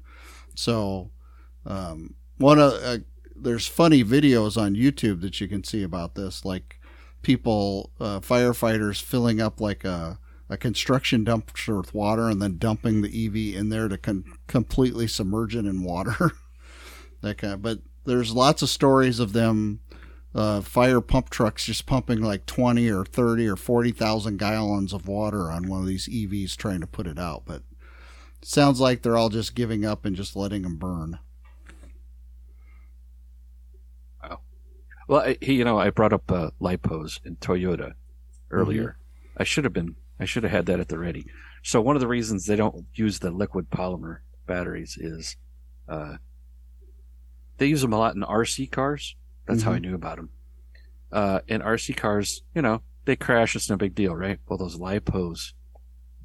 [0.56, 1.12] So,
[1.66, 3.00] um, one of uh,
[3.36, 6.80] there's funny videos on YouTube that you can see about this, like
[7.24, 10.18] people, uh, firefighters filling up like a
[10.50, 15.08] a construction dumpster with water and then dumping the EV in there to con- completely
[15.08, 16.32] submerge it in water.
[17.22, 19.80] that kind of, but there's lots of stories of them
[20.34, 25.52] uh, fire pump trucks just pumping like 20 or 30 or 40,000 gallons of water
[25.52, 27.44] on one of these EVs trying to put it out.
[27.46, 27.64] But
[28.42, 31.20] it sounds like they're all just giving up and just letting them burn.
[35.08, 37.94] Well, I, he- you know, I brought up uh, lipos in Toyota
[38.50, 38.98] earlier.
[39.38, 41.26] I should have been, I should have had that at the ready.
[41.64, 45.36] So one of the reasons they don't use the liquid polymer batteries is
[45.90, 46.16] uh,
[47.62, 49.16] they use them a lot in RC cars.
[49.46, 50.30] That's how I knew about them.
[51.12, 53.56] Uh, in RC cars, you know, they crash.
[53.56, 54.40] It's no big deal, right?
[54.48, 55.54] Well, those lipos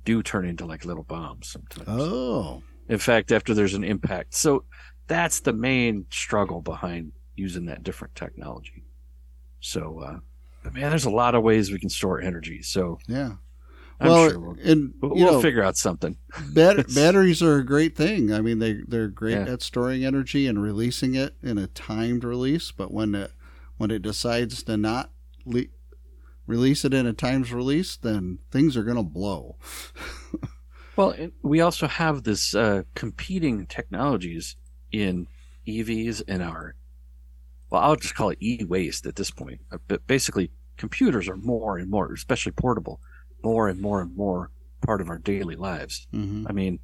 [0.06, 1.88] do turn into like little bombs sometimes.
[1.88, 4.34] Oh, In fact, after there's an impact.
[4.34, 4.64] So
[5.08, 8.84] that's the main struggle behind using that different technology.
[9.60, 10.18] So, uh,
[10.62, 12.62] but man, there's a lot of ways we can store energy.
[12.62, 13.32] So yeah.
[14.00, 16.16] I'm well, sure we'll, and we'll, we'll know, figure out something.
[16.50, 18.32] bat- batteries are a great thing.
[18.32, 19.52] I mean, they they're great Yeah.
[19.54, 22.70] at storing energy and releasing it in a timed release.
[22.72, 23.32] But when it
[23.78, 25.10] when it decides to not
[25.46, 25.64] le-
[26.46, 29.56] release it in a timed release, then things are going to blow.
[30.96, 34.56] Well, we also have this uh, competing technologies
[34.92, 35.26] in
[35.68, 36.74] EVs and our,
[37.68, 39.60] well, I'll just call it e-waste at this point.
[39.70, 43.02] Uh, But basically, computers are more and more, especially portable,
[43.42, 44.50] more and more and more
[44.84, 46.06] part of our daily lives.
[46.12, 46.78] hmm I mean,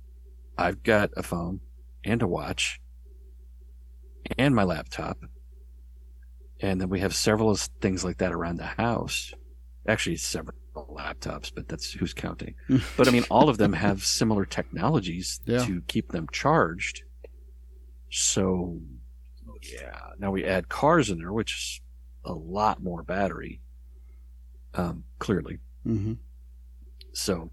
[0.58, 1.60] I've got a phone
[2.04, 2.80] and a watch
[4.38, 5.18] and my laptop.
[6.60, 9.32] And then we have several things like that around the house.
[9.88, 12.54] Actually, several laptops, but that's who's counting.
[12.96, 15.64] but I mean, all of them have similar technologies Yeah.
[15.66, 17.02] to keep them charged.
[18.10, 18.80] So,
[19.62, 19.98] yeah.
[20.18, 21.80] Now we add cars in there, which is
[22.24, 23.60] a lot more battery,
[24.74, 25.58] um, clearly.
[25.84, 26.14] hmm
[27.12, 27.50] So,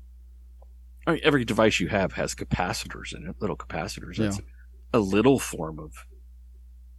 [1.08, 4.18] I mean, every device you have has capacitors in it, little capacitors.
[4.18, 4.26] Yeah.
[4.26, 4.42] That's
[4.94, 6.06] a little form of,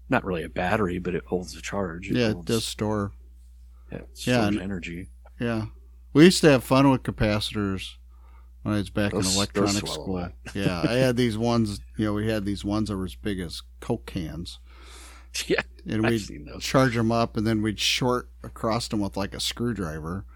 [0.09, 2.11] not really a battery, but it holds a charge.
[2.11, 3.13] yeah, it does store.
[3.93, 5.09] yeah, it Yeah, and- energy.
[5.39, 5.67] Yeah,
[6.13, 7.95] we used to have fun with capacitors
[8.63, 10.29] when I was back Those- in electronics school.
[10.55, 11.81] yeah, I had these ones.
[11.97, 14.59] You know, we had these ones that were as big as Coke cans,
[15.47, 16.29] Yeah, and we'd
[16.61, 20.27] charge them up, and then we'd short across them with like a screwdriver,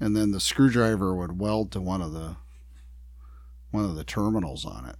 [0.00, 2.36] and then the screwdriver would weld to one of the
[3.70, 4.96] one of the terminals on it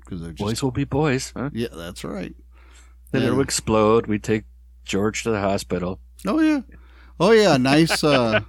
[0.00, 1.32] because they're just Boys will be boys.
[1.34, 1.50] Huh?
[1.52, 2.34] yeah, that's right.
[3.12, 3.28] Then Yeah.
[3.28, 4.06] it'll explode.
[4.06, 4.44] We take
[4.84, 6.00] George to the hospital.
[6.26, 6.60] Oh yeah,
[7.20, 8.02] oh yeah, nice.
[8.04, 8.40] uh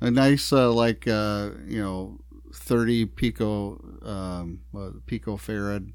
[0.00, 2.18] A nice uh, like uh, you know
[2.54, 5.92] thirty pico um, what, picofarad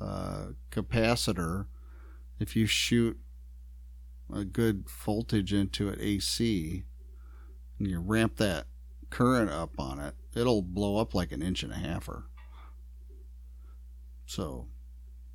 [0.00, 1.66] uh, capacitor.
[2.38, 3.18] If you shoot
[4.32, 6.84] a good voltage into it AC,
[7.78, 8.66] and you ramp that
[9.10, 12.24] current up on it, it'll blow up like an inch and a halfer.
[14.26, 14.66] So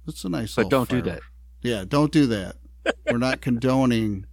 [0.08, 0.56] it's a nice.
[0.56, 1.22] But don't do that.
[1.62, 2.56] Yeah, don't do that.
[3.10, 4.26] We're not condoning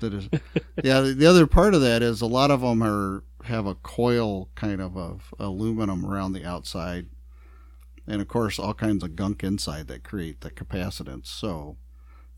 [0.00, 0.12] that.
[0.12, 0.28] Is,
[0.84, 4.50] yeah, the other part of that is a lot of them are have a coil
[4.54, 7.06] kind of of aluminum around the outside,
[8.06, 11.26] and of course all kinds of gunk inside that create the capacitance.
[11.26, 11.76] So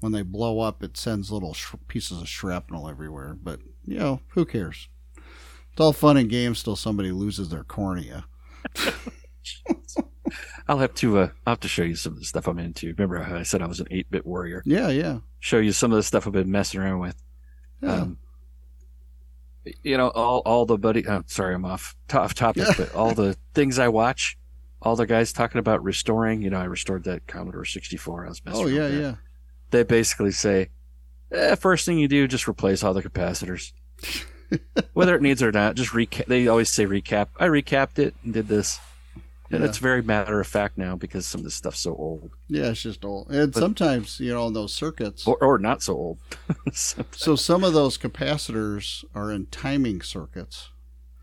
[0.00, 3.36] when they blow up, it sends little sh- pieces of shrapnel everywhere.
[3.40, 4.88] But you know, who cares?
[5.16, 8.24] It's all fun and games till somebody loses their cornea.
[10.68, 11.18] I'll have to.
[11.18, 12.88] Uh, I'll have to show you some of the stuff I'm into.
[12.88, 14.62] Remember how I said I was an eight-bit warrior?
[14.64, 17.16] Yeah, yeah, Show you some of the stuff I've been messing around with.
[17.82, 17.94] yeah.
[17.94, 18.18] Um,
[19.82, 21.06] you know, all all the buddy.
[21.06, 24.38] Oh, sorry, I'm off off topic, but all the things I watch,
[24.80, 26.42] all the guys talking about restoring.
[26.42, 28.26] You know, I restored that Commodore 64.
[28.26, 29.00] I was messing oh around yeah, with that.
[29.00, 29.14] yeah.
[29.70, 30.68] They basically say,
[31.32, 33.72] eh, first thing you do, just replace all the capacitors.
[34.94, 36.26] Whether it needs or not, just recap.
[36.26, 37.28] They always say recap.
[37.38, 38.80] I recapped it and did this.
[39.52, 39.68] And Yeah.
[39.68, 42.82] it's very matter of fact now because some of this stuff's so old, Yeah, it's
[42.82, 43.30] just old.
[43.30, 46.18] And But- sometimes, you know, those circuits, or, or not so old.
[46.72, 50.70] So some of those capacitors are in timing circuits.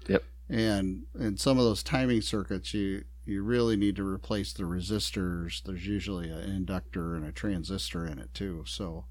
[0.07, 0.23] Yep.
[0.49, 5.61] And in some of those timing circuits, you you really need to replace the resistors.
[5.63, 8.63] There's usually an inductor and a transistor in it too.
[8.65, 9.05] So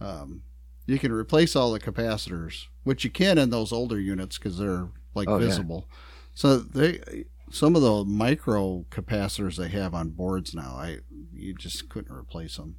[0.00, 0.42] um,
[0.86, 4.88] you can replace all the capacitors, which you can in those older units because they're
[5.14, 5.46] like Oh, yeah.
[5.46, 5.88] visible.
[6.34, 10.98] So they some of the micro capacitors they have on boards now, I
[11.32, 12.76] you just couldn't replace them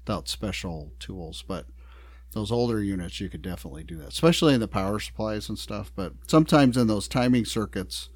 [0.00, 1.44] without special tools.
[1.46, 1.66] But
[2.32, 5.92] those older units, you could definitely do that, especially in the power supplies and stuff.
[5.94, 8.08] But sometimes in those timing circuits,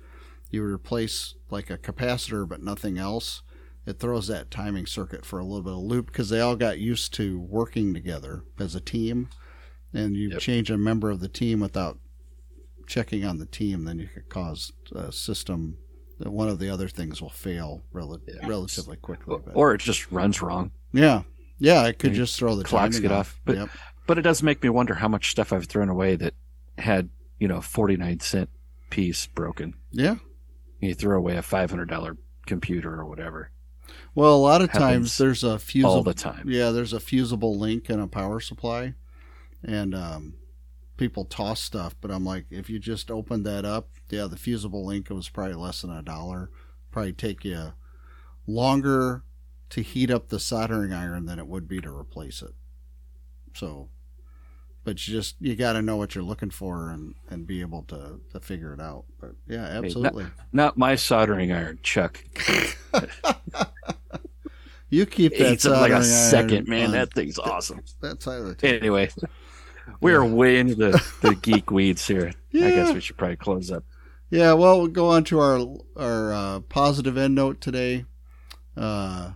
[0.50, 3.42] you replace like a capacitor but nothing else.
[3.84, 6.78] It throws that timing circuit for a little bit of loop because they all got
[6.78, 9.28] used to working together as a team.
[9.92, 10.40] And you Yep.
[10.40, 11.98] change a member of the team without
[12.86, 15.76] checking on the team, then you could cause a system
[16.18, 18.46] that one of the other things will fail rel- Yeah.
[18.46, 19.34] relatively quickly.
[19.34, 20.70] or, But- or it just runs wrong.
[20.92, 21.22] yeah,
[21.58, 23.40] yeah, it could And just throw the clocks timing get off.
[23.44, 23.68] But Yep.
[24.06, 26.34] but it does make me wonder how much stuff I've thrown away that
[26.78, 27.08] had
[27.38, 28.50] you know forty nine cent
[28.90, 29.74] piece broken.
[29.90, 30.16] Yeah.
[30.80, 32.16] You throw away a five hundred dollar
[32.46, 33.50] computer or whatever
[34.14, 36.46] Well, a lot of times there's a all the time.
[36.48, 38.94] Yeah, there's a fusible link in a power supply,
[39.64, 40.34] and um,
[40.96, 41.94] people toss stuff.
[42.00, 45.54] But I'm like, if you just opened that up, yeah, the fusible link was probably
[45.54, 46.50] less than a dollar.
[46.90, 47.72] Probably take you
[48.46, 49.24] longer
[49.70, 52.54] to heat up the soldering iron than it would be to replace it.
[53.54, 53.88] So,
[54.86, 57.82] but you just you got to know what you're looking for and and be able
[57.82, 59.04] to to figure it out.
[59.20, 60.26] But yeah, not- absolutely.
[60.52, 62.22] Not my soldering iron, Chuck.
[64.88, 66.86] you keep that It's like a second, man.
[66.86, 67.80] on That thing's awesome.
[68.00, 68.76] that the table.
[68.76, 69.10] Anyway,
[70.00, 72.32] we are way into the, the geek weeds here.
[72.54, 73.82] I guess we should probably close up.
[74.30, 78.04] Yeah, well, we'll go on to our our uh, positive end note today.
[78.76, 79.32] Uh,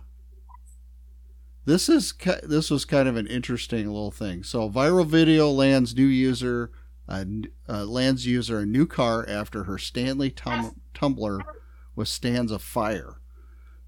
[1.71, 4.43] this is this was kind of an interesting little thing.
[4.43, 6.71] So, viral video lands new user
[7.07, 7.25] uh,
[7.69, 11.39] uh, lands user a new car after her Stanley tum- tumbler
[11.95, 13.15] withstands a fire.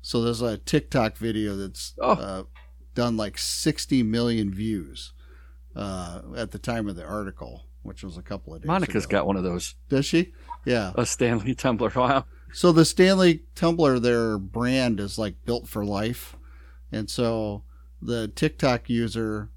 [0.02, 2.12] So there's a TikTok video that's Oh.
[2.12, 2.44] uh,
[2.94, 5.14] done like 60 million views
[5.76, 8.68] uh, at the time of the article, which was a couple of days.
[8.68, 9.20] Monica's ago.
[9.20, 9.76] got one of those.
[9.90, 10.34] Does she?
[10.66, 10.92] Yeah.
[10.96, 11.90] A Stanley tumbler.
[11.96, 12.26] Wow.
[12.52, 16.36] So the Stanley tumbler, their brand is like built for life,
[16.92, 17.64] and so
[18.06, 19.50] the TikTok user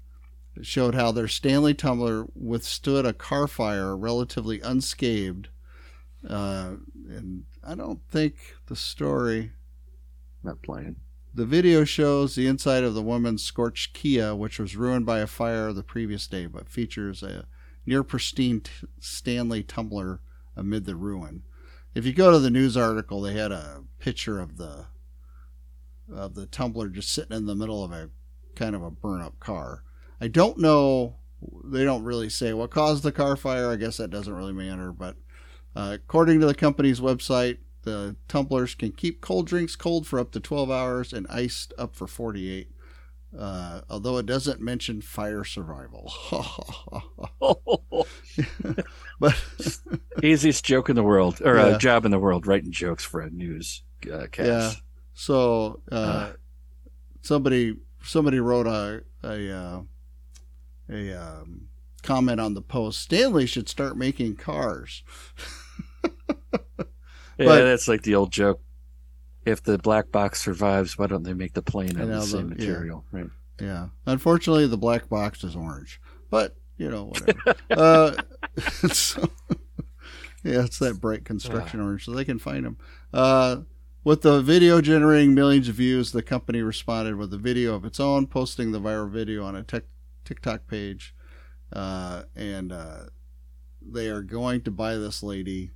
[0.61, 5.49] showed how their Stanley tumbler withstood a car fire relatively unscathed.
[6.27, 6.75] Uh,
[7.09, 8.35] and I don't think
[8.67, 9.51] the story.
[10.43, 10.97] Not playing.
[11.33, 15.27] The video shows the inside of the woman's scorched Kia, which was ruined by a
[15.27, 17.45] fire the previous day, but features a
[17.85, 20.21] near pristine t- Stanley tumbler
[20.55, 21.43] amid the ruin.
[21.93, 24.85] If you go to the news article, they had a picture of the
[26.11, 28.09] of the tumbler just sitting in the middle of a
[28.57, 29.83] kind of a burn up car.
[30.19, 31.15] I don't know.
[31.63, 33.69] They don't really say what caused the car fire.
[33.71, 34.91] I guess that doesn't really matter.
[34.91, 35.15] But
[35.75, 40.31] uh, according to the company's website, the tumblers can keep cold drinks cold for up
[40.31, 42.71] to 12 hours and iced up for 48.
[43.37, 46.11] Uh, although it doesn't mention fire survival.
[49.19, 49.35] but
[50.23, 51.63] Easiest joke in the world, or Yeah.
[51.63, 54.47] uh, job in the world, writing jokes for a news uh, cast.
[54.47, 54.71] Yeah.
[55.13, 56.33] So uh, Uh.
[57.21, 57.75] somebody
[58.07, 59.81] somebody wrote a a uh,
[60.89, 61.67] a um,
[62.03, 63.01] comment on the post.
[63.01, 65.03] Stanley should start making cars.
[67.37, 68.61] Yeah, that's like the old joke.
[69.45, 72.49] If the black box survives, why don't they make the plane out of the same
[72.49, 72.71] the- yeah.
[72.71, 73.05] material?
[73.11, 73.29] Right.
[73.61, 73.87] Yeah.
[74.05, 77.55] Unfortunately, the black box is orange, but you know whatever.
[77.71, 78.11] uh,
[78.91, 79.29] so,
[80.43, 82.77] yeah, it's that bright construction orange, so they can find them.
[83.13, 83.57] Uh,
[84.07, 87.99] with the video generating millions of views, the company responded with a video of its
[87.99, 89.83] own, posting the viral video on a tech,
[90.23, 91.13] TikTok page,
[91.73, 92.99] uh, and uh,
[93.81, 95.71] they are going to buy this lady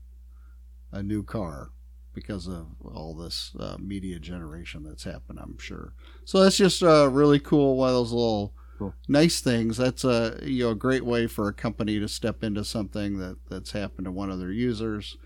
[0.94, 1.72] a new car
[2.14, 5.38] because of all this uh, media generation that's happened.
[5.38, 5.94] I'm sure.
[6.24, 7.76] So that's just uh, really cool.
[7.76, 8.94] One of those little Cool.
[9.10, 9.76] nice things.
[9.76, 13.40] That's a you know a great way for a company to step into something that
[13.50, 15.18] that's happened to one of their users.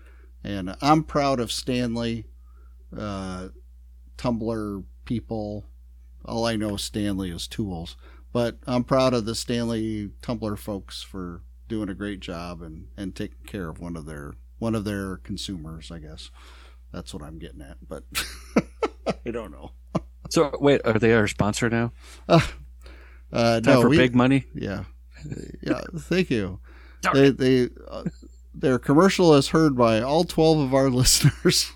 [0.42, 2.26] And I'm proud of Stanley,
[2.96, 3.48] uh,
[4.16, 5.64] Tumbler people.
[6.24, 7.96] All I know Stanley is tools,
[8.32, 13.14] but I'm proud of the Stanley Tumbler folks for doing a great job and and
[13.14, 15.90] taking care of one of their one of their consumers.
[15.90, 16.30] I guess
[16.92, 18.04] that's what I'm getting at, but
[19.26, 19.72] I don't know.
[20.30, 21.92] So wait, are they our sponsor now?
[22.28, 22.40] Uh,
[23.32, 24.46] Time no, for we, big money.
[24.54, 24.84] yeah,
[25.62, 25.82] yeah.
[25.96, 26.60] Thank you.
[27.12, 28.04] They they uh,
[28.52, 31.70] their commercial is heard by all twelve of our listeners.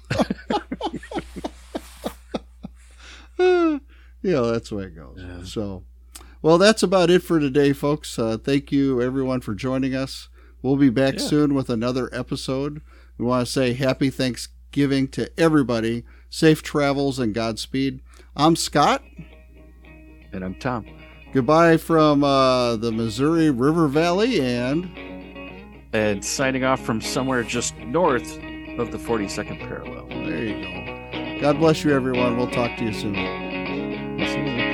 [4.23, 5.19] know that's the way it goes.
[5.19, 5.45] Yeah.
[5.45, 5.85] So,
[6.43, 8.19] well, that's about it for today, folks.
[8.19, 10.29] Uh, thank you everyone for joining us.
[10.63, 11.21] We'll be back Yeah.
[11.27, 12.83] soon with another episode.
[13.19, 16.05] We want to say happy Thanksgiving to everybody.
[16.29, 18.01] Safe travels and Godspeed.
[18.37, 19.03] I'm Scott.
[20.33, 20.87] And I'm Tom.
[21.33, 24.91] Goodbye from uh, the Missouri River Valley and.
[25.93, 28.23] And signing off from somewhere just north
[28.79, 30.07] of the 42nd parallel.
[30.09, 30.80] There you go.
[31.41, 32.37] God bless you, everyone.
[32.37, 34.70] We'll talk to you soon.